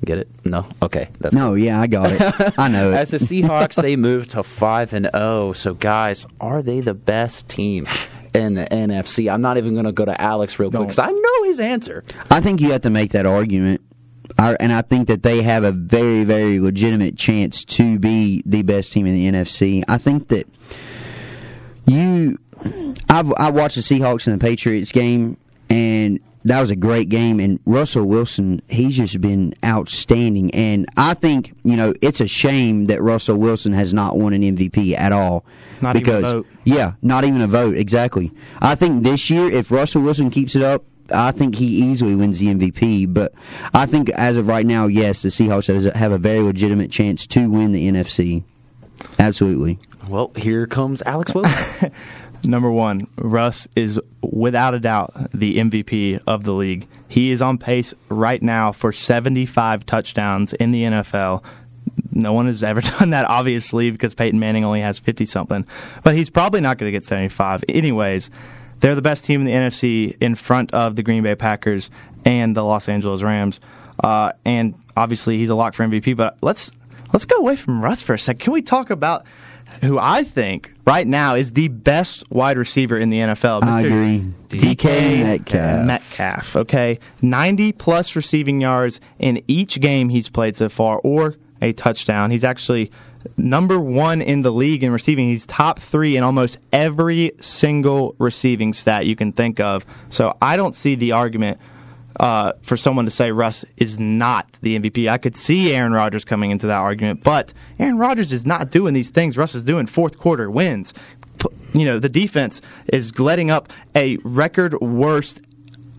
Get 0.04 0.18
it? 0.18 0.28
No? 0.44 0.66
Okay. 0.80 1.08
That's 1.18 1.34
No, 1.34 1.54
yeah, 1.54 1.80
I 1.80 1.86
got 1.86 2.12
it. 2.12 2.58
I 2.58 2.68
know 2.68 2.92
As 2.92 3.10
the 3.10 3.18
Seahawks, 3.18 3.80
they 3.80 3.96
moved 3.96 4.30
to 4.30 4.42
5 4.42 4.92
and 4.94 5.10
0. 5.12 5.52
So, 5.54 5.74
guys, 5.74 6.26
are 6.40 6.62
they 6.62 6.80
the 6.80 6.94
best 6.94 7.48
team 7.48 7.86
in 8.32 8.54
the 8.54 8.64
NFC? 8.64 9.30
I'm 9.32 9.40
not 9.40 9.58
even 9.58 9.74
going 9.74 9.86
to 9.86 9.92
go 9.92 10.04
to 10.04 10.18
Alex 10.20 10.58
real 10.58 10.70
quick 10.70 10.82
because 10.82 10.98
I 11.00 11.10
know 11.10 11.42
his 11.44 11.58
answer. 11.58 12.04
I 12.30 12.40
think 12.40 12.60
you 12.60 12.70
have 12.72 12.82
to 12.82 12.90
make 12.90 13.10
that 13.12 13.26
argument. 13.26 13.80
I, 14.38 14.56
and 14.60 14.72
I 14.72 14.82
think 14.82 15.08
that 15.08 15.22
they 15.22 15.42
have 15.42 15.64
a 15.64 15.72
very, 15.72 16.22
very 16.22 16.60
legitimate 16.60 17.16
chance 17.16 17.64
to 17.64 17.98
be 17.98 18.42
the 18.46 18.62
best 18.62 18.92
team 18.92 19.06
in 19.06 19.14
the 19.14 19.28
NFC. 19.38 19.82
I 19.88 19.98
think 19.98 20.28
that 20.28 20.46
you, 21.88 22.38
I've, 23.08 23.32
I 23.34 23.50
watched 23.50 23.76
the 23.76 23.82
Seahawks 23.82 24.26
and 24.26 24.40
the 24.40 24.44
Patriots 24.44 24.92
game, 24.92 25.36
and 25.70 26.20
that 26.44 26.60
was 26.60 26.70
a 26.70 26.76
great 26.76 27.08
game. 27.08 27.40
And 27.40 27.60
Russell 27.66 28.04
Wilson, 28.04 28.62
he's 28.68 28.96
just 28.96 29.20
been 29.20 29.54
outstanding. 29.64 30.50
And 30.52 30.86
I 30.96 31.14
think 31.14 31.54
you 31.64 31.76
know 31.76 31.94
it's 32.00 32.20
a 32.20 32.26
shame 32.26 32.86
that 32.86 33.02
Russell 33.02 33.36
Wilson 33.36 33.72
has 33.72 33.92
not 33.92 34.16
won 34.16 34.32
an 34.32 34.42
MVP 34.42 34.96
at 34.96 35.12
all. 35.12 35.44
Not 35.80 35.96
even 35.96 35.96
a 35.96 36.04
because 36.04 36.22
vote. 36.32 36.46
yeah, 36.64 36.92
not 37.02 37.24
even 37.24 37.40
a 37.40 37.46
vote. 37.46 37.76
Exactly. 37.76 38.32
I 38.60 38.74
think 38.74 39.02
this 39.02 39.30
year, 39.30 39.50
if 39.50 39.70
Russell 39.70 40.02
Wilson 40.02 40.30
keeps 40.30 40.56
it 40.56 40.62
up, 40.62 40.84
I 41.10 41.30
think 41.30 41.54
he 41.54 41.66
easily 41.66 42.14
wins 42.14 42.38
the 42.38 42.46
MVP. 42.54 43.12
But 43.12 43.32
I 43.72 43.86
think 43.86 44.10
as 44.10 44.36
of 44.36 44.46
right 44.46 44.66
now, 44.66 44.86
yes, 44.86 45.22
the 45.22 45.28
Seahawks 45.28 45.94
have 45.94 46.12
a 46.12 46.18
very 46.18 46.40
legitimate 46.40 46.90
chance 46.90 47.26
to 47.28 47.48
win 47.48 47.72
the 47.72 47.88
NFC. 47.88 48.44
Absolutely. 49.18 49.78
Well, 50.08 50.32
here 50.36 50.66
comes 50.66 51.02
Alex 51.02 51.34
Wilson. 51.34 51.92
Number 52.44 52.70
one, 52.70 53.08
Russ 53.16 53.66
is 53.74 54.00
without 54.22 54.74
a 54.74 54.80
doubt 54.80 55.12
the 55.34 55.58
MVP 55.58 56.22
of 56.26 56.44
the 56.44 56.52
league. 56.52 56.86
He 57.08 57.30
is 57.30 57.42
on 57.42 57.58
pace 57.58 57.94
right 58.08 58.40
now 58.40 58.70
for 58.70 58.92
75 58.92 59.84
touchdowns 59.84 60.52
in 60.52 60.70
the 60.70 60.84
NFL. 60.84 61.42
No 62.12 62.32
one 62.32 62.46
has 62.46 62.62
ever 62.62 62.80
done 62.98 63.10
that, 63.10 63.26
obviously, 63.26 63.90
because 63.90 64.14
Peyton 64.14 64.38
Manning 64.38 64.64
only 64.64 64.80
has 64.80 64.98
50 64.98 65.26
something. 65.26 65.66
But 66.04 66.16
he's 66.16 66.30
probably 66.30 66.60
not 66.60 66.78
going 66.78 66.92
to 66.92 66.96
get 66.96 67.04
75. 67.04 67.64
Anyways, 67.68 68.30
they're 68.80 68.94
the 68.94 69.02
best 69.02 69.24
team 69.24 69.40
in 69.40 69.46
the 69.46 69.52
NFC 69.52 70.16
in 70.20 70.34
front 70.34 70.72
of 70.72 70.96
the 70.96 71.02
Green 71.02 71.24
Bay 71.24 71.34
Packers 71.34 71.90
and 72.24 72.56
the 72.56 72.62
Los 72.62 72.88
Angeles 72.88 73.22
Rams. 73.22 73.60
Uh, 74.02 74.32
and 74.44 74.74
obviously, 74.96 75.38
he's 75.38 75.50
a 75.50 75.54
lock 75.56 75.74
for 75.74 75.84
MVP. 75.84 76.16
But 76.16 76.38
let's 76.40 76.70
let's 77.12 77.24
go 77.24 77.36
away 77.36 77.56
from 77.56 77.82
Russ 77.82 78.02
for 78.02 78.14
a 78.14 78.18
second. 78.18 78.40
Can 78.40 78.52
we 78.52 78.62
talk 78.62 78.90
about 78.90 79.24
who 79.82 79.98
I 79.98 80.24
think 80.24 80.72
right 80.86 81.06
now 81.06 81.34
is 81.34 81.52
the 81.52 81.68
best 81.68 82.30
wide 82.30 82.56
receiver 82.56 82.98
in 82.98 83.10
the 83.10 83.18
NFL? 83.18 83.62
I 83.62 83.82
Mr. 83.82 83.86
agree. 83.86 84.34
DK 84.48 85.22
Metcalf. 85.22 85.86
Metcalf. 85.86 86.56
Okay, 86.56 86.98
ninety 87.20 87.72
plus 87.72 88.16
receiving 88.16 88.60
yards 88.60 89.00
in 89.18 89.42
each 89.46 89.80
game 89.80 90.08
he's 90.08 90.28
played 90.28 90.56
so 90.56 90.68
far, 90.68 90.98
or 91.04 91.36
a 91.60 91.72
touchdown. 91.72 92.30
He's 92.30 92.44
actually 92.44 92.90
number 93.36 93.78
one 93.78 94.22
in 94.22 94.42
the 94.42 94.52
league 94.52 94.82
in 94.82 94.92
receiving. 94.92 95.26
He's 95.26 95.44
top 95.46 95.80
three 95.80 96.16
in 96.16 96.22
almost 96.22 96.58
every 96.72 97.32
single 97.40 98.14
receiving 98.18 98.72
stat 98.72 99.06
you 99.06 99.16
can 99.16 99.32
think 99.32 99.60
of. 99.60 99.84
So 100.08 100.36
I 100.40 100.56
don't 100.56 100.74
see 100.74 100.94
the 100.94 101.12
argument 101.12 101.58
uh, 102.16 102.52
for 102.62 102.76
someone 102.76 103.04
to 103.04 103.10
say 103.10 103.30
Russ 103.30 103.64
is 103.76 103.98
not 103.98 104.48
the 104.60 104.78
MVP. 104.78 105.08
I 105.08 105.18
could 105.18 105.36
see 105.36 105.72
Aaron 105.74 105.92
Rodgers 105.92 106.24
coming 106.24 106.50
into 106.50 106.66
that 106.66 106.78
argument, 106.78 107.22
but 107.22 107.52
Aaron 107.78 107.98
Rodgers 107.98 108.32
is 108.32 108.44
not 108.44 108.70
doing 108.70 108.94
these 108.94 109.10
things 109.10 109.36
Russ 109.36 109.54
is 109.54 109.62
doing. 109.62 109.86
Fourth 109.86 110.18
quarter 110.18 110.50
wins. 110.50 110.92
You 111.72 111.84
know, 111.84 111.98
the 111.98 112.08
defense 112.08 112.60
is 112.92 113.18
letting 113.18 113.50
up 113.50 113.72
a 113.94 114.16
record 114.24 114.74
worst 114.80 115.40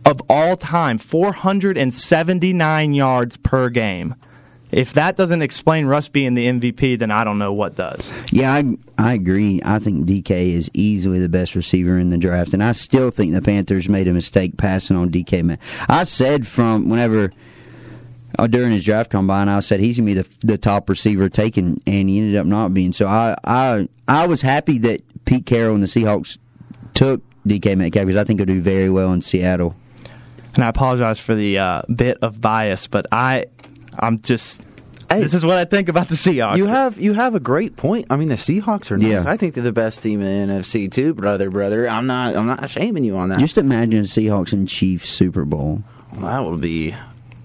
of 0.06 0.22
all 0.30 0.58
time 0.58 0.98
479 0.98 2.94
yards 2.94 3.38
per 3.38 3.70
game. 3.70 4.16
If 4.72 4.94
that 4.94 5.16
doesn't 5.18 5.42
explain 5.42 5.88
Russ 5.88 6.08
being 6.10 6.36
the 6.36 6.46
MVP, 6.46 7.00
then 7.00 7.10
I 7.12 7.24
don't 7.24 7.40
know 7.40 7.52
what 7.54 7.76
does. 7.76 8.12
Yeah, 8.32 8.54
I 8.54 8.64
I 8.98 9.14
agree. 9.14 9.62
I 9.66 9.80
think 9.80 10.06
DK 10.06 10.54
is 10.54 10.70
easily 10.74 11.20
the 11.20 11.30
best 11.30 11.56
receiver 11.56 11.98
in 11.98 12.10
the 12.10 12.18
draft, 12.18 12.54
and 12.54 12.64
I 12.64 12.74
still 12.74 13.10
think 13.10 13.34
the 13.34 13.42
Panthers 13.42 13.90
made 13.90 14.08
a 14.08 14.14
mistake 14.14 14.58
passing 14.58 14.96
on 14.96 15.10
DK. 15.10 15.44
Man, 15.44 15.60
I 15.88 16.04
said 16.04 16.46
from 16.46 16.88
whenever 16.90 17.32
uh, 18.38 18.46
during 18.48 18.72
his 18.72 18.86
draft 18.86 19.10
combine, 19.10 19.50
I 19.50 19.60
said 19.62 19.80
he's 19.80 19.98
gonna 19.98 20.06
be 20.06 20.14
the 20.14 20.28
the 20.42 20.58
top 20.58 20.88
receiver 20.88 21.30
taken, 21.30 21.82
and 21.88 22.08
he 22.08 22.20
ended 22.20 22.36
up 22.36 22.46
not 22.46 22.74
being. 22.74 22.92
So 22.94 23.08
I 23.08 23.36
I 23.44 23.88
I 24.08 24.28
was 24.28 24.42
happy 24.42 24.78
that 24.80 25.02
Pete 25.26 25.46
Carroll 25.48 25.74
and 25.74 25.82
the 25.84 25.88
Seahawks 25.88 26.38
took 26.94 27.22
DK 27.48 27.76
Metcalf 27.76 28.06
because 28.06 28.20
I 28.20 28.24
think 28.24 28.40
he'll 28.40 28.46
do 28.46 28.62
very 28.62 28.90
well 28.90 29.12
in 29.14 29.22
Seattle. 29.22 29.76
and 30.54 30.64
I 30.64 30.68
apologize 30.68 31.20
for 31.20 31.34
the 31.34 31.58
uh, 31.58 31.82
bit 31.94 32.18
of 32.22 32.40
bias, 32.42 32.88
but 32.88 33.06
I, 33.12 33.46
I'm 34.00 34.20
just, 34.20 34.62
Hey, 35.10 35.24
this 35.24 35.34
is 35.34 35.44
what 35.44 35.58
I 35.58 35.66
think 35.66 35.90
about 35.90 36.08
the 36.08 36.16
Seahawks. 36.16 36.58
You 36.58 36.68
have 36.68 37.00
you 37.00 37.14
have 37.14 37.34
a 37.34 37.40
great 37.40 37.76
point. 37.76 38.06
I 38.12 38.16
mean, 38.16 38.30
the 38.30 38.36
Seahawks 38.36 38.92
are 38.92 38.98
nice. 38.98 39.26
Yeah. 39.26 39.32
I 39.32 39.38
think 39.38 39.56
they're 39.56 39.64
the 39.64 39.72
best 39.72 40.04
team 40.04 40.22
in 40.22 40.48
the 40.48 40.54
NFC 40.54 40.92
too, 40.92 41.16
brother, 41.16 41.50
brother. 41.50 41.90
I'm 41.90 42.06
not 42.06 42.36
I'm 42.36 42.46
not 42.46 42.70
shaming 42.70 43.04
you 43.04 43.18
on 43.18 43.30
that. 43.30 43.40
Just 43.40 43.58
imagine 43.58 44.04
Seahawks 44.04 44.54
and 44.54 44.70
Chiefs 44.70 45.10
Super 45.10 45.46
Bowl. 45.46 45.84
that 46.14 46.46
would 46.46 46.62
be 46.62 46.96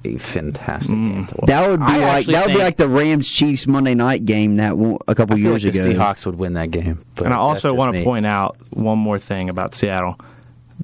a 0.05 0.19
fantastic 0.19 0.95
mm. 0.95 1.15
game 1.15 1.27
to 1.27 1.35
watch. 1.37 1.47
That 1.47 1.71
would 1.71 1.81
be 1.81 1.87
I 1.87 1.99
like 2.01 2.27
that 2.27 2.47
would 2.47 2.53
be 2.53 2.61
like 2.61 2.77
the 2.77 2.89
Rams 2.89 3.29
Chiefs 3.31 3.67
Monday 3.67 3.95
night 3.95 4.27
game 4.27 4.57
that 4.57 4.73
a 5.09 5.15
couple 5.15 5.37
I 5.37 5.39
feel 5.39 5.53
years 5.53 5.65
like 5.65 5.73
the 5.73 5.91
ago. 5.91 5.99
Seahawks 5.99 6.27
would 6.27 6.37
win 6.37 6.53
that 6.55 6.71
game. 6.71 7.03
but 7.15 7.25
and 7.25 7.35
I 7.35 7.39
also 7.39 7.71
just 7.71 7.79
want 7.79 7.93
me. 7.93 8.01
to 8.01 8.05
point 8.05 8.27
out 8.27 8.59
one 8.71 8.99
more 8.99 9.19
thing 9.19 9.49
about 9.49 9.75
Seattle. 9.75 10.21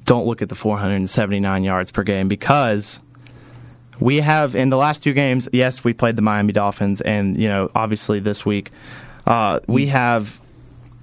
Don't 0.06 0.26
look 0.26 0.40
at 0.40 0.48
the 0.48 0.54
479 0.54 1.62
yards 1.62 1.90
per 1.90 2.04
game 2.04 2.28
because 2.28 3.00
we 4.00 4.20
have 4.20 4.56
in 4.56 4.70
the 4.70 4.76
last 4.76 5.02
two 5.02 5.12
games. 5.12 5.48
Yes, 5.52 5.84
we 5.84 5.92
played 5.92 6.16
the 6.16 6.22
Miami 6.22 6.52
Dolphins, 6.52 7.00
and 7.00 7.36
you 7.36 7.48
know, 7.48 7.70
obviously 7.74 8.20
this 8.20 8.44
week 8.44 8.72
uh, 9.26 9.60
we 9.66 9.86
have 9.86 10.40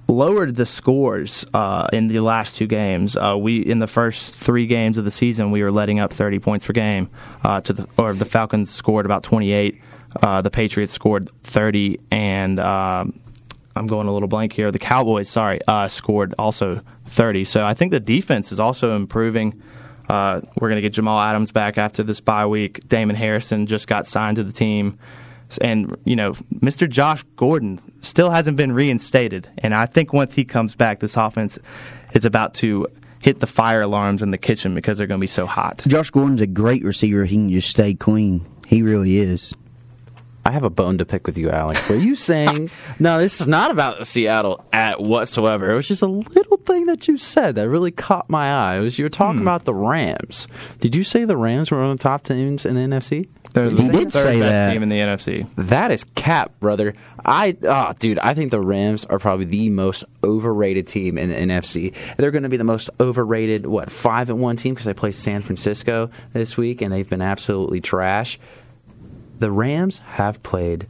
lowered 0.08 0.56
the 0.56 0.66
scores 0.66 1.44
uh, 1.52 1.86
in 1.92 2.08
the 2.08 2.20
last 2.20 2.56
two 2.56 2.66
games. 2.66 3.16
Uh, 3.16 3.36
we 3.38 3.60
in 3.60 3.78
the 3.78 3.86
first 3.86 4.34
three 4.34 4.66
games 4.66 4.98
of 4.98 5.04
the 5.04 5.10
season 5.10 5.50
we 5.50 5.62
were 5.62 5.70
letting 5.70 6.00
up 6.00 6.12
30 6.12 6.38
points 6.38 6.64
per 6.66 6.72
game. 6.72 7.10
Uh, 7.44 7.60
to 7.60 7.72
the 7.72 7.88
or 7.96 8.14
the 8.14 8.24
Falcons 8.24 8.70
scored 8.70 9.06
about 9.06 9.22
28. 9.22 9.80
Uh, 10.22 10.40
the 10.40 10.50
Patriots 10.50 10.92
scored 10.92 11.30
30, 11.44 12.00
and 12.10 12.58
um, 12.58 13.20
I'm 13.76 13.86
going 13.86 14.08
a 14.08 14.12
little 14.12 14.28
blank 14.28 14.54
here. 14.54 14.72
The 14.72 14.78
Cowboys, 14.78 15.28
sorry, 15.28 15.60
uh, 15.68 15.86
scored 15.88 16.34
also 16.38 16.80
30. 17.06 17.44
So 17.44 17.64
I 17.64 17.74
think 17.74 17.92
the 17.92 18.00
defense 18.00 18.50
is 18.50 18.58
also 18.58 18.96
improving. 18.96 19.62
Uh, 20.08 20.40
we're 20.58 20.68
going 20.68 20.76
to 20.76 20.82
get 20.82 20.94
Jamal 20.94 21.20
Adams 21.20 21.52
back 21.52 21.78
after 21.78 22.02
this 22.02 22.20
bye 22.20 22.46
week. 22.46 22.88
Damon 22.88 23.16
Harrison 23.16 23.66
just 23.66 23.86
got 23.86 24.06
signed 24.06 24.36
to 24.36 24.44
the 24.44 24.52
team. 24.52 24.98
And, 25.60 25.96
you 26.04 26.16
know, 26.16 26.34
Mr. 26.54 26.88
Josh 26.88 27.22
Gordon 27.36 27.78
still 28.02 28.30
hasn't 28.30 28.56
been 28.56 28.72
reinstated. 28.72 29.48
And 29.58 29.74
I 29.74 29.86
think 29.86 30.12
once 30.12 30.34
he 30.34 30.44
comes 30.44 30.74
back, 30.74 31.00
this 31.00 31.16
offense 31.16 31.58
is 32.12 32.24
about 32.24 32.54
to 32.54 32.86
hit 33.20 33.40
the 33.40 33.46
fire 33.46 33.82
alarms 33.82 34.22
in 34.22 34.30
the 34.30 34.38
kitchen 34.38 34.74
because 34.74 34.98
they're 34.98 35.06
going 35.06 35.20
to 35.20 35.22
be 35.22 35.26
so 35.26 35.46
hot. 35.46 35.82
Josh 35.86 36.10
Gordon's 36.10 36.40
a 36.40 36.46
great 36.46 36.84
receiver. 36.84 37.24
He 37.24 37.36
can 37.36 37.50
just 37.50 37.68
stay 37.68 37.94
clean. 37.94 38.46
He 38.66 38.82
really 38.82 39.18
is. 39.18 39.54
I 40.48 40.50
have 40.52 40.64
a 40.64 40.70
bone 40.70 40.96
to 40.96 41.04
pick 41.04 41.26
with 41.26 41.36
you, 41.36 41.50
Alex. 41.50 41.86
Were 41.90 41.96
you 41.96 42.16
saying 42.16 42.70
no? 42.98 43.18
This 43.18 43.38
is 43.38 43.46
not 43.46 43.70
about 43.70 44.06
Seattle 44.06 44.64
at 44.72 44.98
whatsoever. 44.98 45.70
It 45.70 45.74
was 45.74 45.86
just 45.86 46.00
a 46.00 46.06
little 46.06 46.56
thing 46.56 46.86
that 46.86 47.06
you 47.06 47.18
said 47.18 47.56
that 47.56 47.68
really 47.68 47.90
caught 47.90 48.30
my 48.30 48.50
eye. 48.50 48.78
It 48.78 48.80
was 48.80 48.98
you 48.98 49.04
were 49.04 49.10
talking 49.10 49.40
hmm. 49.40 49.46
about 49.46 49.66
the 49.66 49.74
Rams. 49.74 50.48
Did 50.80 50.96
you 50.96 51.04
say 51.04 51.26
the 51.26 51.36
Rams 51.36 51.70
were 51.70 51.82
one 51.82 51.90
of 51.90 51.98
the 51.98 52.02
top 52.02 52.24
teams 52.24 52.64
in 52.64 52.76
the 52.76 52.80
NFC? 52.80 53.28
They're 53.52 53.68
the 53.68 53.82
He 53.82 53.88
did 53.88 54.12
third 54.12 54.22
say 54.22 54.40
best 54.40 54.52
that. 54.52 54.72
team 54.72 54.82
in 54.82 54.88
the 54.88 54.96
NFC. 54.96 55.46
That 55.56 55.90
is 55.90 56.04
cap, 56.14 56.58
brother. 56.60 56.94
I 57.24 57.56
oh, 57.64 57.92
dude, 57.98 58.18
I 58.18 58.32
think 58.32 58.50
the 58.50 58.60
Rams 58.60 59.04
are 59.04 59.18
probably 59.18 59.44
the 59.44 59.68
most 59.68 60.04
overrated 60.24 60.86
team 60.86 61.18
in 61.18 61.28
the 61.28 61.34
NFC. 61.34 61.92
They're 62.16 62.30
going 62.30 62.44
to 62.44 62.48
be 62.48 62.56
the 62.56 62.64
most 62.64 62.88
overrated 63.00 63.66
what 63.66 63.92
five 63.92 64.30
and 64.30 64.40
one 64.40 64.56
team 64.56 64.72
because 64.72 64.86
they 64.86 64.94
play 64.94 65.12
San 65.12 65.42
Francisco 65.42 66.10
this 66.32 66.56
week 66.56 66.80
and 66.80 66.90
they've 66.90 67.08
been 67.08 67.20
absolutely 67.20 67.82
trash. 67.82 68.38
The 69.38 69.50
Rams 69.50 69.98
have 70.00 70.42
played 70.42 70.86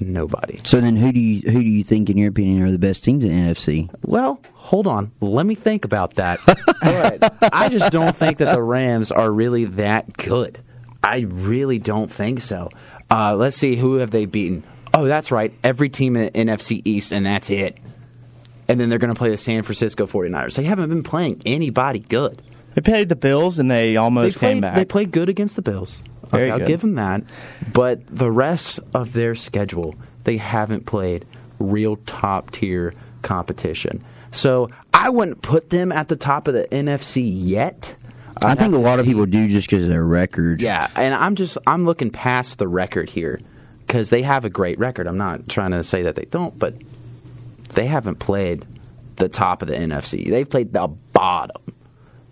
nobody. 0.00 0.58
So 0.64 0.80
then, 0.80 0.96
who 0.96 1.12
do 1.12 1.20
you 1.20 1.40
who 1.50 1.60
do 1.62 1.68
you 1.68 1.84
think, 1.84 2.10
in 2.10 2.18
your 2.18 2.28
opinion, 2.30 2.62
are 2.62 2.70
the 2.72 2.78
best 2.78 3.04
teams 3.04 3.24
in 3.24 3.30
NFC? 3.30 3.88
Well, 4.04 4.40
hold 4.54 4.86
on. 4.86 5.12
Let 5.20 5.46
me 5.46 5.54
think 5.54 5.84
about 5.84 6.14
that. 6.14 6.40
All 6.82 6.92
right. 6.94 7.22
I 7.52 7.68
just 7.68 7.92
don't 7.92 8.14
think 8.14 8.38
that 8.38 8.52
the 8.54 8.62
Rams 8.62 9.12
are 9.12 9.30
really 9.30 9.64
that 9.66 10.16
good. 10.16 10.58
I 11.02 11.20
really 11.20 11.78
don't 11.78 12.10
think 12.10 12.40
so. 12.40 12.70
Uh, 13.10 13.36
let's 13.36 13.56
see. 13.56 13.76
Who 13.76 13.96
have 13.96 14.10
they 14.10 14.24
beaten? 14.26 14.64
Oh, 14.92 15.04
that's 15.04 15.30
right. 15.30 15.52
Every 15.62 15.88
team 15.90 16.16
in 16.16 16.24
the 16.24 16.30
NFC 16.30 16.80
East, 16.84 17.12
and 17.12 17.26
that's 17.26 17.50
it. 17.50 17.76
And 18.68 18.80
then 18.80 18.88
they're 18.88 18.98
going 18.98 19.12
to 19.12 19.18
play 19.18 19.28
the 19.30 19.36
San 19.36 19.62
Francisco 19.62 20.06
49ers. 20.06 20.54
They 20.54 20.62
haven't 20.64 20.88
been 20.88 21.02
playing 21.02 21.42
anybody 21.44 21.98
good. 21.98 22.40
They 22.74 22.80
played 22.80 23.08
the 23.10 23.16
Bills 23.16 23.58
and 23.58 23.70
they 23.70 23.90
They 23.90 23.96
almost 23.98 24.38
played, 24.38 24.52
came 24.54 24.60
back. 24.62 24.74
they 24.76 24.84
played 24.86 25.12
good 25.12 25.28
against 25.28 25.56
the 25.56 25.62
Bills. 25.62 26.00
Very 26.34 26.44
Okay, 26.44 26.52
I'll 26.52 26.58
good. 26.58 26.68
give 26.68 26.80
them 26.80 26.94
that. 26.96 27.22
But 27.72 28.06
the 28.06 28.30
rest 28.30 28.80
of 28.92 29.12
their 29.12 29.34
schedule, 29.34 29.94
they 30.24 30.36
haven't 30.36 30.86
played 30.86 31.24
real 31.58 31.96
top 31.96 32.50
tier 32.50 32.94
competition. 33.22 34.04
So 34.32 34.68
I 34.92 35.10
wouldn't 35.10 35.42
put 35.42 35.70
them 35.70 35.92
at 35.92 36.08
the 36.08 36.16
top 36.16 36.48
of 36.48 36.54
the 36.54 36.64
NFC 36.68 37.22
yet. 37.32 37.94
i 38.42 38.50
I'd 38.50 38.58
think 38.58 38.72
a 38.72 38.76
have 38.76 38.82
to 38.82 38.88
lot 38.88 38.98
of 39.00 39.06
people 39.06 39.26
do 39.26 39.48
just 39.48 39.68
because 39.68 39.84
of 39.84 39.88
their 39.88 40.04
record. 40.04 40.60
Yeah, 40.60 40.90
and 40.96 41.14
I'm 41.14 41.34
just 41.36 41.56
I'm 41.66 41.84
looking 41.84 42.10
past 42.10 42.58
the 42.58 42.66
record 42.68 43.08
here 43.08 43.40
because 43.86 44.10
they 44.10 44.22
have 44.22 44.44
a 44.44 44.50
great 44.50 44.78
record. 44.78 45.06
I'm 45.06 45.16
not 45.18 45.48
trying 45.48 45.70
to 45.70 45.84
say 45.84 46.02
that 46.02 46.16
they 46.16 46.24
don't, 46.24 46.58
but 46.58 46.74
they 47.74 47.86
haven't 47.86 48.16
played 48.18 48.66
the 49.16 49.28
top 49.28 49.62
of 49.62 49.68
the 49.68 49.74
NFC. 49.74 50.28
They've 50.28 50.48
played 50.48 50.72
the 50.72 50.88
bottom, 50.88 51.62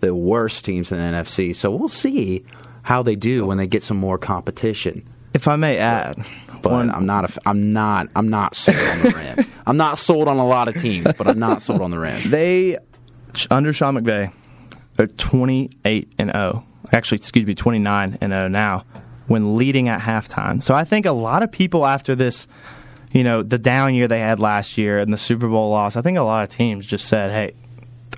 the 0.01 0.13
worst 0.13 0.65
teams 0.65 0.91
in 0.91 0.97
the 0.97 1.03
NFC. 1.03 1.55
So 1.55 1.71
we'll 1.71 1.87
see 1.87 2.43
how 2.83 3.01
they 3.03 3.15
do 3.15 3.45
when 3.45 3.57
they 3.57 3.67
get 3.67 3.81
some 3.83 3.97
more 3.97 4.17
competition. 4.17 5.07
if 5.33 5.47
I 5.47 5.55
may 5.55 5.77
add, 5.77 6.15
But 6.61 6.71
one- 6.71 6.91
I'm 6.91 7.05
not 7.05 7.29
a, 7.35 7.39
I'm 7.49 7.73
not 7.73 8.07
I'm 8.15 8.29
not 8.29 8.55
sold 8.55 8.77
on 8.77 8.99
the 9.01 9.09
Rams. 9.09 9.47
I'm 9.65 9.77
not 9.77 9.97
sold 9.97 10.27
on 10.27 10.37
a 10.37 10.45
lot 10.47 10.67
of 10.67 10.75
teams, 10.75 11.07
but 11.17 11.27
I'm 11.27 11.39
not 11.39 11.61
sold 11.61 11.81
on 11.81 11.91
the 11.91 11.97
Rams. 11.99 12.29
They 12.29 12.77
under 13.49 13.73
Sean 13.73 13.95
McVay 13.97 14.31
are 14.99 15.07
28 15.07 16.13
and 16.19 16.31
0. 16.31 16.63
Actually, 16.91 17.17
excuse 17.17 17.45
me, 17.47 17.55
29 17.55 18.17
and 18.21 18.31
0 18.31 18.47
now 18.49 18.85
when 19.27 19.55
leading 19.57 19.87
at 19.89 20.01
halftime. 20.01 20.61
So 20.61 20.75
I 20.75 20.83
think 20.83 21.05
a 21.05 21.11
lot 21.13 21.41
of 21.43 21.51
people 21.51 21.85
after 21.85 22.13
this, 22.13 22.45
you 23.11 23.23
know, 23.23 23.41
the 23.41 23.57
down 23.57 23.95
year 23.95 24.07
they 24.07 24.19
had 24.19 24.39
last 24.39 24.77
year 24.77 24.99
and 24.99 25.11
the 25.13 25.17
Super 25.17 25.47
Bowl 25.47 25.69
loss, 25.71 25.95
I 25.95 26.01
think 26.01 26.17
a 26.17 26.21
lot 26.23 26.43
of 26.43 26.49
teams 26.49 26.85
just 26.85 27.07
said, 27.07 27.31
"Hey, 27.31 27.53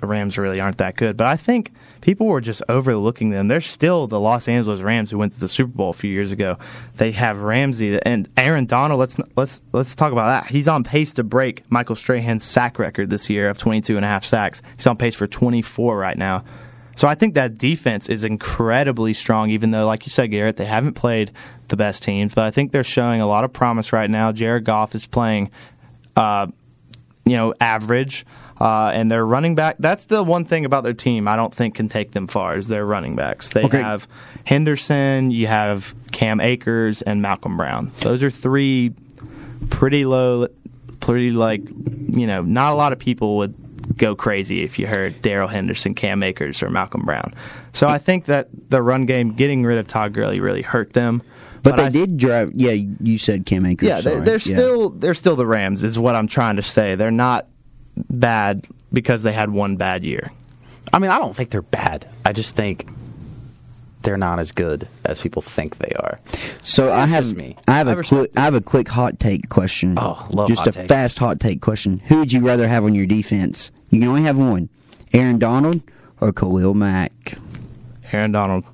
the 0.00 0.06
Rams 0.06 0.38
really 0.38 0.60
aren't 0.60 0.78
that 0.78 0.96
good." 0.96 1.16
But 1.16 1.26
I 1.26 1.36
think 1.36 1.72
people 2.00 2.26
were 2.26 2.40
just 2.40 2.62
overlooking 2.68 3.30
them. 3.30 3.48
They're 3.48 3.60
still 3.60 4.06
the 4.06 4.20
Los 4.20 4.48
Angeles 4.48 4.80
Rams 4.80 5.10
who 5.10 5.18
went 5.18 5.32
to 5.32 5.40
the 5.40 5.48
Super 5.48 5.72
Bowl 5.72 5.90
a 5.90 5.94
few 5.94 6.10
years 6.10 6.32
ago. 6.32 6.58
They 6.96 7.12
have 7.12 7.38
Ramsey 7.38 7.98
and 8.02 8.28
Aaron 8.36 8.66
Donald. 8.66 9.00
Let's 9.00 9.16
let's 9.36 9.60
let's 9.72 9.94
talk 9.94 10.12
about 10.12 10.28
that. 10.28 10.50
He's 10.50 10.68
on 10.68 10.84
pace 10.84 11.12
to 11.14 11.24
break 11.24 11.70
Michael 11.70 11.96
Strahan's 11.96 12.44
sack 12.44 12.78
record 12.78 13.10
this 13.10 13.28
year 13.28 13.48
of 13.48 13.58
22 13.58 13.96
and 13.96 14.04
a 14.04 14.08
half 14.08 14.24
sacks. 14.24 14.62
He's 14.76 14.86
on 14.86 14.96
pace 14.96 15.14
for 15.14 15.26
24 15.26 15.96
right 15.96 16.16
now. 16.16 16.44
So 16.96 17.06
I 17.06 17.14
think 17.14 17.34
that 17.34 17.58
defense 17.58 18.08
is 18.08 18.24
incredibly 18.24 19.12
strong, 19.12 19.50
even 19.50 19.70
though, 19.70 19.86
like 19.86 20.06
you 20.06 20.10
said, 20.10 20.30
Garrett, 20.30 20.56
they 20.56 20.64
haven't 20.64 20.94
played 20.94 21.30
the 21.68 21.76
best 21.76 22.02
teams. 22.02 22.34
But 22.34 22.44
I 22.44 22.50
think 22.50 22.72
they're 22.72 22.84
showing 22.84 23.20
a 23.20 23.26
lot 23.26 23.44
of 23.44 23.52
promise 23.52 23.92
right 23.92 24.08
now. 24.08 24.32
Jared 24.32 24.64
Goff 24.64 24.94
is 24.94 25.06
playing 25.06 25.50
uh, 26.16 26.46
you 27.26 27.36
know, 27.36 27.52
average. 27.60 28.24
Uh, 28.58 28.90
and 28.94 29.10
their 29.10 29.24
running 29.26 29.54
back, 29.54 29.76
that's 29.78 30.06
the 30.06 30.22
one 30.22 30.44
thing 30.46 30.64
about 30.64 30.82
their 30.82 30.94
team 30.94 31.28
I 31.28 31.36
don't 31.36 31.54
think 31.54 31.74
can 31.74 31.88
take 31.90 32.12
them 32.12 32.26
far 32.26 32.56
is 32.56 32.68
their 32.68 32.86
running 32.86 33.14
backs. 33.14 33.50
They 33.50 33.64
Okay. 33.64 33.78
have 33.82 34.08
Henderson, 34.44 35.30
you 35.30 35.46
have 35.46 35.94
Cam 36.12 36.40
Akers, 36.40 37.02
and 37.02 37.20
Malcolm 37.20 37.56
Brown. 37.58 37.90
Those 38.00 38.22
are 38.22 38.30
three 38.30 38.92
pretty 39.68 40.04
low, 40.06 40.48
pretty 41.00 41.30
like, 41.30 41.62
you 42.08 42.26
know, 42.26 42.42
not 42.42 42.72
a 42.72 42.76
lot 42.76 42.92
of 42.92 42.98
people 42.98 43.36
would 43.38 43.54
go 43.98 44.14
crazy 44.16 44.62
if 44.62 44.78
you 44.78 44.86
heard 44.86 45.20
Darrell 45.22 45.48
Henderson, 45.48 45.94
Cam 45.94 46.22
Akers, 46.22 46.62
or 46.62 46.70
Malcolm 46.70 47.02
Brown. 47.04 47.34
So 47.74 47.86
I 47.88 47.98
think 47.98 48.24
that 48.24 48.48
the 48.70 48.82
run 48.82 49.04
game, 49.06 49.32
getting 49.34 49.64
rid 49.64 49.76
of 49.78 49.86
Todd 49.86 50.12
Gurley 50.14 50.40
really 50.40 50.62
hurt 50.62 50.94
them. 50.94 51.22
But, 51.62 51.76
they 51.76 51.84
I- 51.84 51.88
did 51.90 52.16
drive. 52.16 52.52
Yeah, 52.54 52.72
you 53.02 53.18
said 53.18 53.44
Cam 53.44 53.66
Akers. 53.66 53.86
yeah, 53.88 54.00
they're, 54.00 54.20
they're 54.20 54.34
Yeah. 54.34 54.38
still 54.38 54.90
they're 54.90 55.14
still 55.14 55.36
the 55.36 55.46
Rams, 55.46 55.84
is 55.84 55.98
what 55.98 56.14
I'm 56.14 56.26
trying 56.28 56.56
to 56.56 56.62
say. 56.62 56.94
They're 56.94 57.10
not 57.10 57.46
bad 58.10 58.66
because 58.92 59.22
they 59.22 59.32
had 59.32 59.50
one 59.50 59.76
bad 59.76 60.04
year. 60.04 60.32
I 60.92 60.98
mean, 60.98 61.10
I 61.10 61.18
don't 61.18 61.34
think 61.34 61.50
they're 61.50 61.62
bad. 61.62 62.08
I 62.24 62.32
just 62.32 62.54
think 62.56 62.86
they're 64.02 64.16
not 64.16 64.38
as 64.38 64.52
good 64.52 64.88
as 65.04 65.20
people 65.20 65.42
think 65.42 65.78
they 65.78 65.92
are. 65.98 66.20
So 66.60 66.92
I 66.92 67.06
have 67.06 67.34
me. 67.36 67.56
I 67.66 67.78
have 67.78 67.88
I 67.88 67.92
a 67.92 67.96
respect 67.96 68.20
quick 68.20 68.30
I 68.36 68.40
have 68.42 68.54
a 68.54 68.60
quick 68.60 68.88
hot 68.88 69.18
take 69.18 69.48
question. 69.48 69.94
Oh, 69.98 70.26
love 70.30 70.48
just 70.48 70.60
hot 70.60 70.68
a 70.68 70.72
takes. 70.72 70.88
fast 70.88 71.18
hot 71.18 71.40
take 71.40 71.60
question. 71.60 71.98
Who 72.06 72.20
would 72.20 72.32
you 72.32 72.40
rather 72.40 72.68
have 72.68 72.84
on 72.84 72.94
your 72.94 73.06
defense? 73.06 73.72
You 73.90 74.00
can 74.00 74.08
only 74.08 74.22
have 74.22 74.36
one: 74.38 74.68
Aaron 75.12 75.38
Donald 75.38 75.82
or 76.20 76.32
Khalil 76.32 76.74
Mack. 76.74 77.36
Aaron 78.12 78.30
Donald. 78.32 78.64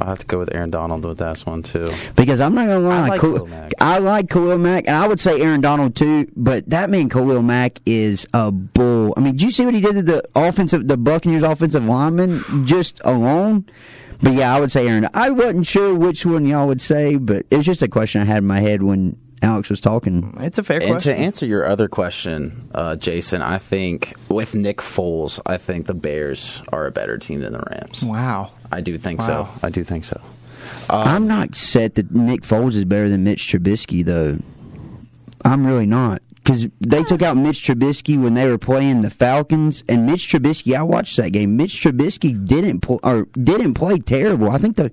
I 0.00 0.06
have 0.06 0.18
to 0.20 0.26
go 0.26 0.38
with 0.38 0.54
Aaron 0.54 0.70
Donald 0.70 1.04
with 1.04 1.18
that 1.18 1.38
one 1.40 1.62
too. 1.62 1.88
Because 2.16 2.40
I'm 2.40 2.54
not 2.54 2.66
gonna 2.66 2.80
lie, 2.80 3.04
I 3.04 3.08
like 3.08 3.20
Khal- 3.20 3.34
Khalil 3.34 3.46
Mack. 3.46 3.72
I 3.80 3.98
like 3.98 4.30
Khalil 4.30 4.58
Mack, 4.58 4.84
and 4.86 4.96
I 4.96 5.06
would 5.06 5.20
say 5.20 5.40
Aaron 5.40 5.60
Donald 5.60 5.94
too. 5.94 6.26
But 6.36 6.68
that 6.70 6.88
man 6.90 7.08
Khalil 7.08 7.42
Mack 7.42 7.80
is 7.86 8.26
a 8.32 8.50
bull. 8.50 9.12
I 9.16 9.20
mean, 9.20 9.32
did 9.34 9.42
you 9.42 9.50
see 9.50 9.64
what 9.64 9.74
he 9.74 9.80
did 9.80 9.94
to 9.94 10.02
the 10.02 10.22
offensive, 10.34 10.88
the 10.88 10.96
Buccaneers 10.96 11.42
offensive 11.42 11.84
lineman 11.84 12.42
just 12.66 13.00
alone? 13.04 13.66
But 14.22 14.34
yeah, 14.34 14.54
I 14.54 14.60
would 14.60 14.70
say 14.70 14.86
Aaron. 14.88 15.08
I 15.14 15.30
wasn't 15.30 15.66
sure 15.66 15.94
which 15.94 16.26
one 16.26 16.44
y'all 16.46 16.66
would 16.66 16.80
say, 16.80 17.16
but 17.16 17.46
it's 17.50 17.64
just 17.64 17.82
a 17.82 17.88
question 17.88 18.20
I 18.20 18.24
had 18.24 18.38
in 18.38 18.46
my 18.46 18.60
head 18.60 18.82
when 18.82 19.16
Alex 19.42 19.70
was 19.70 19.80
talking. 19.80 20.34
It's 20.40 20.58
a 20.58 20.62
fair 20.62 20.78
question. 20.80 20.90
And 20.92 20.96
question. 21.02 21.16
to 21.16 21.20
answer 21.22 21.46
your 21.46 21.66
other 21.66 21.88
question, 21.88 22.68
uh, 22.74 22.96
Jason, 22.96 23.40
I 23.42 23.56
think 23.58 24.14
with 24.28 24.54
Nick 24.54 24.78
Foles, 24.78 25.40
I 25.46 25.56
think 25.56 25.86
the 25.86 25.94
Bears 25.94 26.62
are 26.72 26.86
a 26.86 26.90
better 26.90 27.16
team 27.16 27.40
than 27.40 27.52
the 27.54 27.62
Rams. 27.70 28.02
wow. 28.04 28.52
I 28.70 28.80
do 28.82 28.96
think 28.98 29.20
Wow. 29.20 29.26
so. 29.26 29.48
I 29.66 29.70
do 29.70 29.82
think 29.82 30.04
so. 30.04 30.20
I'm 30.90 31.26
not 31.26 31.56
set 31.56 31.94
that 31.94 32.10
Nick 32.14 32.42
Foles 32.42 32.74
is 32.74 32.84
better 32.84 33.08
than 33.08 33.24
Mitch 33.24 33.48
Trubisky, 33.48 34.04
though. 34.04 34.38
I'm 35.44 35.66
really 35.66 35.86
not. 35.86 36.22
Because 36.36 36.68
they 36.80 37.02
took 37.04 37.22
out 37.22 37.36
Mitch 37.36 37.62
Trubisky 37.62 38.20
when 38.20 38.34
they 38.34 38.46
were 38.48 38.58
playing 38.58 39.02
the 39.02 39.10
Falcons, 39.10 39.84
and 39.88 40.06
Mitch 40.06 40.28
Trubisky. 40.32 40.76
I 40.76 40.82
watched 40.82 41.16
that 41.16 41.30
game. 41.30 41.56
Mitch 41.56 41.82
Trubisky 41.82 42.32
didn't 42.46 42.80
pl- 42.80 43.00
or 43.02 43.26
didn't 43.40 43.74
play 43.74 43.98
terrible. 43.98 44.50
I 44.50 44.58
think 44.58 44.76
the 44.76 44.90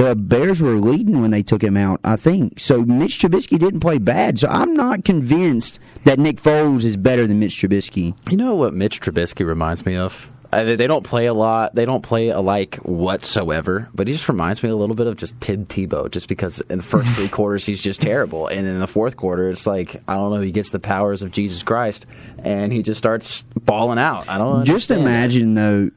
the 0.00 0.16
Bears 0.16 0.62
were 0.62 0.76
leading 0.76 1.20
when 1.20 1.30
they 1.30 1.42
took 1.42 1.62
him 1.62 1.76
out. 1.76 2.00
I 2.04 2.16
think 2.16 2.58
so. 2.58 2.82
Mitch 2.84 3.18
Trubisky 3.18 3.58
didn't 3.58 3.80
play 3.80 3.98
bad. 3.98 4.38
So 4.38 4.48
I'm 4.48 4.72
not 4.74 5.04
convinced 5.04 5.78
that 6.04 6.18
Nick 6.18 6.40
Foles 6.40 6.84
is 6.84 6.96
better 6.96 7.26
than 7.26 7.38
Mitch 7.38 7.56
Trubisky. 7.56 8.14
You 8.30 8.36
know 8.36 8.54
what 8.54 8.72
Mitch 8.72 9.00
Trubisky 9.00 9.46
reminds 9.46 9.84
me 9.84 9.96
of? 9.96 10.30
Uh, 10.52 10.64
they 10.64 10.88
don't 10.88 11.04
play 11.04 11.26
a 11.26 11.34
lot. 11.34 11.76
They 11.76 11.84
don't 11.84 12.02
play 12.02 12.30
alike 12.30 12.76
whatsoever. 12.76 13.88
But 13.94 14.08
he 14.08 14.12
just 14.14 14.28
reminds 14.28 14.62
me 14.64 14.68
a 14.70 14.74
little 14.74 14.96
bit 14.96 15.06
of 15.06 15.16
just 15.16 15.40
Tim 15.40 15.64
Tebow, 15.66 16.10
just 16.10 16.26
because 16.28 16.60
in 16.62 16.78
the 16.78 16.82
first 16.84 17.08
three 17.10 17.28
quarters 17.38 17.64
he's 17.66 17.80
just 17.80 18.00
terrible, 18.00 18.48
and 18.48 18.66
in 18.66 18.80
the 18.80 18.88
fourth 18.88 19.16
quarter 19.16 19.48
it's 19.50 19.64
like 19.66 20.02
I 20.08 20.14
don't 20.14 20.32
know. 20.32 20.40
He 20.40 20.50
gets 20.50 20.70
the 20.70 20.80
powers 20.80 21.22
of 21.22 21.30
Jesus 21.30 21.62
Christ, 21.62 22.04
and 22.42 22.72
he 22.72 22.82
just 22.82 22.98
starts 22.98 23.42
balling 23.64 23.98
out. 23.98 24.28
I 24.28 24.38
don't 24.38 24.64
Just 24.64 24.90
understand 24.90 25.00
it. 25.00 25.04
imagine 25.04 25.54
though 25.54 25.90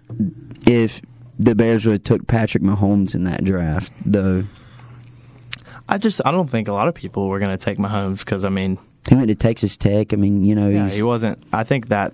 if 0.71 1.01
the 1.43 1.55
Bears 1.55 1.85
would 1.85 1.93
have 1.93 2.03
took 2.03 2.27
Patrick 2.27 2.63
Mahomes 2.63 3.13
in 3.15 3.23
that 3.25 3.43
draft, 3.43 3.91
though. 4.05 4.43
I 5.89 5.97
just 5.97 6.21
I 6.25 6.31
don't 6.31 6.49
think 6.49 6.67
a 6.67 6.73
lot 6.73 6.87
of 6.87 6.93
people 6.95 7.27
were 7.27 7.39
going 7.39 7.51
to 7.51 7.57
take 7.63 7.77
Mahomes 7.77 8.19
because 8.19 8.45
I 8.45 8.49
mean, 8.49 8.77
He 9.09 9.15
went 9.15 9.27
to 9.27 9.35
Texas 9.35 9.75
Tech. 9.77 10.13
I 10.13 10.15
mean, 10.15 10.45
you 10.45 10.55
know, 10.55 10.69
yeah, 10.69 10.83
he's, 10.83 10.93
he 10.93 11.03
wasn't. 11.03 11.43
I 11.51 11.63
think 11.63 11.89
that 11.89 12.13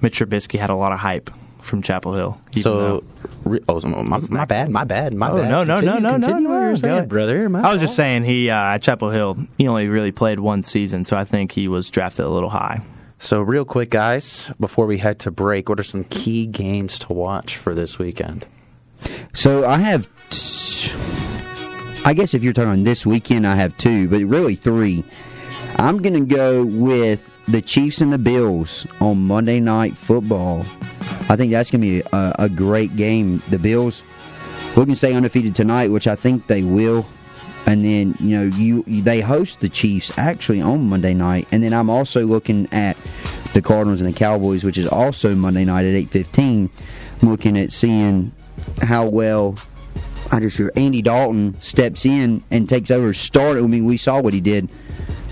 Mitch 0.00 0.18
Trubisky 0.18 0.58
had 0.58 0.70
a 0.70 0.74
lot 0.74 0.92
of 0.92 0.98
hype 0.98 1.30
from 1.60 1.80
Chapel 1.80 2.12
Hill. 2.14 2.40
So, 2.60 2.76
though- 2.78 3.04
re- 3.44 3.60
oh, 3.68 3.80
my, 4.02 4.18
my 4.18 4.44
bad, 4.44 4.68
my 4.68 4.82
bad, 4.82 5.14
my 5.14 5.30
Oh, 5.30 5.36
bad. 5.36 5.48
no, 5.48 5.62
no, 5.62 5.74
Continue, 5.76 6.00
no, 6.00 6.08
no, 6.08 6.12
continue 6.14 6.40
no, 6.40 6.50
what 6.50 6.60
no, 6.60 6.66
you're 6.66 6.76
saying, 6.76 6.94
ahead. 6.96 7.08
brother. 7.08 7.48
My 7.48 7.60
I 7.60 7.72
was 7.72 7.80
just 7.80 7.94
saying 7.94 8.24
he 8.24 8.50
uh, 8.50 8.56
at 8.56 8.78
Chapel 8.82 9.10
Hill 9.10 9.38
he 9.58 9.68
only 9.68 9.86
really 9.86 10.10
played 10.10 10.40
one 10.40 10.64
season, 10.64 11.04
so 11.04 11.16
I 11.16 11.24
think 11.24 11.52
he 11.52 11.68
was 11.68 11.88
drafted 11.88 12.24
a 12.24 12.28
little 12.28 12.50
high. 12.50 12.82
So, 13.22 13.40
real 13.40 13.64
quick, 13.64 13.90
guys, 13.90 14.50
before 14.58 14.84
we 14.86 14.98
head 14.98 15.20
to 15.20 15.30
break, 15.30 15.68
what 15.68 15.78
are 15.78 15.84
some 15.84 16.02
key 16.02 16.44
games 16.44 16.98
to 16.98 17.12
watch 17.12 17.56
for 17.56 17.72
this 17.72 17.96
weekend? 17.96 18.48
So 19.32 19.64
I 19.64 19.78
have, 19.78 20.08
t- 20.30 20.92
I 22.04 22.14
guess 22.14 22.34
if 22.34 22.42
you're 22.42 22.52
talking 22.52 22.82
this 22.82 23.06
weekend, 23.06 23.46
I 23.46 23.54
have 23.54 23.76
two, 23.76 24.08
but 24.08 24.24
really 24.24 24.56
three. 24.56 25.04
I'm 25.76 26.02
going 26.02 26.14
to 26.14 26.34
go 26.34 26.64
with 26.64 27.22
the 27.46 27.62
Chiefs 27.62 28.00
and 28.00 28.12
the 28.12 28.18
Bills 28.18 28.88
on 29.00 29.18
Monday 29.18 29.60
Night 29.60 29.96
Football. 29.96 30.66
I 31.28 31.36
think 31.36 31.52
that's 31.52 31.70
going 31.70 31.80
to 31.80 31.86
be 31.86 32.02
a, 32.12 32.34
a 32.40 32.48
great 32.48 32.96
game. 32.96 33.40
The 33.50 33.58
Bills 33.58 34.02
looking 34.76 34.94
to 34.94 34.98
stay 34.98 35.14
undefeated 35.14 35.54
tonight, 35.54 35.92
which 35.92 36.08
I 36.08 36.16
think 36.16 36.48
they 36.48 36.64
will. 36.64 37.06
And 37.64 37.84
then 37.84 38.14
you 38.20 38.38
know 38.38 38.56
you 38.56 38.82
they 39.02 39.20
host 39.20 39.60
the 39.60 39.68
Chiefs 39.68 40.18
actually 40.18 40.60
on 40.60 40.88
Monday 40.88 41.14
night, 41.14 41.46
and 41.52 41.62
then 41.62 41.72
I'm 41.72 41.88
also 41.88 42.26
looking 42.26 42.68
at 42.72 42.96
the 43.54 43.62
Cardinals 43.62 44.00
and 44.00 44.12
the 44.12 44.18
Cowboys, 44.18 44.64
which 44.64 44.78
is 44.78 44.88
also 44.88 45.34
Monday 45.34 45.64
night 45.64 45.84
at 45.84 45.94
eight 45.94 46.08
fifteen. 46.08 46.70
I'm 47.20 47.30
looking 47.30 47.56
at 47.56 47.70
seeing 47.72 48.32
how 48.80 49.06
well 49.06 49.56
I 50.32 50.40
just 50.40 50.60
Andy 50.76 51.02
Dalton 51.02 51.56
steps 51.60 52.04
in 52.04 52.42
and 52.50 52.68
takes 52.68 52.90
over. 52.90 53.12
Start. 53.14 53.58
I 53.58 53.60
mean, 53.60 53.84
we 53.84 53.96
saw 53.96 54.20
what 54.20 54.32
he 54.32 54.40
did 54.40 54.68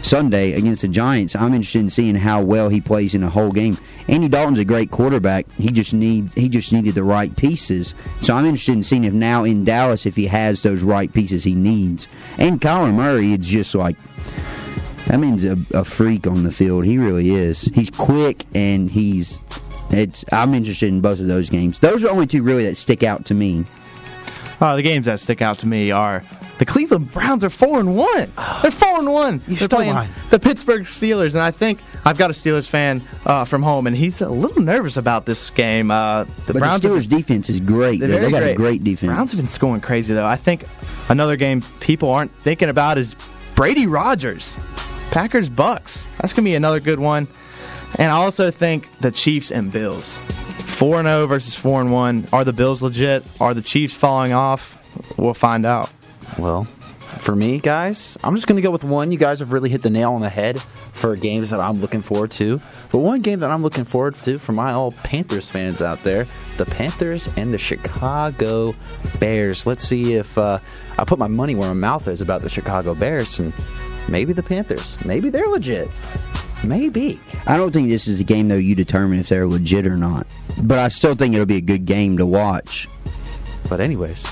Sunday 0.02 0.52
against 0.52 0.82
the 0.82 0.88
Giants. 0.88 1.36
I'm 1.36 1.54
interested 1.54 1.80
in 1.80 1.90
seeing 1.90 2.14
how 2.14 2.42
well 2.42 2.68
he 2.68 2.80
plays 2.80 3.14
in 3.14 3.22
a 3.22 3.30
whole 3.30 3.52
game. 3.52 3.76
Andy 4.08 4.28
Dalton's 4.28 4.58
a 4.58 4.64
great 4.64 4.90
quarterback. 4.90 5.50
He 5.52 5.70
just 5.70 5.94
needs 5.94 6.34
he 6.34 6.48
just 6.48 6.72
needed 6.72 6.94
the 6.94 7.04
right 7.04 7.34
pieces. 7.36 7.94
So 8.22 8.34
I'm 8.34 8.46
interested 8.46 8.72
in 8.72 8.82
seeing 8.82 9.04
if 9.04 9.12
now 9.12 9.44
in 9.44 9.64
Dallas 9.64 10.06
if 10.06 10.16
he 10.16 10.26
has 10.26 10.62
those 10.62 10.82
right 10.82 11.12
pieces 11.12 11.44
he 11.44 11.54
needs. 11.54 12.08
And 12.38 12.60
Kyler 12.60 12.94
Murray 12.94 13.32
it's 13.32 13.46
just 13.46 13.74
like 13.74 13.96
that 15.06 15.18
means 15.18 15.44
a, 15.44 15.58
a 15.74 15.84
freak 15.84 16.26
on 16.26 16.44
the 16.44 16.52
field. 16.52 16.84
He 16.84 16.96
really 16.96 17.30
is. 17.30 17.62
He's 17.74 17.90
quick 17.90 18.44
and 18.54 18.90
he's. 18.90 19.38
It's. 19.90 20.24
I'm 20.30 20.54
interested 20.54 20.88
in 20.88 21.00
both 21.00 21.18
of 21.18 21.26
those 21.26 21.50
games. 21.50 21.80
Those 21.80 22.04
are 22.04 22.10
only 22.10 22.28
two 22.28 22.44
really 22.44 22.64
that 22.66 22.76
stick 22.76 23.02
out 23.02 23.24
to 23.26 23.34
me. 23.34 23.64
Uh, 24.60 24.76
the 24.76 24.82
games 24.82 25.06
that 25.06 25.18
stick 25.18 25.40
out 25.40 25.58
to 25.60 25.66
me 25.66 25.90
are 25.90 26.22
the 26.58 26.66
Cleveland 26.66 27.10
Browns 27.12 27.42
are 27.42 27.48
four 27.50 27.80
and 27.80 27.96
one. 27.96 28.30
They're 28.60 28.70
four 28.70 28.98
and 28.98 29.10
one. 29.10 29.40
You 29.46 29.56
They're 29.56 29.64
stole 29.66 29.78
playing 29.78 29.94
mine. 29.94 30.10
the 30.28 30.38
Pittsburgh 30.38 30.82
Steelers, 30.82 31.32
and 31.34 31.42
I 31.42 31.50
think 31.50 31.80
I've 32.04 32.18
got 32.18 32.28
a 32.30 32.34
Steelers 32.34 32.68
fan 32.68 33.02
uh, 33.24 33.46
from 33.46 33.62
home, 33.62 33.86
and 33.86 33.96
he's 33.96 34.20
a 34.20 34.28
little 34.28 34.62
nervous 34.62 34.98
about 34.98 35.24
this 35.24 35.48
game. 35.50 35.90
Uh, 35.90 36.24
the 36.46 36.52
But 36.52 36.56
Browns 36.58 36.82
the 36.82 36.90
have 36.90 36.98
Steelers' 37.02 37.08
defense 37.08 37.48
is 37.48 37.60
great. 37.60 38.00
They're 38.00 38.08
They 38.08 38.30
got 38.30 38.40
great. 38.42 38.52
a 38.52 38.54
great 38.54 38.84
defense. 38.84 39.08
Browns 39.10 39.30
have 39.32 39.38
been 39.40 39.48
scoring 39.48 39.80
crazy 39.80 40.12
though. 40.12 40.26
I 40.26 40.36
think 40.36 40.64
another 41.08 41.36
game 41.36 41.62
people 41.80 42.10
aren't 42.10 42.32
thinking 42.42 42.68
about 42.68 42.98
is 42.98 43.16
Brady 43.54 43.86
Rodgers, 43.86 44.58
Packers 45.10 45.48
Bucks. 45.48 46.04
That's 46.20 46.34
gonna 46.34 46.44
be 46.44 46.54
another 46.54 46.80
good 46.80 47.00
one. 47.00 47.28
And 47.98 48.12
I 48.12 48.16
also 48.16 48.50
think 48.50 48.88
the 49.00 49.10
Chiefs 49.10 49.50
and 49.50 49.72
Bills, 49.72 50.18
four 50.80 50.98
and 50.98 51.06
zero 51.06 51.26
versus 51.26 51.54
four 51.54 51.82
and 51.82 51.92
one. 51.92 52.26
Are 52.32 52.42
the 52.42 52.54
Bills 52.54 52.80
legit? 52.80 53.22
Are 53.38 53.52
the 53.52 53.60
Chiefs 53.60 53.92
falling 53.92 54.32
off? 54.32 54.78
We'll 55.18 55.34
find 55.34 55.66
out. 55.66 55.92
Well, 56.38 56.64
for 56.64 57.36
me, 57.36 57.58
guys, 57.58 58.16
I'm 58.24 58.34
just 58.34 58.46
going 58.46 58.56
to 58.56 58.62
go 58.62 58.70
with 58.70 58.82
one. 58.82 59.12
You 59.12 59.18
guys 59.18 59.40
have 59.40 59.52
really 59.52 59.68
hit 59.68 59.82
the 59.82 59.90
nail 59.90 60.14
on 60.14 60.22
the 60.22 60.30
head 60.30 60.58
for 60.94 61.14
games 61.16 61.50
that 61.50 61.60
I'm 61.60 61.82
looking 61.82 62.00
forward 62.00 62.30
to. 62.32 62.62
But 62.90 63.00
one 63.00 63.20
game 63.20 63.40
that 63.40 63.50
I'm 63.50 63.60
looking 63.62 63.84
forward 63.84 64.14
to 64.22 64.38
for 64.38 64.52
my 64.52 64.72
all 64.72 64.92
Panthers 64.92 65.50
fans 65.50 65.82
out 65.82 66.02
there 66.02 66.26
the 66.56 66.64
Panthers 66.64 67.28
and 67.36 67.52
the 67.52 67.58
Chicago 67.58 68.74
Bears. 69.18 69.66
Let's 69.66 69.86
see 69.86 70.14
if 70.14 70.38
uh, 70.38 70.60
I 70.96 71.04
put 71.04 71.18
my 71.18 71.26
money 71.26 71.54
where 71.54 71.68
my 71.68 71.74
mouth 71.74 72.08
is 72.08 72.22
about 72.22 72.40
the 72.40 72.48
Chicago 72.48 72.94
Bears 72.94 73.38
and 73.38 73.52
maybe 74.08 74.32
the 74.32 74.42
Panthers. 74.42 74.96
Maybe 75.04 75.28
they're 75.28 75.48
legit. 75.48 75.90
Maybe. 76.64 77.18
I 77.46 77.56
don't 77.56 77.72
think 77.72 77.88
this 77.88 78.06
is 78.06 78.20
a 78.20 78.24
game 78.24 78.48
though 78.48 78.56
you 78.56 78.74
determine 78.74 79.18
if 79.18 79.28
they're 79.28 79.48
legit 79.48 79.86
or 79.86 79.96
not. 79.96 80.26
But 80.60 80.78
I 80.78 80.88
still 80.88 81.14
think 81.14 81.34
it'll 81.34 81.46
be 81.46 81.56
a 81.56 81.62
good 81.62 81.86
game 81.86 82.18
to 82.18 82.26
watch. 82.26 82.88
But, 83.68 83.80
anyways, 83.80 84.22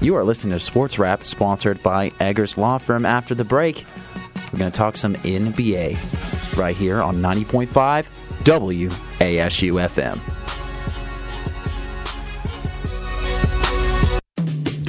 you 0.00 0.16
are 0.16 0.24
listening 0.24 0.54
to 0.54 0.60
Sports 0.64 0.98
Wrap, 0.98 1.24
sponsored 1.24 1.82
by 1.82 2.10
Eggers 2.20 2.56
Law 2.56 2.78
Firm. 2.78 3.04
After 3.04 3.34
the 3.34 3.44
break, 3.44 3.84
we're 4.50 4.58
going 4.58 4.72
to 4.72 4.76
talk 4.76 4.96
some 4.96 5.14
NBA 5.16 6.56
right 6.56 6.74
here 6.74 7.02
on 7.02 7.16
90.5 7.16 8.06
WASU 8.44 9.88
FM. 9.88 10.18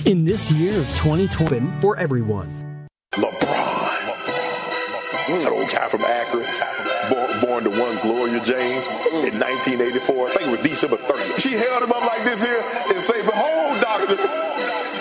In 0.07 0.25
this 0.25 0.49
year 0.51 0.79
of 0.79 0.87
2020, 0.95 1.81
for 1.81 1.97
everyone. 1.97 2.87
LeBron. 3.13 3.35
That 5.27 5.51
old 5.51 5.69
guy 5.69 5.89
from 5.89 6.01
Akron, 6.01 6.43
born, 7.41 7.63
to 7.63 7.69
one 7.69 7.97
Gloria 8.01 8.39
James 8.43 8.85
mm. 8.87 9.27
in 9.27 9.39
1984. 9.39 10.29
I 10.29 10.33
think 10.33 10.47
it 10.47 10.51
was 10.51 10.59
December 10.59 10.97
30th. 10.97 11.39
She 11.39 11.51
held 11.53 11.83
him 11.83 11.91
up 11.91 12.05
like 12.05 12.23
this 12.23 12.41
here 12.41 12.61
and 12.61 13.01
said, 13.01 13.25
Behold, 13.25 13.81
doctor. 13.81 14.49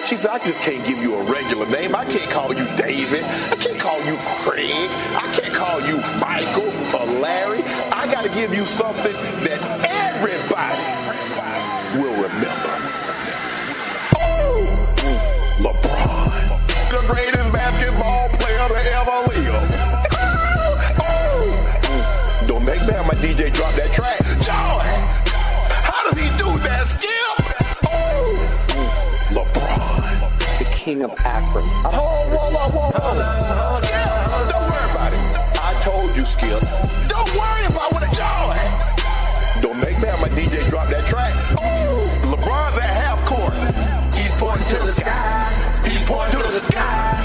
She 0.07 0.17
said, 0.17 0.31
I 0.31 0.39
just 0.39 0.61
can't 0.61 0.85
give 0.87 0.99
you 0.99 1.17
a 1.17 1.23
regular 1.31 1.67
name. 1.67 1.95
I 1.95 2.05
can't 2.07 2.31
call 2.31 2.55
you 2.55 2.65
David. 2.77 3.25
I 3.25 3.57
can't 3.57 3.79
call 3.79 4.03
you 4.05 4.17
Craig. 4.43 4.73
I 4.73 5.31
can't 5.35 5.55
call 5.55 5.81
you 5.87 5.99
Michael 6.19 6.73
or 6.97 7.21
Larry. 7.21 7.63
I 7.93 8.11
got 8.11 8.23
to 8.23 8.31
give 8.31 8.55
you 8.55 8.65
something 8.65 9.13
that 9.13 9.61
everybody 9.85 10.99
will 12.01 12.15
remember. 12.15 12.75
Oh, 14.17 14.65
LeBron, 15.61 16.91
the 16.91 17.28
my 23.09 23.15
DJ 23.15 23.51
drop 23.51 23.73
that 23.73 23.91
track. 23.91 24.19
Joy, 24.45 24.85
how 25.81 26.05
does 26.05 26.19
he 26.21 26.29
do 26.37 26.59
that, 26.61 26.87
Skip? 26.87 27.09
Oh, 27.89 28.37
LeBron. 29.33 30.59
the 30.59 30.67
king 30.67 31.03
of 31.03 31.13
Akron. 31.25 31.65
Oh, 31.87 32.29
whoa, 32.29 32.51
whoa, 32.53 32.69
whoa, 32.69 32.91
whoa. 32.93 33.75
Skip, 33.81 34.53
don't 34.53 34.69
worry 34.69 34.91
about 34.91 35.15
it. 35.15 35.21
I 35.57 35.81
told 35.83 36.15
you, 36.15 36.27
Skip. 36.27 36.61
Don't 37.09 37.31
worry 37.33 37.65
about 37.65 37.95
what 37.95 38.03
a 38.03 38.11
joy. 38.13 38.57
Don't 39.63 39.81
make 39.81 39.99
me 39.99 40.09
have 40.09 40.21
my 40.21 40.29
DJ 40.29 40.69
drop 40.69 40.91
that 40.91 41.07
track. 41.07 41.33
Oh, 41.57 42.05
LeBron's 42.25 42.77
at 42.77 42.91
half 42.91 43.25
court. 43.25 43.55
He's 44.15 44.33
pointing 44.33 44.69
to 44.69 44.85
the 44.85 44.93
sky. 44.93 45.81
He's 45.89 46.07
pointing 46.07 46.43
to 46.43 46.47
the 46.47 46.61
sky. 46.61 47.18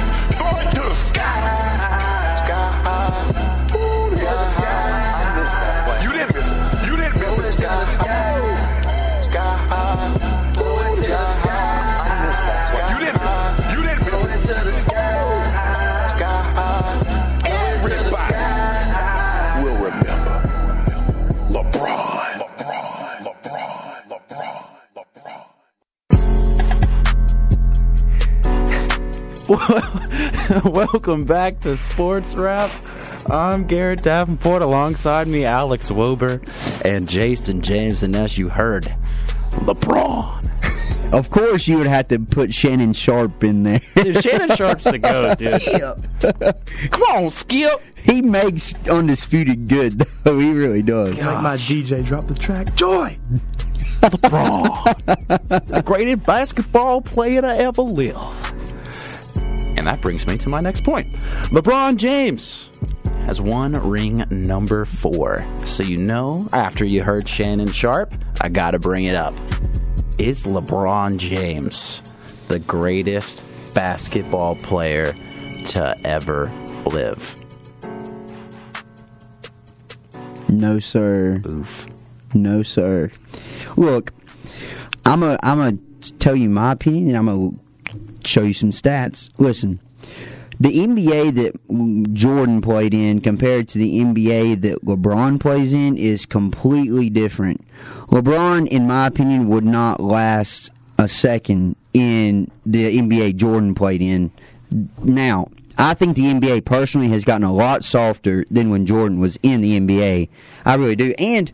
Welcome 30.65 31.23
back 31.25 31.61
to 31.61 31.77
Sports 31.77 32.35
Wrap. 32.35 32.69
I'm 33.29 33.65
Garrett 33.65 34.03
Davenport. 34.03 34.61
Alongside 34.61 35.27
me, 35.27 35.45
Alex 35.45 35.89
Wober 35.89 36.41
and 36.83 37.07
Jason 37.07 37.61
James. 37.61 38.03
And 38.03 38.13
as 38.15 38.37
you 38.37 38.49
heard, 38.49 38.93
LeBron. 39.51 40.41
Of 41.13 41.29
course, 41.29 41.67
you 41.67 41.77
would 41.77 41.85
have 41.85 42.07
to 42.07 42.17
put 42.17 42.51
Shannon 42.55 42.91
Sharpe 42.91 43.43
in 43.43 43.61
there. 43.61 43.81
Dude, 43.93 44.23
Shannon 44.23 44.55
Sharpe's 44.57 44.85
the 44.85 44.97
goat, 44.97 45.37
dude. 45.37 45.61
Come 46.91 47.03
on, 47.03 47.29
Skip. 47.29 47.83
he 48.03 48.23
makes 48.23 48.73
undisputed 48.89 49.67
good, 49.67 49.99
though. 50.23 50.39
He 50.39 50.51
really 50.53 50.81
does. 50.81 51.11
Like 51.19 51.43
my 51.43 51.53
DJ 51.55 52.03
drop 52.03 52.25
the 52.25 52.33
track. 52.33 52.73
Joy! 52.73 53.15
LeBron. 54.01 55.67
the 55.67 55.83
greatest 55.85 56.25
basketball 56.25 56.99
player 57.01 57.41
to 57.43 57.57
ever 57.59 57.83
live. 57.83 58.17
And 59.75 59.87
that 59.87 60.01
brings 60.01 60.27
me 60.27 60.37
to 60.37 60.49
my 60.49 60.61
next 60.61 60.83
point. 60.83 61.11
LeBron 61.51 61.97
James 61.97 62.69
has 63.25 63.39
won 63.41 63.73
ring 63.89 64.23
number 64.29 64.85
four. 64.85 65.47
So 65.65 65.83
you 65.83 65.97
know, 65.97 66.45
after 66.53 66.85
you 66.85 67.03
heard 67.03 67.27
Shannon 67.27 67.71
Sharpe, 67.71 68.13
I 68.41 68.49
gotta 68.49 68.79
bring 68.79 69.05
it 69.05 69.15
up. 69.15 69.33
Is 70.19 70.45
LeBron 70.45 71.17
James 71.17 72.01
the 72.47 72.59
greatest 72.59 73.51
basketball 73.73 74.55
player 74.55 75.13
to 75.67 75.95
ever 76.03 76.51
live? 76.85 77.43
No, 80.49 80.77
sir. 80.79 81.41
Oof. 81.47 81.87
No, 82.35 82.61
sir. 82.61 83.09
Look, 83.75 84.13
I'm 85.05 85.23
a 85.23 85.39
I'm 85.41 85.59
a 85.59 85.73
tell 86.19 86.35
you 86.35 86.49
my 86.49 86.73
opinion, 86.73 87.07
and 87.07 87.17
I'm 87.17 87.25
gonna 87.25 87.57
show 88.27 88.43
you 88.43 88.53
some 88.53 88.71
stats. 88.71 89.29
Listen, 89.37 89.79
the 90.59 90.71
NBA 90.71 91.35
that 91.35 92.13
Jordan 92.13 92.61
played 92.61 92.93
in 92.93 93.21
compared 93.21 93.67
to 93.69 93.77
the 93.77 93.99
NBA 93.99 94.61
that 94.61 94.85
LeBron 94.85 95.39
plays 95.39 95.73
in 95.73 95.97
is 95.97 96.25
completely 96.25 97.09
different. 97.09 97.65
LeBron, 98.07 98.67
in 98.67 98.87
my 98.87 99.07
opinion, 99.07 99.49
would 99.49 99.65
not 99.65 99.99
last 99.99 100.71
a 100.97 101.07
second 101.07 101.75
in 101.93 102.49
the 102.65 102.99
NBA 102.99 103.35
Jordan 103.35 103.75
played 103.75 104.01
in. 104.01 104.31
Now, 105.01 105.49
I 105.77 105.95
think 105.95 106.15
the 106.15 106.25
NBA 106.25 106.65
personally 106.65 107.09
has 107.09 107.23
gotten 107.23 107.43
a 107.43 107.53
lot 107.53 107.83
softer 107.83 108.45
than 108.49 108.69
when 108.69 108.85
Jordan 108.85 109.19
was 109.19 109.37
in 109.41 109.61
the 109.61 109.79
NBA. 109.79 110.29
I 110.65 110.75
really 110.75 110.95
do. 110.95 111.13
And 111.17 111.51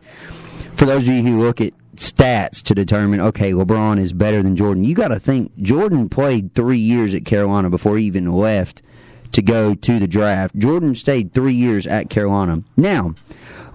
for 0.75 0.85
those 0.85 1.07
of 1.07 1.13
you 1.13 1.23
who 1.23 1.41
look 1.41 1.61
at 1.61 1.73
stats 1.99 2.61
to 2.63 2.73
determine, 2.73 3.19
okay, 3.19 3.51
LeBron 3.51 3.99
is 3.99 4.13
better 4.13 4.41
than 4.41 4.55
Jordan, 4.55 4.85
you 4.85 4.95
got 4.95 5.09
to 5.09 5.19
think 5.19 5.55
Jordan 5.61 6.07
played 6.07 6.55
three 6.55 6.77
years 6.77 7.13
at 7.13 7.25
Carolina 7.25 7.69
before 7.69 7.97
he 7.97 8.05
even 8.05 8.31
left 8.31 8.81
to 9.33 9.41
go 9.41 9.75
to 9.75 9.99
the 9.99 10.07
draft. 10.07 10.55
Jordan 10.55 10.95
stayed 10.95 11.33
three 11.33 11.53
years 11.53 11.85
at 11.85 12.09
Carolina. 12.09 12.63
Now, 12.77 13.15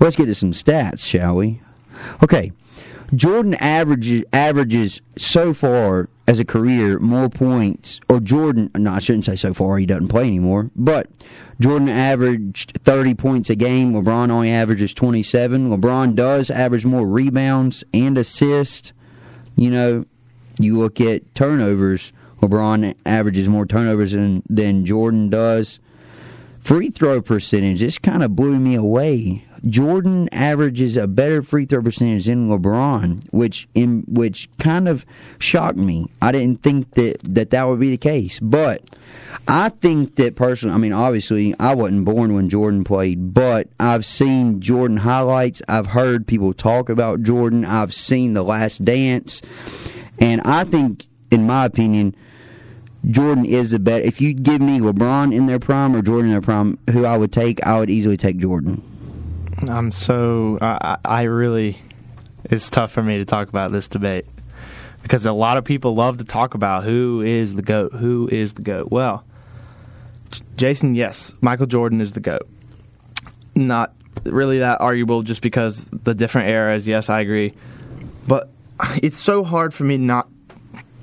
let's 0.01 0.17
get 0.17 0.27
to 0.27 0.35
some 0.35 0.53
stats, 0.53 1.01
shall 1.01 1.37
we? 1.37 1.61
Okay. 2.23 2.53
Jordan 3.15 3.55
averages 3.55 4.25
averages 4.33 5.03
so 5.17 5.53
far 5.53 6.09
as 6.27 6.39
a 6.39 6.45
career 6.45 6.99
more 6.99 7.29
points, 7.29 8.01
or 8.09 8.21
Jordan. 8.21 8.71
No, 8.75 8.93
I 8.93 8.99
shouldn't 8.99 9.27
say 9.27 9.37
so 9.37 9.53
far. 9.53 9.79
He 9.79 9.87
doesn't 9.87 10.09
play 10.09 10.27
anymore. 10.27 10.71
But 10.75 11.09
Jordan 11.61 11.89
averaged 11.89 12.79
30 12.83 13.15
points 13.15 13.51
a 13.51 13.55
game. 13.55 13.93
LeBron 13.93 14.31
only 14.31 14.51
averages 14.51 14.95
27. 14.95 15.69
LeBron 15.69 16.15
does 16.15 16.51
average 16.51 16.87
more 16.87 17.07
rebounds 17.07 17.85
and 17.93 18.17
assists. 18.17 18.93
You 19.57 19.71
know, 19.71 20.05
you 20.59 20.79
look 20.79 21.01
at 21.01 21.35
turnovers. 21.35 22.13
LeBron 22.41 22.95
averages 23.05 23.49
more 23.49 23.67
turnovers 23.67 24.13
than, 24.13 24.43
than 24.49 24.87
Jordan 24.87 25.31
does. 25.31 25.79
Free 26.61 26.91
throw 26.91 27.21
percentage, 27.21 27.81
this 27.81 27.99
kind 27.99 28.23
of 28.23 28.35
blew 28.35 28.59
me 28.59 28.75
away. 28.75 29.45
Jordan 29.69 30.29
averages 30.33 30.97
a 30.97 31.07
better 31.07 31.43
free 31.43 31.65
throw 31.65 31.83
percentage 31.83 32.27
than 32.27 32.49
LeBron, 32.49 33.25
which 33.33 33.67
in 33.75 34.05
which 34.07 34.49
kind 34.59 34.89
of 34.89 35.07
shocked 35.39 35.79
me. 35.79 36.11
I 36.21 36.33
didn't 36.33 36.63
think 36.63 36.95
that 36.95 37.19
that, 37.23 37.51
that 37.51 37.65
would 37.65 37.81
be 37.81 37.91
the 37.91 37.97
case, 37.97 38.41
but 38.41 38.83
I 39.49 39.71
think 39.71 40.17
that 40.17 40.37
personally, 40.37 40.75
I 40.75 40.79
mean, 40.79 40.93
obviously, 40.93 41.55
I 41.59 41.75
wasn't 41.75 42.05
born 42.05 42.35
when 42.35 42.49
Jordan 42.49 42.85
played, 42.85 43.33
but 43.33 43.69
I've 43.81 44.05
seen 44.05 44.61
Jordan 44.61 44.99
highlights. 44.99 45.63
I've 45.69 45.87
heard 45.87 46.27
people 46.27 46.53
talk 46.53 46.89
about 46.89 47.23
Jordan. 47.23 47.65
I've 47.65 47.95
seen 47.95 48.35
The 48.35 48.43
Last 48.43 48.85
Dance, 48.85 49.41
and 50.19 50.41
I 50.43 50.65
think, 50.65 51.07
in 51.31 51.47
my 51.47 51.65
opinion, 51.65 52.15
Jordan 53.11 53.45
is 53.45 53.71
the 53.71 53.79
better. 53.79 54.05
If 54.05 54.21
you 54.21 54.33
give 54.35 54.61
me 54.61 54.81
LeBron 54.81 55.35
in 55.35 55.47
their 55.47 55.59
prime 55.59 55.95
or 55.95 56.03
Jordan 56.03 56.27
in 56.27 56.33
their 56.33 56.41
prime, 56.41 56.79
who 56.91 57.05
I 57.05 57.17
would 57.17 57.33
take, 57.33 57.65
I 57.67 57.79
would 57.79 57.91
easily 57.91 58.17
take 58.17 58.39
Jordan. 58.39 58.83
I'm 59.63 59.91
so 59.93 60.59
I 60.61 60.99
I 61.05 61.23
really 61.23 61.81
it's 62.45 62.69
tough 62.69 62.93
for 62.93 63.03
me 63.03 63.19
to 63.19 63.25
talk 63.25 63.49
about 63.49 63.73
this 63.73 63.89
debate 63.89 64.27
because 65.03 65.27
a 65.27 65.33
lot 65.33 65.57
of 65.57 65.65
people 65.65 65.95
love 65.95 66.19
to 66.19 66.25
talk 66.25 66.55
about 66.55 66.85
who 66.85 67.23
is 67.23 67.55
the 67.55 67.63
goat, 67.63 67.93
who 67.93 68.29
is 68.31 68.55
the 68.55 68.63
goat. 68.63 68.91
Well, 68.91 69.25
Jason, 70.57 70.95
yes, 70.95 71.33
Michael 71.41 71.67
Jordan 71.67 72.01
is 72.01 72.13
the 72.13 72.21
goat. 72.21 72.49
Not 73.55 73.95
really 74.25 74.59
that 74.61 74.81
arguable 74.81 75.23
just 75.23 75.43
because 75.43 75.89
the 75.93 76.15
different 76.15 76.49
eras. 76.49 76.89
Yes, 76.89 77.09
I 77.09 77.21
agree, 77.21 77.55
but 78.27 78.51
it's 79.03 79.19
so 79.19 79.45
hard 79.45 79.75
for 79.75 79.85
me 79.85 79.97
not 79.97 80.29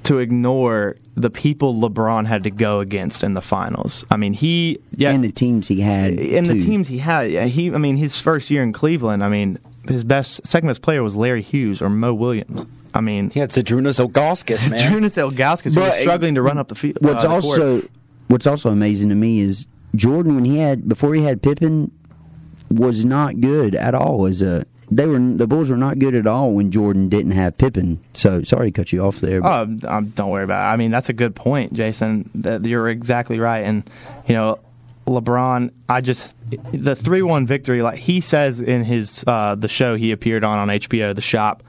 to 0.04 0.20
ignore 0.20 0.98
the 1.16 1.30
people 1.30 1.76
LeBron 1.76 2.26
had 2.26 2.44
to 2.44 2.52
go 2.52 2.80
against 2.80 3.24
in 3.24 3.34
the 3.34 3.42
finals. 3.42 4.06
I 4.10 4.18
mean, 4.18 4.34
he 4.34 4.80
yeah, 4.96 5.12
and 5.12 5.24
the 5.24 5.32
teams 5.32 5.68
he 5.68 5.82
had, 5.82 6.14
and 6.18 6.48
the 6.48 6.60
teams 6.64 6.88
he 6.88 6.98
had. 6.98 7.32
Yeah, 7.32 7.46
he, 7.46 7.74
I 7.74 7.78
mean, 7.78 7.98
his 7.98 8.20
first 8.20 8.50
year 8.50 8.64
in 8.64 8.74
Cleveland. 8.74 9.24
I 9.24 9.30
mean, 9.30 9.60
his 9.88 10.04
best 10.04 10.46
second 10.46 10.68
best 10.68 10.82
player 10.82 11.04
was 11.04 11.16
Larry 11.16 11.42
Hughes 11.42 11.82
or 11.82 11.90
Mo 11.90 12.14
Williams. 12.14 12.66
I 12.94 13.02
mean, 13.02 13.30
He 13.30 13.40
had 13.40 13.52
Zydrunas 13.52 14.06
Ilgauskas, 14.06 14.70
man. 14.70 14.92
Jonas 14.92 15.16
Ilgauskas 15.16 15.74
who 15.74 15.80
was 15.80 15.90
uh, 15.90 16.02
struggling 16.02 16.36
to 16.36 16.42
run 16.42 16.58
up 16.58 16.68
the 16.68 16.76
field. 16.76 16.98
What's 17.00 17.24
uh, 17.24 17.36
the 17.36 17.42
court. 17.42 17.62
also 17.62 17.88
what's 18.28 18.48
also 18.48 18.70
amazing 18.70 19.10
to 19.10 19.16
me 19.16 19.40
is 19.40 19.66
Jordan 19.96 20.36
when 20.36 20.46
he 20.46 20.58
had 20.58 20.88
before 20.88 21.14
he 21.14 21.24
had 21.24 21.42
Pippen 21.42 21.92
was 22.70 23.04
not 23.06 23.40
good 23.42 23.76
at 23.76 23.94
all 23.94 24.26
as 24.26 24.42
a 24.42 24.66
they 24.92 25.08
were 25.08 25.20
the 25.20 25.48
Bulls 25.48 25.70
were 25.70 25.78
not 25.78 26.00
good 26.00 26.14
at 26.14 26.28
all 26.28 26.52
when 26.52 26.70
Jordan 26.70 27.08
didn't 27.08 27.32
have 27.32 27.58
Pippen. 27.58 28.00
So 28.14 28.44
sorry 28.44 28.72
to 28.72 28.82
cut 28.82 28.92
you 28.92 29.04
off 29.04 29.22
there. 29.22 29.40
Oh, 29.44 29.62
um, 29.88 30.10
don't 30.10 30.30
worry 30.30 30.44
about 30.44 30.70
it. 30.70 30.74
I 30.74 30.76
mean, 30.76 30.92
that's 30.92 31.08
a 31.08 31.14
good 31.14 31.34
point, 31.34 31.74
Jason. 31.74 32.30
That 32.36 32.66
you're 32.66 32.90
exactly 32.90 33.40
right. 33.40 33.64
And 33.64 33.90
you 34.28 34.36
know, 34.36 34.60
LeBron, 35.08 35.72
I 35.88 36.02
just 36.02 36.36
the 36.74 36.96
three 36.96 37.22
one 37.22 37.48
victory. 37.48 37.82
Like 37.82 37.98
he 37.98 38.20
says 38.20 38.60
in 38.60 38.84
his 38.84 39.24
uh, 39.26 39.56
the 39.56 39.70
show 39.70 39.96
he 39.96 40.12
appeared 40.12 40.44
on 40.44 40.60
on 40.60 40.68
HBO, 40.68 41.16
The 41.16 41.22
Shop, 41.22 41.64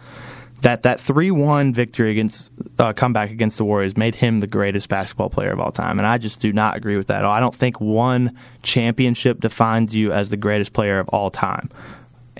that 0.63 0.83
that 0.83 0.99
three 0.99 1.31
one 1.31 1.73
victory 1.73 2.11
against 2.11 2.51
uh, 2.81 2.93
comeback 2.93 3.31
against 3.31 3.57
the 3.57 3.65
Warriors 3.65 3.97
made 3.97 4.17
him 4.17 4.41
the 4.41 4.49
greatest 4.49 4.89
basketball 4.89 5.31
player 5.31 5.53
of 5.53 5.61
all 5.61 5.71
time. 5.71 6.01
And 6.01 6.09
I 6.09 6.19
just 6.19 6.41
do 6.41 6.53
not 6.53 6.77
agree 6.77 6.97
with 6.97 7.07
that. 7.07 7.25
I 7.25 7.39
don't 7.39 7.55
think 7.55 7.81
one 7.81 8.37
championship 8.65 9.41
defines 9.41 9.95
you 9.95 10.13
as 10.13 10.31
the 10.31 10.37
greatest 10.37 10.73
player 10.73 10.99
of 10.99 11.09
all 11.11 11.31
time. 11.31 11.71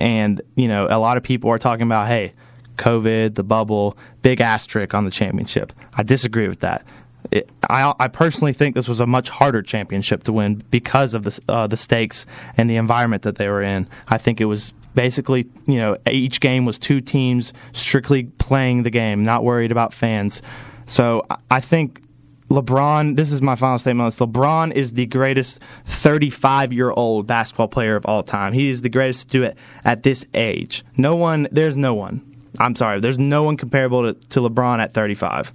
And, 0.03 0.43
you 0.57 0.67
know, 0.67 0.89
a 0.91 0.99
lot 0.99 1.17
of 1.17 1.23
people 1.23 1.49
are 1.51 1.59
talking 1.59 1.87
about, 1.87 2.09
hey, 2.09 2.33
COVID, 2.77 3.37
the 3.37 3.45
bubble, 3.45 3.97
big 4.23 4.41
asterisk 4.41 4.95
on 4.95 5.05
the 5.05 5.13
championship. 5.13 5.73
I 5.95 6.03
disagree 6.03 6.49
with 6.49 6.59
that. 6.61 6.85
It, 7.31 7.49
I, 7.71 7.95
I 8.01 8.09
personally 8.09 8.53
think 8.53 8.75
this 8.75 8.89
was 8.89 8.99
a 8.99 9.07
much 9.07 9.29
harder 9.29 9.63
championship 9.63 10.25
to 10.25 10.33
win 10.33 10.57
because 10.73 11.15
of 11.15 11.23
the, 11.23 11.41
uh, 11.49 11.67
the 11.69 11.77
stakes 11.77 12.27
and 12.57 12.69
the 12.69 12.75
environment 12.77 13.23
that 13.23 13.37
they 13.37 13.47
were 13.49 13.63
in. 13.63 13.89
I 14.09 14.19
think 14.19 14.41
it 14.41 14.47
was 14.47 14.75
basically, 14.97 15.47
you 15.69 15.77
know, 15.77 15.97
each 16.11 16.41
game 16.41 16.65
was 16.65 16.81
two 16.81 17.01
teams 17.01 17.53
strictly 17.73 18.25
playing 18.25 18.83
the 18.83 18.91
game, 18.91 19.23
not 19.23 19.45
worried 19.45 19.71
about 19.71 19.95
fans. 19.95 20.43
So 20.87 21.23
I- 21.31 21.37
I 21.53 21.61
think 21.61 22.02
LeBron, 22.53 23.17
this 23.17 23.33
is 23.33 23.41
my 23.41 23.57
final 23.57 23.79
statement 23.79 24.13
this. 24.13 24.19
LeBron 24.19 24.73
is 24.75 24.93
the 24.93 25.07
greatest 25.07 25.59
35 25.87 26.73
year 26.73 26.91
old 26.91 27.27
basketball 27.27 27.69
player 27.69 27.97
of 27.97 28.05
all 28.05 28.23
time. 28.23 28.53
He 28.53 28.69
is 28.69 28.83
the 28.83 28.91
greatest 28.91 29.23
to 29.23 29.39
do 29.39 29.43
it 29.43 29.57
at 29.85 30.03
this 30.03 30.27
age. 30.35 30.85
No 30.99 31.17
one, 31.17 31.49
there's 31.51 31.77
no 31.77 31.95
one. 31.95 32.21
I'm 32.59 32.77
sorry, 32.77 33.01
there's 33.01 33.19
no 33.19 33.43
one 33.43 33.57
comparable 33.57 34.13
to, 34.13 34.29
to 34.29 34.41
LeBron 34.41 34.81
at 34.81 34.93
35, 34.93 35.51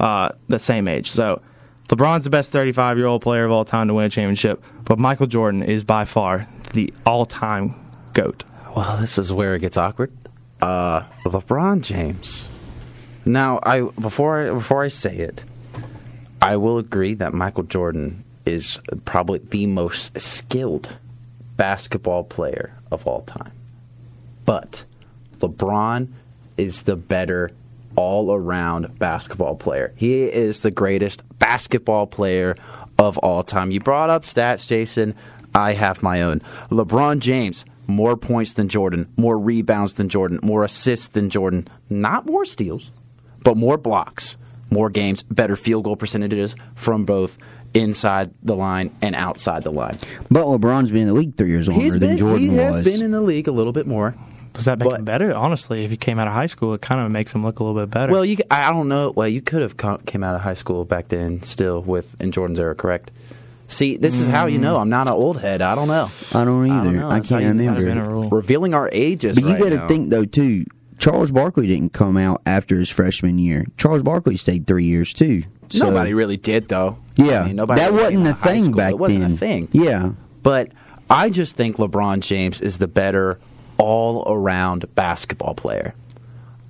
uh, 0.00 0.30
the 0.48 0.58
same 0.58 0.88
age. 0.88 1.12
So 1.12 1.40
LeBron's 1.88 2.24
the 2.24 2.30
best 2.30 2.50
35 2.50 2.98
year 2.98 3.06
old 3.06 3.22
player 3.22 3.44
of 3.44 3.52
all 3.52 3.64
time 3.64 3.86
to 3.86 3.94
win 3.94 4.06
a 4.06 4.10
championship, 4.10 4.64
but 4.84 4.98
Michael 4.98 5.28
Jordan 5.28 5.62
is 5.62 5.84
by 5.84 6.04
far 6.04 6.48
the 6.72 6.92
all 7.06 7.24
time 7.24 7.76
GOAT. 8.14 8.42
Well, 8.74 8.96
this 8.96 9.16
is 9.16 9.32
where 9.32 9.54
it 9.54 9.60
gets 9.60 9.76
awkward. 9.76 10.10
Uh, 10.60 11.02
LeBron 11.24 11.82
James. 11.82 12.50
Now, 13.24 13.60
I 13.62 13.82
before 13.82 14.48
I, 14.48 14.50
before 14.52 14.82
I 14.82 14.88
say 14.88 15.18
it, 15.18 15.44
I 16.42 16.56
will 16.56 16.78
agree 16.78 17.14
that 17.14 17.32
Michael 17.32 17.62
Jordan 17.62 18.24
is 18.44 18.80
probably 19.04 19.38
the 19.38 19.66
most 19.66 20.18
skilled 20.20 20.88
basketball 21.56 22.24
player 22.24 22.74
of 22.90 23.06
all 23.06 23.22
time. 23.22 23.52
But 24.44 24.84
LeBron 25.38 26.08
is 26.56 26.82
the 26.82 26.96
better 26.96 27.52
all 27.94 28.32
around 28.32 28.98
basketball 28.98 29.54
player. 29.54 29.92
He 29.94 30.22
is 30.24 30.62
the 30.62 30.72
greatest 30.72 31.22
basketball 31.38 32.08
player 32.08 32.56
of 32.98 33.18
all 33.18 33.44
time. 33.44 33.70
You 33.70 33.78
brought 33.78 34.10
up 34.10 34.24
stats, 34.24 34.66
Jason. 34.66 35.14
I 35.54 35.74
have 35.74 36.02
my 36.02 36.22
own. 36.22 36.40
LeBron 36.70 37.20
James, 37.20 37.64
more 37.86 38.16
points 38.16 38.54
than 38.54 38.68
Jordan, 38.68 39.12
more 39.16 39.38
rebounds 39.38 39.94
than 39.94 40.08
Jordan, 40.08 40.40
more 40.42 40.64
assists 40.64 41.06
than 41.06 41.30
Jordan. 41.30 41.68
Not 41.88 42.26
more 42.26 42.44
steals, 42.44 42.90
but 43.44 43.56
more 43.56 43.76
blocks, 43.76 44.36
more 44.72 44.90
games, 44.90 45.22
better 45.22 45.56
field 45.56 45.84
goal 45.84 45.96
percentages 45.96 46.56
from 46.74 47.04
both 47.04 47.38
inside 47.74 48.32
the 48.42 48.56
line 48.56 48.94
and 49.00 49.14
outside 49.14 49.62
the 49.62 49.72
line. 49.72 49.98
But 50.30 50.44
LeBron's 50.44 50.90
been 50.90 51.02
in 51.02 51.08
the 51.08 51.14
league 51.14 51.36
three 51.36 51.50
years 51.50 51.68
longer 51.68 51.82
He's 51.82 51.92
than 51.92 52.00
been, 52.00 52.18
Jordan 52.18 52.38
he 52.38 52.56
has 52.56 52.84
been 52.84 53.02
in 53.02 53.10
the 53.10 53.22
league 53.22 53.48
a 53.48 53.52
little 53.52 53.72
bit 53.72 53.86
more. 53.86 54.14
Does 54.52 54.66
that 54.66 54.78
make 54.78 54.88
But- 54.88 54.98
him 54.98 55.04
better? 55.06 55.34
Honestly, 55.34 55.84
if 55.84 55.90
he 55.90 55.96
came 55.96 56.18
out 56.18 56.28
of 56.28 56.34
high 56.34 56.46
school, 56.46 56.74
it 56.74 56.82
kind 56.82 57.00
of 57.00 57.10
makes 57.10 57.34
him 57.34 57.42
look 57.42 57.60
a 57.60 57.64
little 57.64 57.80
bit 57.80 57.90
better. 57.90 58.12
Well, 58.12 58.24
you, 58.24 58.36
I 58.50 58.70
don't 58.70 58.88
know. 58.88 59.10
Well, 59.16 59.28
you 59.28 59.40
could 59.40 59.62
have 59.62 59.76
come, 59.78 59.98
came 60.00 60.22
out 60.22 60.34
of 60.34 60.42
high 60.42 60.54
school 60.54 60.84
back 60.84 61.08
then, 61.08 61.42
still 61.42 61.80
with 61.80 62.20
in 62.20 62.32
Jordan's 62.32 62.60
era, 62.60 62.74
correct? 62.74 63.10
See, 63.68 63.96
this 63.96 64.20
is 64.20 64.28
how 64.28 64.44
you 64.44 64.58
mm. 64.58 64.62
know 64.62 64.76
I'm 64.76 64.90
not 64.90 65.06
an 65.06 65.14
old 65.14 65.40
head. 65.40 65.62
I 65.62 65.74
don't 65.74 65.88
know. 65.88 66.10
I 66.34 66.44
don't 66.44 66.70
either. 66.70 66.90
know. 66.90 67.08
I 67.08 67.14
That's 67.14 67.30
how 67.30 67.38
can't 67.38 67.58
you- 67.58 67.64
Might 67.70 67.78
have 67.78 67.86
been 67.86 67.98
remember. 67.98 68.36
Revealing 68.36 68.74
our 68.74 68.90
ages, 68.92 69.36
But 69.36 69.44
you 69.44 69.52
right 69.54 69.62
got 69.62 69.68
to 69.70 69.88
think 69.88 70.10
though 70.10 70.26
too. 70.26 70.66
Charles 71.02 71.32
Barkley 71.32 71.66
didn't 71.66 71.92
come 71.92 72.16
out 72.16 72.42
after 72.46 72.78
his 72.78 72.88
freshman 72.88 73.36
year. 73.36 73.66
Charles 73.76 74.02
Barkley 74.04 74.36
stayed 74.36 74.68
three 74.68 74.84
years 74.84 75.12
too. 75.12 75.42
So, 75.68 75.86
nobody 75.90 76.14
really 76.14 76.36
did, 76.36 76.68
though. 76.68 76.96
Yeah, 77.16 77.40
I 77.40 77.46
mean, 77.48 77.56
nobody 77.56 77.80
that 77.80 77.90
really 77.92 78.16
wasn't 78.16 78.26
a 78.26 78.30
out 78.30 78.32
of 78.36 78.38
high 78.40 78.52
thing 78.52 78.64
school. 78.64 78.74
back 78.76 78.90
It 78.92 78.98
wasn't 78.98 79.20
then. 79.22 79.32
a 79.32 79.36
thing. 79.36 79.68
Yeah, 79.72 80.10
But 80.44 80.68
I 81.10 81.28
just 81.28 81.56
think 81.56 81.76
LeBron 81.78 82.20
James 82.20 82.60
is 82.60 82.78
the 82.78 82.86
better 82.86 83.40
all 83.78 84.22
around 84.32 84.94
basketball 84.94 85.54
player. 85.54 85.94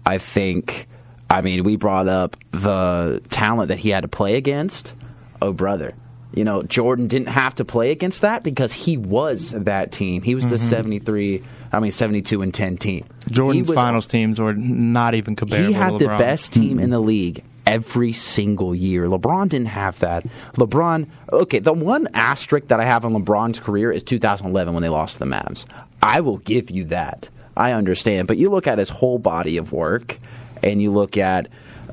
I 0.07 0.17
think, 0.19 0.89
I 1.29 1.43
mean, 1.43 1.63
we 1.65 1.77
brought 1.77 2.09
up 2.09 2.37
the 2.53 3.21
talent 3.29 3.69
that 3.69 3.79
he 3.81 3.91
had 3.91 4.01
to 4.01 4.09
play 4.09 4.37
against. 4.37 4.95
Oh, 5.43 5.53
brother. 5.53 5.95
You 6.35 6.45
know, 6.45 6.63
Jordan 6.63 7.09
didn't 7.09 7.29
have 7.29 7.55
to 7.57 7.65
play 7.65 7.91
against 7.91 8.23
that 8.23 8.43
because 8.43 8.73
he 8.73 8.97
was 8.97 9.51
that 9.51 9.93
team. 9.93 10.23
He 10.23 10.35
was 10.35 10.47
the 10.47 10.57
mm-hmm. 10.57 10.69
73, 10.69 11.43
I 11.73 11.81
mean, 11.81 11.91
72 11.91 12.41
and 12.43 12.55
10 12.55 12.77
team. 12.79 13.05
Jordan's 13.31 13.69
was- 13.69 13.75
finals 13.75 14.07
teams 14.07 14.39
were 14.39 14.55
not 14.55 15.15
even 15.15 15.37
comparable. 15.37 15.69
he 15.69 15.73
had 15.73 15.99
the 15.99 16.09
best 16.09 16.53
team 16.53 16.79
in 16.79 16.85
mm-hmm. 16.85 16.91
the 16.91 17.01
league 17.01 17.45
every 17.67 18.13
single 18.13 18.75
year. 18.75 19.07
LeBron 19.07 19.49
didn't 19.49 19.69
have 19.69 19.99
that. 20.01 20.25
LeBron, 20.55 21.07
okay, 21.33 21.59
the 21.59 21.73
one 21.73 22.09
asterisk 22.15 22.69
that 22.69 22.81
I 22.81 22.85
have 22.85 23.05
on 23.05 23.13
LeBron's 23.13 23.61
career 23.61 23.93
is 23.93 24.03
2011 24.03 24.75
when 24.75 24.83
they 24.83 24.89
lost 24.89 25.15
to 25.15 25.19
the 25.21 25.27
Mavs. 25.27 25.65
I 26.03 26.21
will 26.21 26.39
give 26.39 26.71
you 26.71 26.85
that. 26.87 27.29
I 27.57 27.73
understand. 27.73 28.29
But 28.29 28.39
you 28.39 28.51
look 28.51 28.67
at 28.67 28.79
his 28.79 28.89
whole 28.89 29.19
body 29.19 29.57
of 29.57 29.73
work 29.73 30.19
and 30.63 30.81
you 30.81 30.91
look 30.91 31.17
at 31.17 31.49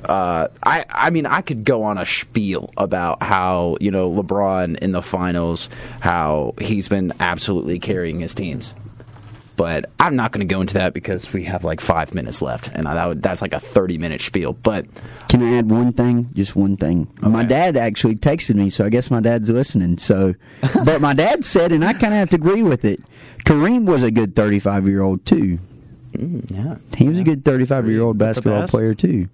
uh, 0.05 0.47
I, 0.63 0.85
I 0.89 1.09
mean, 1.09 1.25
I 1.25 1.41
could 1.41 1.63
go 1.63 1.83
on 1.83 1.97
a 1.97 2.05
spiel 2.05 2.71
about 2.77 3.21
how 3.23 3.77
you 3.79 3.91
know 3.91 4.09
LeBron 4.11 4.77
in 4.79 4.91
the 4.91 5.01
finals, 5.01 5.69
how 5.99 6.53
he's 6.59 6.87
been 6.87 7.13
absolutely 7.19 7.79
carrying 7.79 8.19
his 8.19 8.33
teams 8.33 8.73
but 9.59 9.89
I'm 9.99 10.15
not 10.15 10.31
going 10.31 10.47
to 10.47 10.49
go 10.53 10.61
into 10.61 10.75
that 10.75 10.93
because 10.93 11.33
we 11.33 11.43
have 11.43 11.65
like 11.65 11.81
five 11.81 12.13
minutes 12.13 12.41
left, 12.41 12.69
and 12.73 12.87
I, 12.87 12.93
that 12.93 13.05
would, 13.09 13.21
that's 13.21 13.41
like 13.41 13.51
a 13.51 13.59
30 13.59 13.97
minute 13.97 14.21
spiel. 14.21 14.53
But 14.53 14.85
Can 15.27 15.43
I 15.43 15.57
add 15.57 15.69
one 15.69 15.91
thing? 15.91 16.29
Just 16.33 16.55
one 16.55 16.77
thing. 16.77 17.09
My 17.19 17.43
dad 17.43 17.75
actually 17.75 18.15
texted 18.15 18.55
me, 18.55 18.69
so 18.69 18.85
I 18.85 18.89
guess 18.89 19.11
my 19.11 19.19
dad's 19.19 19.49
listening. 19.49 19.97
So, 19.97 20.33
but 20.85 21.01
my 21.01 21.13
dad 21.13 21.43
said, 21.43 21.73
and 21.73 21.83
I 21.83 21.91
kind 21.91 22.13
of 22.13 22.19
have 22.19 22.29
to 22.29 22.37
agree 22.37 22.63
with 22.63 22.85
it. 22.85 23.01
Kareem 23.43 23.83
was 23.83 24.01
a 24.01 24.11
good 24.11 24.33
35 24.33 24.87
year 24.87 25.01
old 25.01 25.25
too. 25.25 25.59
yeah, 26.13 26.77
He 26.95 27.09
was 27.09 27.19
a 27.19 27.23
good 27.25 27.43
35 27.43 27.89
year 27.89 28.01
old 28.01 28.17
basketball 28.17 28.65
player 28.69 28.93
too. 28.93 29.27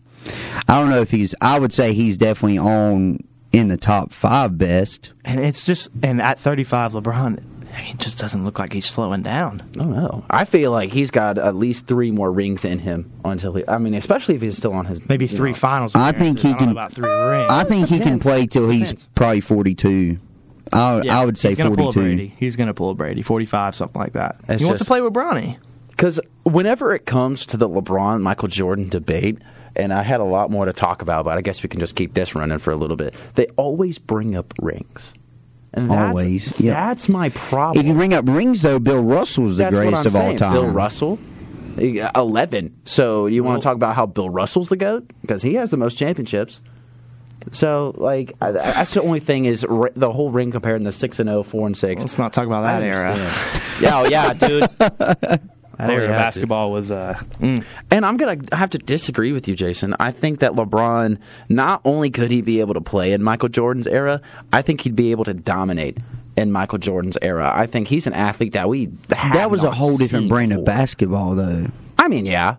I 0.67 0.79
don't 0.79 0.89
know 0.89 1.01
if 1.01 1.11
he's. 1.11 1.35
I 1.41 1.59
would 1.59 1.73
say 1.73 1.93
he's 1.93 2.17
definitely 2.17 2.57
on 2.57 3.19
in 3.51 3.67
the 3.69 3.77
top 3.77 4.13
five 4.13 4.57
best. 4.57 5.11
And 5.23 5.39
it's 5.39 5.65
just, 5.65 5.89
and 6.03 6.21
at 6.21 6.39
35, 6.39 6.91
LeBron, 6.93 7.41
he 7.77 7.93
just 7.93 8.17
doesn't 8.19 8.43
look 8.43 8.59
like 8.59 8.73
he's 8.73 8.85
slowing 8.85 9.21
down. 9.21 9.61
Oh, 9.77 9.81
I 9.81 9.83
don't 9.83 9.91
know. 9.91 10.25
I 10.29 10.45
feel 10.45 10.71
like 10.71 10.89
he's 10.91 11.09
got 11.11 11.37
at 11.37 11.55
least 11.55 11.87
three 11.87 12.11
more 12.11 12.31
rings 12.31 12.65
in 12.65 12.79
him 12.79 13.11
until 13.23 13.53
he. 13.53 13.63
I 13.67 13.77
mean, 13.77 13.93
especially 13.93 14.35
if 14.35 14.41
he's 14.41 14.57
still 14.57 14.73
on 14.73 14.85
his 14.85 15.07
Maybe 15.07 15.27
three 15.27 15.51
know. 15.51 15.55
finals. 15.57 15.93
I 15.95 16.11
think 16.11 16.39
he 16.39 16.51
I 16.51 16.53
can- 16.55 16.69
about 16.69 16.91
three 16.93 17.09
rings. 17.09 17.49
I 17.49 17.63
think 17.63 17.87
he 17.89 17.99
can 17.99 18.19
play 18.19 18.45
till 18.47 18.69
he's 18.69 19.07
probably 19.15 19.41
42. 19.41 20.19
I, 20.73 21.01
Yeah, 21.03 21.19
I 21.21 21.25
would 21.25 21.37
say 21.37 21.49
he's 21.49 21.57
gonna 21.59 21.75
pull 21.75 21.89
a 21.89 21.93
42. 21.93 22.15
Brady. 22.17 22.35
He's 22.39 22.55
going 22.55 22.67
to 22.67 22.73
pull 22.73 22.89
a 22.89 22.95
Brady, 22.95 23.21
45, 23.21 23.75
something 23.75 24.01
like 24.01 24.13
that. 24.13 24.37
It's 24.49 24.61
he 24.61 24.65
wants 24.65 24.79
to 24.81 24.85
play 24.85 24.99
with 24.99 25.13
Bronny. 25.13 25.57
Because 25.89 26.19
whenever 26.43 26.93
it 26.93 27.05
comes 27.05 27.45
to 27.47 27.55
the 27.57 27.69
LeBron 27.69 28.21
Michael 28.21 28.47
Jordan 28.47 28.89
debate, 28.89 29.37
and 29.75 29.93
I 29.93 30.03
had 30.03 30.19
a 30.19 30.23
lot 30.25 30.49
more 30.51 30.65
to 30.65 30.73
talk 30.73 31.01
about, 31.01 31.25
but 31.25 31.37
I 31.37 31.41
guess 31.41 31.61
we 31.63 31.69
can 31.69 31.79
just 31.79 31.95
keep 31.95 32.13
this 32.13 32.35
running 32.35 32.57
for 32.59 32.71
a 32.71 32.75
little 32.75 32.95
bit. 32.95 33.13
They 33.35 33.47
always 33.57 33.97
bring 33.97 34.35
up 34.35 34.53
rings. 34.61 35.13
And 35.73 35.91
that's, 35.91 36.09
Always, 36.09 36.59
yep. 36.59 36.73
That's 36.73 37.09
my 37.09 37.29
problem. 37.29 37.81
If 37.81 37.87
you 37.87 37.93
bring 37.95 38.13
up 38.13 38.25
rings, 38.27 38.61
though, 38.61 38.79
Bill 38.79 39.03
Russell's 39.03 39.57
the 39.57 39.63
That's 39.63 39.75
greatest 39.75 40.01
I'm 40.01 40.07
of 40.07 40.15
all 40.15 40.35
time. 40.37 40.53
Bill 40.53 40.67
Russell, 40.69 41.19
uh, 41.77 42.09
eleven. 42.15 42.73
So 42.85 43.25
you 43.27 43.43
want 43.43 43.61
to 43.61 43.65
talk 43.65 43.75
about 43.75 43.93
how 43.95 44.05
Bill 44.05 44.29
Russell's 44.29 44.69
the 44.69 44.77
goat 44.77 45.05
because 45.21 45.41
he 45.41 45.55
has 45.55 45.71
the 45.71 45.77
most 45.77 45.97
championships. 45.97 46.61
So 47.51 47.93
like 47.97 48.33
I- 48.41 48.51
that's 48.53 48.93
the 48.93 49.01
only 49.01 49.19
thing 49.19 49.43
is 49.43 49.65
ri- 49.67 49.91
the 49.97 50.11
whole 50.13 50.31
ring 50.31 50.51
compared 50.51 50.77
in 50.77 50.83
the 50.83 50.93
six 50.93 51.19
and 51.19 51.27
0, 51.27 51.43
4 51.43 51.67
and 51.67 51.77
six. 51.77 52.01
Let's 52.01 52.17
not 52.17 52.31
talk 52.31 52.47
about 52.47 52.61
that 52.63 52.81
era. 52.81 53.11
understand. 53.11 53.83
yeah, 53.83 53.99
oh, 53.99 54.07
yeah, 54.09 54.33
dude. 54.33 55.41
That 55.77 55.89
Oh, 55.89 55.93
era 55.93 56.03
of 56.05 56.09
yeah, 56.11 56.17
basketball 56.19 56.71
was. 56.71 56.91
Uh, 56.91 57.19
mm. 57.39 57.63
And 57.91 58.05
I'm 58.05 58.17
gonna 58.17 58.37
have 58.53 58.69
to 58.71 58.77
disagree 58.77 59.31
with 59.31 59.47
you, 59.47 59.55
Jason. 59.55 59.95
I 59.99 60.11
think 60.11 60.39
that 60.39 60.53
LeBron 60.53 61.17
not 61.49 61.81
only 61.85 62.09
could 62.09 62.31
he 62.31 62.41
be 62.41 62.59
able 62.59 62.73
to 62.75 62.81
play 62.81 63.13
in 63.13 63.21
Michael 63.23 63.49
Jordan's 63.49 63.87
era, 63.87 64.21
I 64.53 64.61
think 64.61 64.81
he'd 64.81 64.95
be 64.95 65.11
able 65.11 65.23
to 65.25 65.33
dominate 65.33 65.97
in 66.37 66.51
Michael 66.51 66.77
Jordan's 66.79 67.17
era. 67.21 67.51
I 67.55 67.65
think 67.65 67.87
he's 67.87 68.07
an 68.07 68.13
athlete 68.13 68.53
that 68.53 68.67
we 68.69 68.87
that 69.07 69.49
was 69.51 69.63
a 69.63 69.71
whole 69.71 69.97
different 69.97 70.23
seen 70.23 70.29
brand 70.29 70.51
of 70.53 70.65
basketball, 70.65 71.35
though. 71.35 71.67
I 71.97 72.07
mean, 72.07 72.25
yeah, 72.25 72.55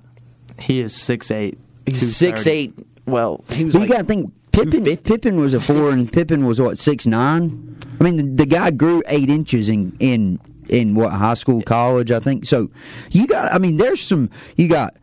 He 0.58 0.80
is 0.80 0.94
six 0.94 1.30
eight. 1.30 1.58
he's 1.84 2.16
six 2.16 2.46
eight. 2.46 2.74
Well, 3.06 3.44
he 3.50 3.64
was. 3.64 3.74
But 3.74 3.80
like, 3.80 3.88
you 3.88 3.94
got 3.94 4.00
to 4.02 4.06
think 4.08 4.32
Pippen. 4.52 4.70
250. 4.84 4.96
Pippen 5.10 5.40
was 5.40 5.52
a 5.54 5.60
four, 5.60 5.90
and 5.92 6.10
Pippen 6.10 6.46
was 6.46 6.60
what 6.60 6.78
six 6.78 7.06
nine. 7.06 7.76
I 8.00 8.04
mean, 8.04 8.16
the, 8.16 8.44
the 8.44 8.46
guy 8.46 8.70
grew 8.70 9.02
eight 9.06 9.28
inches 9.30 9.68
in 9.68 9.94
in 10.00 10.40
in 10.68 10.94
what 10.94 11.12
high 11.12 11.34
school, 11.34 11.62
college, 11.62 12.10
I 12.10 12.20
think. 12.20 12.46
So 12.46 12.70
you 13.10 13.26
got. 13.26 13.52
I 13.52 13.58
mean, 13.58 13.76
there's 13.76 14.00
some. 14.00 14.30
You 14.56 14.68
got 14.68 14.96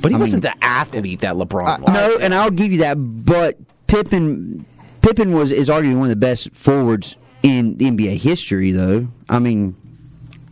but 0.00 0.10
he 0.10 0.14
I 0.16 0.18
wasn't 0.18 0.42
mean- 0.44 0.52
the 0.58 0.64
athlete 0.64 1.20
that 1.20 1.34
LeBron 1.34 1.80
was. 1.80 1.92
no, 1.94 2.18
and 2.20 2.34
I'll 2.34 2.50
give 2.50 2.72
you 2.72 2.78
that. 2.78 2.94
But 2.94 3.58
Pippen, 3.86 4.64
Pippen 5.02 5.32
was 5.34 5.50
is 5.50 5.68
arguably 5.68 5.94
one 5.96 6.04
of 6.04 6.08
the 6.10 6.16
best 6.16 6.50
forwards 6.54 7.16
in 7.42 7.76
NBA 7.76 8.16
history, 8.16 8.72
though. 8.72 9.08
I 9.28 9.38
mean, 9.38 9.76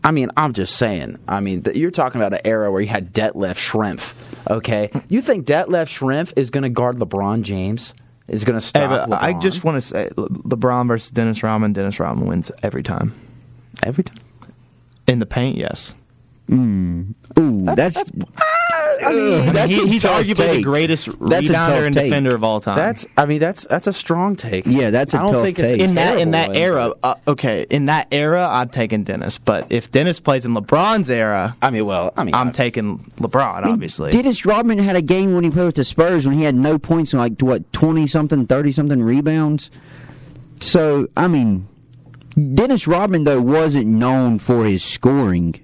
I 0.05 0.11
mean, 0.11 0.31
I'm 0.37 0.53
just 0.53 0.77
saying. 0.77 1.19
I 1.27 1.41
mean, 1.41 1.63
th- 1.63 1.77
you're 1.77 1.91
talking 1.91 2.21
about 2.21 2.35
an 2.35 2.41
era 2.45 2.71
where 2.71 2.81
you 2.81 2.89
had 2.89 3.13
Detlef 3.15 3.55
Schrempf. 3.57 4.13
Okay, 4.51 4.91
you 5.09 5.23
think 5.23 5.47
Detlef 5.47 5.87
Schrempf 5.87 6.33
is 6.37 6.51
going 6.51 6.65
to 6.65 6.69
guard 6.69 6.97
LeBron 6.99 7.43
James? 7.43 7.95
Is 8.29 8.45
going 8.45 8.59
to 8.59 8.65
stop? 8.65 9.09
but 9.11 9.23
I 9.23 9.33
just 9.35 9.65
want 9.65 9.77
to 9.77 9.81
say 9.81 10.09
Le- 10.17 10.29
LeBron 10.29 10.87
versus 10.89 11.11
Dennis 11.11 11.43
Rodman. 11.43 11.73
Dennis 11.73 11.99
Rodman 11.99 12.27
wins 12.29 12.53
every 12.63 12.83
time 12.83 13.15
every 13.83 14.05
time. 14.05 14.19
in 15.07 15.19
the 15.19 15.27
paint. 15.27 15.57
Yes, 15.57 15.95
ooh, 16.51 17.15
that's. 17.75 18.03
I 19.05 19.11
mean, 19.13 19.53
that's 19.53 19.75
he, 19.75 19.83
a 19.83 19.87
he's 19.87 20.03
tough 20.03 20.23
arguably 20.23 20.37
take. 20.37 20.57
the 20.59 20.63
greatest 20.63 21.07
That's 21.29 21.49
a 21.51 21.53
tough 21.55 21.69
rebounder 21.71 21.87
and 21.87 21.95
take. 21.95 22.05
defender 22.05 22.37
of 22.37 22.45
all 22.45 22.61
time. 22.61 22.77
That's. 22.77 23.05
I 23.17 23.27
mean, 23.27 23.41
that's 23.41 23.67
that's 23.67 23.89
a 23.89 23.93
strong 23.93 24.37
take. 24.37 24.65
Yeah, 24.65 24.91
that's 24.91 25.13
a 25.13 25.19
I 25.19 25.23
don't 25.23 25.33
tough 25.33 25.45
think 25.45 25.59
it's 25.59 25.73
take. 25.73 25.81
in 25.81 25.95
that 25.97 26.19
in 26.19 26.31
that 26.33 26.53
terrible 26.55 26.81
era. 26.81 26.95
Uh, 27.03 27.15
okay, 27.27 27.67
in 27.69 27.87
that 27.87 28.07
era, 28.13 28.47
I'm 28.49 28.69
taking 28.69 29.03
Dennis. 29.03 29.39
But 29.39 29.73
if 29.73 29.91
Dennis 29.91 30.21
plays 30.21 30.45
in 30.45 30.55
LeBron's 30.55 31.11
era, 31.11 31.57
I 31.61 31.71
mean, 31.71 31.85
well, 31.85 32.13
I 32.17 32.23
mean, 32.23 32.35
I'm 32.35 32.49
I- 32.49 32.53
taking 32.53 32.99
LeBron. 33.19 33.65
Obviously, 33.65 34.11
Dennis 34.13 34.45
Rodman 34.47 34.79
had 34.79 34.95
a 34.95 35.03
game 35.03 35.35
when 35.35 35.43
he 35.43 35.51
played 35.51 35.67
with 35.67 35.75
the 35.77 35.85
Spurs 35.85 36.25
when 36.27 36.37
he 36.39 36.45
had 36.45 36.55
no 36.55 36.79
points 36.79 37.13
and 37.13 37.19
like 37.21 37.41
what 37.41 37.73
twenty 37.73 38.07
something, 38.07 38.47
thirty 38.47 38.71
something 38.71 39.03
rebounds. 39.03 39.71
So 40.61 41.09
I 41.17 41.27
mean, 41.27 41.67
Dennis 42.55 42.87
Rodman 42.87 43.25
though 43.25 43.41
wasn't 43.41 43.87
known 43.87 44.39
for 44.39 44.65
his 44.65 44.83
scoring. 44.85 45.55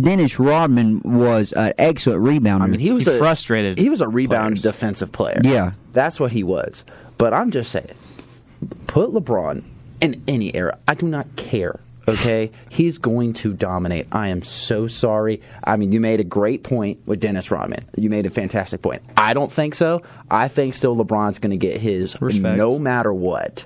Dennis 0.00 0.38
Rodman 0.40 1.00
was 1.04 1.52
an 1.52 1.72
excellent 1.78 2.22
rebounder. 2.24 2.62
I 2.62 2.66
mean, 2.66 2.80
he 2.80 2.90
was 2.90 3.04
He 3.06 3.12
a 3.14 3.18
frustrated 3.18 3.78
He 3.78 3.90
was 3.90 4.00
a 4.00 4.08
rebound 4.08 4.54
players. 4.56 4.62
defensive 4.62 5.12
player. 5.12 5.40
Yeah. 5.44 5.72
that's 5.92 6.18
what 6.18 6.32
he 6.32 6.42
was. 6.42 6.82
But 7.16 7.32
I'm 7.32 7.52
just 7.52 7.70
saying, 7.70 7.92
put 8.88 9.10
LeBron 9.10 9.62
in 10.00 10.22
any 10.26 10.54
era. 10.54 10.78
I 10.88 10.94
do 10.94 11.06
not 11.06 11.36
care. 11.36 11.78
Okay, 12.08 12.50
he's 12.70 12.98
going 12.98 13.32
to 13.34 13.52
dominate. 13.52 14.08
I 14.10 14.28
am 14.28 14.42
so 14.42 14.88
sorry. 14.88 15.40
I 15.62 15.76
mean, 15.76 15.92
you 15.92 16.00
made 16.00 16.18
a 16.20 16.24
great 16.24 16.64
point 16.64 16.98
with 17.06 17.20
Dennis 17.20 17.50
Rodman. 17.52 17.84
You 17.96 18.10
made 18.10 18.26
a 18.26 18.30
fantastic 18.30 18.82
point. 18.82 19.02
I 19.16 19.32
don't 19.32 19.50
think 19.52 19.76
so. 19.76 20.02
I 20.30 20.48
think 20.48 20.74
still 20.74 20.96
LeBron's 20.96 21.38
going 21.38 21.52
to 21.52 21.56
get 21.56 21.80
his 21.80 22.20
Respect. 22.20 22.56
no 22.58 22.78
matter 22.80 23.12
what. 23.14 23.64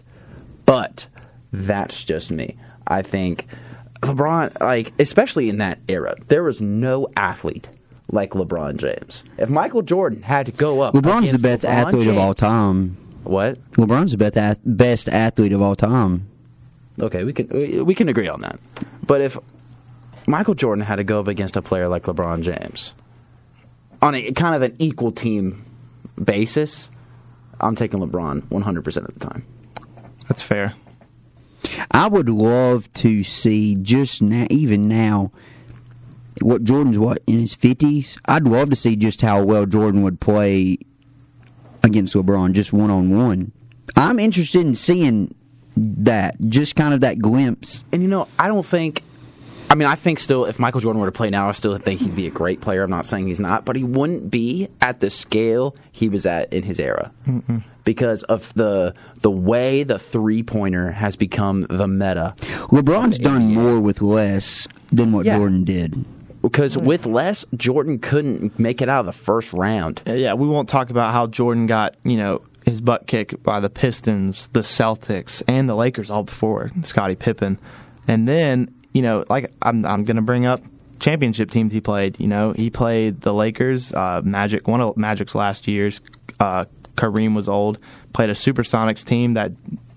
But 0.67 1.07
that's 1.53 2.05
just 2.05 2.31
me. 2.31 2.57
I 2.87 3.03
think 3.03 3.47
LeBron, 4.03 4.61
like 4.61 4.93
especially 4.99 5.49
in 5.49 5.59
that 5.59 5.79
era, 5.89 6.17
there 6.29 6.43
was 6.43 6.61
no 6.61 7.09
athlete 7.17 7.69
like 8.11 8.31
LeBron 8.31 8.77
James. 8.77 9.25
If 9.37 9.51
Michael 9.51 9.83
Jordan 9.83 10.23
had 10.23 10.47
to 10.47 10.53
go 10.53 10.81
up, 10.81 10.95
LeBron's 10.95 11.33
the 11.33 11.39
best 11.39 11.65
LeBron 11.65 11.69
athlete 11.69 12.07
of 12.09 12.19
all 12.19 12.35
time. 12.35 12.97
What? 13.25 13.61
LeBron's 13.73 14.13
the 14.13 14.31
best 14.31 14.61
best 14.65 15.09
athlete 15.09 15.53
of 15.53 15.61
all 15.61 15.77
time. 15.77 16.29
Okay, 17.01 17.25
we 17.25 17.33
can 17.33 17.49
we 17.49 17.81
we 17.83 17.95
can 17.95 18.09
agree 18.09 18.29
on 18.29 18.41
that. 18.41 18.59
But 19.07 19.21
if 19.21 19.39
Michael 20.27 20.55
Jordan 20.55 20.85
had 20.85 20.97
to 20.97 21.05
go 21.05 21.21
up 21.21 21.29
against 21.29 21.57
a 21.57 21.63
player 21.63 21.89
like 21.89 22.05
LeBron 22.05 22.43
James 22.43 22.95
on 24.01 24.15
a 24.15 24.33
kind 24.33 24.55
of 24.55 24.63
an 24.63 24.77
equal 24.79 25.13
team 25.13 25.65
basis, 26.23 26.91
I'm 27.61 27.77
taking 27.77 28.01
LeBron 28.01 28.43
100% 28.49 28.97
of 28.97 29.15
the 29.15 29.21
time. 29.21 29.45
That's 30.29 30.43
fair. 30.43 30.75
I 31.91 32.07
would 32.07 32.29
love 32.29 32.93
to 32.95 33.23
see 33.25 33.75
just 33.77 34.23
now, 34.23 34.47
even 34.51 34.89
now, 34.89 35.33
what 36.41 36.63
Jordan's 36.65 36.99
what 36.99 37.23
in 37.27 37.41
his 37.41 37.55
fifties. 37.55 38.19
I'd 38.27 38.45
love 38.45 38.71
to 38.71 38.77
see 38.77 38.97
just 38.97 39.21
how 39.21 39.43
well 39.43 39.67
Jordan 39.67 40.03
would 40.03 40.21
play 40.21 40.79
against 41.83 42.15
LeBron, 42.15 42.53
just 42.53 42.73
one 42.73 42.91
on 42.91 43.17
one. 43.17 43.53
I'm 43.97 44.19
interested 44.19 44.61
in 44.61 44.75
seeing 44.75 45.35
that, 45.77 46.37
just 46.49 46.77
kind 46.77 46.95
of 46.95 47.01
that 47.01 47.19
glimpse. 47.19 47.85
And 47.93 48.03
you 48.03 48.09
know, 48.09 48.29
I 48.39 48.49
don't 48.49 48.67
think. 48.67 49.03
I 49.71 49.75
mean, 49.75 49.87
I 49.87 49.95
think 49.97 50.19
still, 50.19 50.47
if 50.47 50.59
Michael 50.59 50.81
Jordan 50.81 51.01
were 51.01 51.07
to 51.09 51.13
play 51.13 51.31
now, 51.31 51.49
I 51.49 51.53
still 51.53 51.77
think 51.77 52.01
he'd 52.01 52.15
be 52.15 52.27
a 52.27 52.31
great 52.31 52.61
player. 52.61 52.83
I'm 52.83 52.91
not 52.91 53.05
saying 53.05 53.27
he's 53.27 53.41
not, 53.41 53.65
but 53.65 53.77
he 53.77 53.85
wouldn't 53.85 54.31
be 54.31 54.69
at 54.81 55.01
the 55.01 55.11
scale 55.11 55.77
he 55.93 56.09
was 56.09 56.25
at 56.27 56.53
in 56.53 56.63
his 56.63 56.81
era 56.81 57.13
because 57.85 58.23
of 58.25 58.53
the 58.55 58.95
the 59.21 59.31
way 59.31 59.83
the 59.83 59.99
three 59.99 60.43
pointer 60.43 60.91
has 60.93 61.17
become 61.17 61.67
the 61.69 61.87
meta. 61.87 62.35
LeBron's 62.71 63.19
done 63.19 63.53
more 63.55 63.79
with 63.81 64.01
less 64.01 64.67
than 64.91 65.13
what 65.13 65.27
Yeah. 65.27 65.37
Jordan 65.37 65.65
did. 65.65 66.05
Because 66.41 66.79
with 66.79 67.05
less, 67.05 67.45
Jordan 67.57 67.99
couldn't 67.99 68.59
make 68.59 68.81
it 68.81 68.89
out 68.89 69.01
of 69.01 69.07
the 69.07 69.13
first 69.13 69.53
round. 69.53 70.01
Yeah, 70.07 70.35
we 70.35 70.47
won't 70.47 70.69
talk 70.69 70.89
about 70.89 71.13
how 71.13 71.27
Jordan 71.27 71.67
got, 71.67 71.97
you 72.05 72.17
know, 72.17 72.43
his 72.65 72.81
butt 72.81 73.07
kicked 73.07 73.43
by 73.43 73.59
the 73.61 73.69
Pistons, 73.69 74.49
the 74.53 74.61
Celtics, 74.61 75.43
and 75.49 75.69
the 75.69 75.75
Lakers 75.75 76.11
all 76.11 76.23
before 76.23 76.71
Scottie 76.85 77.17
Pippen. 77.17 77.59
And 78.07 78.29
then, 78.29 78.73
you 78.93 79.03
know, 79.03 79.25
like 79.29 79.53
I'm 79.63 79.85
I'm 79.85 80.05
going 80.05 80.17
to 80.17 80.23
bring 80.23 80.47
up 80.47 80.63
championship 81.01 81.51
teams 81.51 81.73
he 81.73 81.81
played. 81.81 82.19
You 82.21 82.27
know, 82.27 82.53
he 82.53 82.71
played 82.71 83.21
the 83.21 83.33
Lakers, 83.33 83.93
uh, 83.93 84.21
Magic, 84.25 84.67
one 84.69 84.81
of 84.81 84.97
Magic's 84.97 85.35
last 85.35 85.69
years. 85.69 86.01
Uh, 86.41 86.65
Kareem 86.97 87.35
was 87.35 87.49
old. 87.49 87.79
Played 88.13 88.31
a 88.31 88.35
Supersonics 88.35 89.05
team 89.05 89.35
that, 89.35 89.53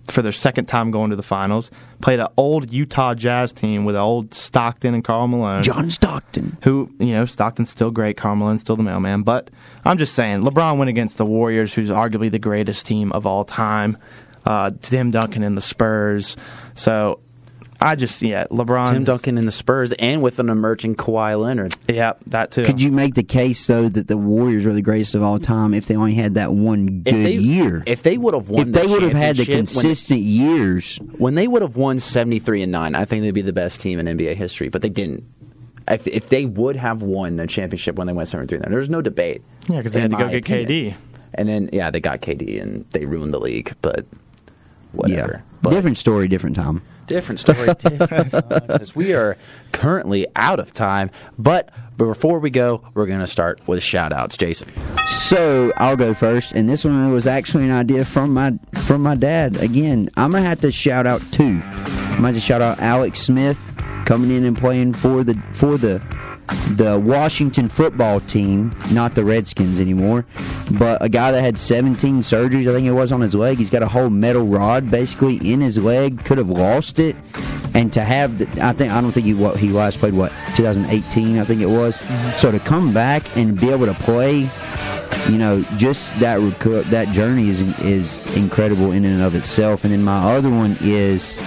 for 0.07 0.21
their 0.21 0.31
second 0.31 0.65
time 0.65 0.91
going 0.91 1.09
to 1.09 1.15
the 1.15 1.23
finals, 1.23 1.71
played 2.01 2.19
an 2.19 2.27
old 2.37 2.71
Utah 2.71 3.15
Jazz 3.15 3.51
team 3.51 3.85
with 3.85 3.95
old 3.95 4.33
Stockton 4.33 4.93
and 4.93 5.03
Karl 5.03 5.27
Malone 5.27 5.63
John 5.63 5.89
Stockton. 5.89 6.57
who 6.63 6.91
you 6.99 7.13
know 7.13 7.25
Stockton's 7.25 7.69
still 7.69 7.91
great, 7.91 8.17
Karl 8.17 8.35
Malone's 8.35 8.61
still 8.61 8.75
the 8.75 8.83
mailman, 8.83 9.23
but 9.23 9.49
I'm 9.85 9.97
just 9.97 10.13
saying 10.13 10.41
LeBron 10.41 10.77
went 10.77 10.89
against 10.89 11.17
the 11.17 11.25
Warriors, 11.25 11.73
who's 11.73 11.89
arguably 11.89 12.29
the 12.29 12.39
greatest 12.39 12.85
team 12.85 13.11
of 13.11 13.25
all 13.25 13.45
time. 13.45 13.97
Uh, 14.45 14.71
Tim 14.81 15.11
Duncan 15.11 15.43
and 15.43 15.55
the 15.55 15.61
Spurs, 15.61 16.35
so 16.73 17.19
I 17.83 17.95
just 17.95 18.21
yeah 18.21 18.45
LeBron. 18.51 18.91
Tim 18.91 19.03
Duncan 19.03 19.37
in 19.39 19.45
the 19.45 19.51
Spurs, 19.51 19.91
and 19.93 20.21
with 20.21 20.37
an 20.39 20.49
emerging 20.49 20.95
Kawhi 20.97 21.39
Leonard. 21.41 21.75
yeah, 21.87 22.13
that 22.27 22.51
too. 22.51 22.63
Could 22.63 22.79
you 22.81 22.91
make 22.91 23.15
the 23.15 23.23
case 23.23 23.65
though 23.65 23.89
that 23.89 24.07
the 24.07 24.17
Warriors 24.17 24.65
are 24.67 24.73
the 24.73 24.83
greatest 24.83 25.15
of 25.15 25.23
all 25.23 25.39
time 25.39 25.73
if 25.73 25.87
they 25.87 25.95
only 25.95 26.13
had 26.13 26.35
that 26.35 26.53
one 26.53 27.01
good 27.01 27.07
If 27.15 27.23
they, 27.23 27.31
year? 27.33 27.83
if 27.87 28.03
they 28.03 28.17
would 28.19 28.35
have 28.35 28.49
won, 28.49 28.67
if 28.67 28.73
they 28.73 28.85
would 28.85 29.01
have 29.01 29.13
had 29.13 29.35
the 29.37 29.45
championship 29.45 29.75
when- 29.75 29.83
consistent 29.83 30.19
years, 30.21 30.97
when 31.17 31.33
they 31.33 31.47
would 31.47 31.63
have 31.63 31.75
won 31.75 31.97
73 31.99 32.61
and 32.63 32.71
9 32.71 32.93
i 32.95 33.03
think 33.05 33.23
they'd 33.23 33.31
be 33.31 33.41
the 33.41 33.51
best 33.53 33.81
team 33.81 33.97
in 33.99 34.05
nba 34.05 34.35
history 34.35 34.69
but 34.69 34.81
they 34.81 34.89
didn't 34.89 35.23
if, 35.87 36.05
if 36.07 36.29
they 36.29 36.45
would 36.45 36.75
have 36.75 37.01
won 37.01 37.35
the 37.37 37.47
championship 37.47 37.95
when 37.95 38.05
they 38.07 38.13
went 38.13 38.27
73 38.29 38.57
and 38.57 38.65
9 38.65 38.71
there's 38.71 38.89
no 38.89 39.01
debate 39.01 39.41
Yeah, 39.67 39.77
because 39.77 39.93
they 39.93 40.01
had 40.01 40.11
to 40.11 40.17
go 40.17 40.29
get 40.29 40.43
opinion. 40.43 40.93
KD. 40.93 40.95
and 41.33 41.49
then 41.49 41.69
yeah 41.73 41.89
they 41.89 41.99
got 41.99 42.21
kd 42.21 42.61
and 42.61 42.85
they 42.91 43.05
ruined 43.05 43.33
the 43.33 43.39
league 43.39 43.73
but 43.81 44.05
whatever 44.91 45.31
yeah, 45.37 45.41
but 45.61 45.71
different 45.71 45.97
story, 45.97 46.27
different 46.27 46.55
time. 46.55 46.81
Different 47.11 47.39
story 47.39 47.73
different 47.79 48.31
time, 48.31 48.67
'cause 48.67 48.95
we 48.95 49.13
are 49.13 49.37
currently 49.71 50.25
out 50.35 50.59
of 50.59 50.73
time 50.73 51.09
but 51.37 51.69
before 51.97 52.39
we 52.39 52.49
go 52.49 52.81
we're 52.93 53.05
going 53.05 53.19
to 53.19 53.27
start 53.27 53.59
with 53.67 53.83
shout 53.83 54.11
outs 54.13 54.37
jason 54.37 54.69
So 55.07 55.71
I'll 55.77 55.95
go 55.97 56.13
first, 56.13 56.51
and 56.51 56.69
this 56.69 56.83
one 56.83 57.11
was 57.11 57.25
actually 57.27 57.63
an 57.65 57.71
idea 57.71 58.03
from 58.05 58.33
my 58.33 58.53
from 58.75 59.01
my 59.01 59.15
dad. 59.15 59.55
Again, 59.57 60.09
I'm 60.17 60.31
gonna 60.31 60.43
have 60.43 60.59
to 60.61 60.71
shout 60.71 61.07
out 61.07 61.21
two. 61.31 61.61
I'm 61.63 62.15
gonna 62.17 62.27
have 62.27 62.35
to 62.35 62.41
shout 62.41 62.61
out 62.61 62.79
Alex 62.79 63.19
Smith 63.19 63.57
coming 64.05 64.29
in 64.29 64.43
and 64.45 64.57
playing 64.57 64.93
for 64.93 65.23
the 65.23 65.35
for 65.53 65.77
the 65.77 66.01
the 66.75 66.99
Washington 66.99 67.69
football 67.69 68.19
team, 68.21 68.75
not 68.91 69.15
the 69.15 69.23
Redskins 69.23 69.79
anymore, 69.79 70.25
but 70.71 71.01
a 71.03 71.09
guy 71.09 71.31
that 71.31 71.41
had 71.41 71.57
17 71.57 72.19
surgeries, 72.19 72.69
I 72.69 72.73
think 72.73 72.87
it 72.87 72.91
was 72.91 73.11
on 73.11 73.21
his 73.21 73.35
leg. 73.35 73.57
He's 73.57 73.69
got 73.69 73.83
a 73.83 73.87
whole 73.87 74.09
metal 74.09 74.45
rod 74.45 74.89
basically 74.89 75.35
in 75.37 75.61
his 75.61 75.77
leg. 75.77 76.23
Could 76.25 76.37
have 76.37 76.49
lost 76.49 76.99
it, 76.99 77.15
and 77.73 77.91
to 77.93 78.03
have, 78.03 78.37
the, 78.37 78.65
I 78.65 78.73
think 78.73 78.91
I 78.91 79.01
don't 79.01 79.11
think 79.11 79.25
he 79.25 79.33
what 79.33 79.57
he 79.57 79.69
last 79.69 79.99
played 79.99 80.13
what 80.13 80.31
2018, 80.55 81.39
I 81.39 81.43
think 81.43 81.61
it 81.61 81.67
was. 81.67 81.97
Mm-hmm. 81.97 82.37
So 82.37 82.51
to 82.51 82.59
come 82.59 82.93
back 82.93 83.37
and 83.37 83.59
be 83.59 83.69
able 83.69 83.85
to 83.85 83.93
play 83.93 84.49
you 85.29 85.37
know, 85.37 85.61
just 85.77 86.17
that 86.19 86.39
that 86.89 87.09
journey 87.09 87.49
is 87.49 87.61
is 87.79 88.35
incredible 88.35 88.91
in 88.91 89.05
and 89.05 89.21
of 89.21 89.35
itself. 89.35 89.83
And 89.83 89.93
then 89.93 90.03
my 90.03 90.35
other 90.35 90.49
one 90.49 90.77
is 90.81 91.37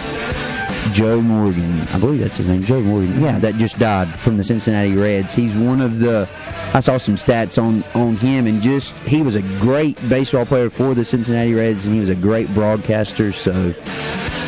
Joe 0.92 1.20
Morgan. 1.20 1.80
I 1.88 1.98
believe 1.98 2.20
that's 2.20 2.36
his 2.36 2.48
name, 2.48 2.62
Joe 2.62 2.80
Morgan. 2.80 3.20
Yeah, 3.20 3.38
that 3.38 3.54
just 3.56 3.78
died 3.78 4.08
from 4.18 4.36
the 4.36 4.44
Cincinnati 4.44 4.94
Reds. 4.94 5.32
He's 5.34 5.54
one 5.54 5.80
of 5.80 5.98
the. 5.98 6.28
I 6.74 6.80
saw 6.80 6.98
some 6.98 7.16
stats 7.16 7.62
on 7.62 7.82
on 8.00 8.16
him, 8.16 8.46
and 8.46 8.60
just 8.62 8.92
he 9.06 9.22
was 9.22 9.34
a 9.34 9.42
great 9.60 9.96
baseball 10.08 10.44
player 10.46 10.70
for 10.70 10.94
the 10.94 11.04
Cincinnati 11.04 11.54
Reds, 11.54 11.86
and 11.86 11.94
he 11.94 12.00
was 12.00 12.08
a 12.10 12.14
great 12.14 12.48
broadcaster. 12.54 13.32
So 13.32 13.52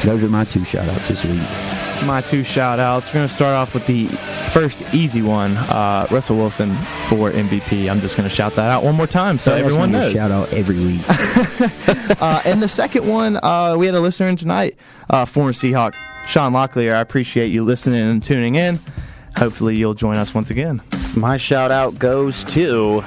those 0.05 0.22
are 0.22 0.28
my 0.28 0.45
two 0.45 0.64
shout 0.64 0.89
outs 0.89 1.09
this 1.09 1.24
week. 1.24 1.41
my 2.07 2.20
two 2.20 2.45
shout 2.45 2.78
outs. 2.78 3.09
We're 3.09 3.14
going 3.20 3.28
to 3.28 3.34
start 3.34 3.55
off 3.55 3.72
with 3.74 3.87
the 3.87 4.07
first 4.53 4.95
easy 4.95 5.22
one 5.22 5.57
uh, 5.57 6.07
Russell 6.11 6.37
Wilson 6.37 6.68
for 7.09 7.30
MVP. 7.30 7.91
I'm 7.91 8.01
just 8.01 8.16
going 8.16 8.28
to 8.28 8.34
shout 8.34 8.55
that 8.57 8.70
out 8.70 8.84
one 8.84 8.95
more 8.95 9.07
time 9.07 9.39
so 9.39 9.53
everyone 9.55 9.93
knows. 9.93 10.12
shout 10.12 10.30
out 10.30 10.53
every 10.53 10.78
week. 10.78 11.01
Uh, 12.18 12.41
and 12.47 12.62
the 12.62 12.68
second 12.68 13.07
one, 13.07 13.39
uh, 13.43 13.74
we 13.76 13.84
had 13.84 13.95
a 13.95 14.01
listener 14.01 14.28
in 14.28 14.37
tonight, 14.37 14.76
uh, 15.11 15.24
former 15.26 15.53
Seahawk 15.53 15.95
Sean 16.27 16.53
Locklear. 16.53 16.95
I 16.95 17.01
appreciate 17.01 17.49
you 17.49 17.64
listening 17.64 18.01
and 18.01 18.22
tuning 18.22 18.57
in. 18.57 18.79
Hopefully, 19.39 19.77
you'll 19.77 19.95
join 19.95 20.16
us 20.16 20.35
once 20.35 20.51
again. 20.51 20.83
my 21.16 21.37
shout 21.37 21.70
out 21.70 21.99
goes 21.99 22.45
to 22.45 23.03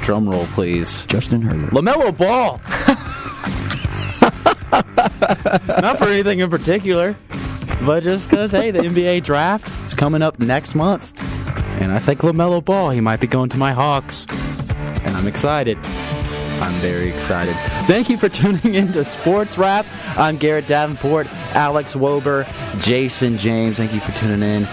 drum 0.00 0.28
roll 0.28 0.44
please 0.46 1.04
Justin 1.06 1.42
Herbert. 1.42 1.70
LaMelo 1.70 2.16
Ball. 2.16 2.60
Not 5.82 5.98
for 5.98 6.04
anything 6.08 6.40
in 6.40 6.50
particular, 6.50 7.16
but 7.84 8.02
just 8.02 8.28
because, 8.28 8.50
hey, 8.52 8.70
the 8.70 8.80
NBA 8.80 9.22
draft 9.24 9.68
is 9.86 9.94
coming 9.94 10.22
up 10.22 10.38
next 10.38 10.74
month. 10.74 11.12
And 11.80 11.92
I 11.92 11.98
think 11.98 12.20
LaMelo 12.20 12.64
Ball, 12.64 12.90
he 12.90 13.00
might 13.00 13.20
be 13.20 13.26
going 13.26 13.48
to 13.50 13.56
my 13.58 13.72
Hawks. 13.72 14.26
And 15.02 15.16
I'm 15.16 15.26
excited. 15.26 15.78
I'm 16.60 16.72
very 16.80 17.08
excited. 17.08 17.54
Thank 17.86 18.10
you 18.10 18.16
for 18.16 18.28
tuning 18.40 18.74
in 18.74 18.92
to 18.92 19.04
Sports 19.04 19.56
Wrap. 19.56 19.86
I'm 20.16 20.36
Garrett 20.36 20.66
Davenport, 20.68 21.26
Alex 21.54 21.94
Wober, 21.94 22.46
Jason 22.82 23.38
James. 23.38 23.76
Thank 23.76 23.94
you 23.94 24.00
for 24.00 24.12
tuning 24.12 24.42
in. 24.42 24.68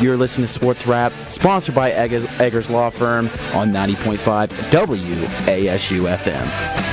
You're 0.00 0.16
listening 0.16 0.46
to 0.46 0.52
Sports 0.52 0.86
Wrap, 0.86 1.12
sponsored 1.28 1.74
by 1.74 1.92
Eggers, 1.92 2.26
Eggers 2.40 2.68
Law 2.68 2.90
Firm 2.90 3.26
on 3.54 3.72
90.5 3.72 4.48
WASU 4.48 6.16
FM. 6.16 6.91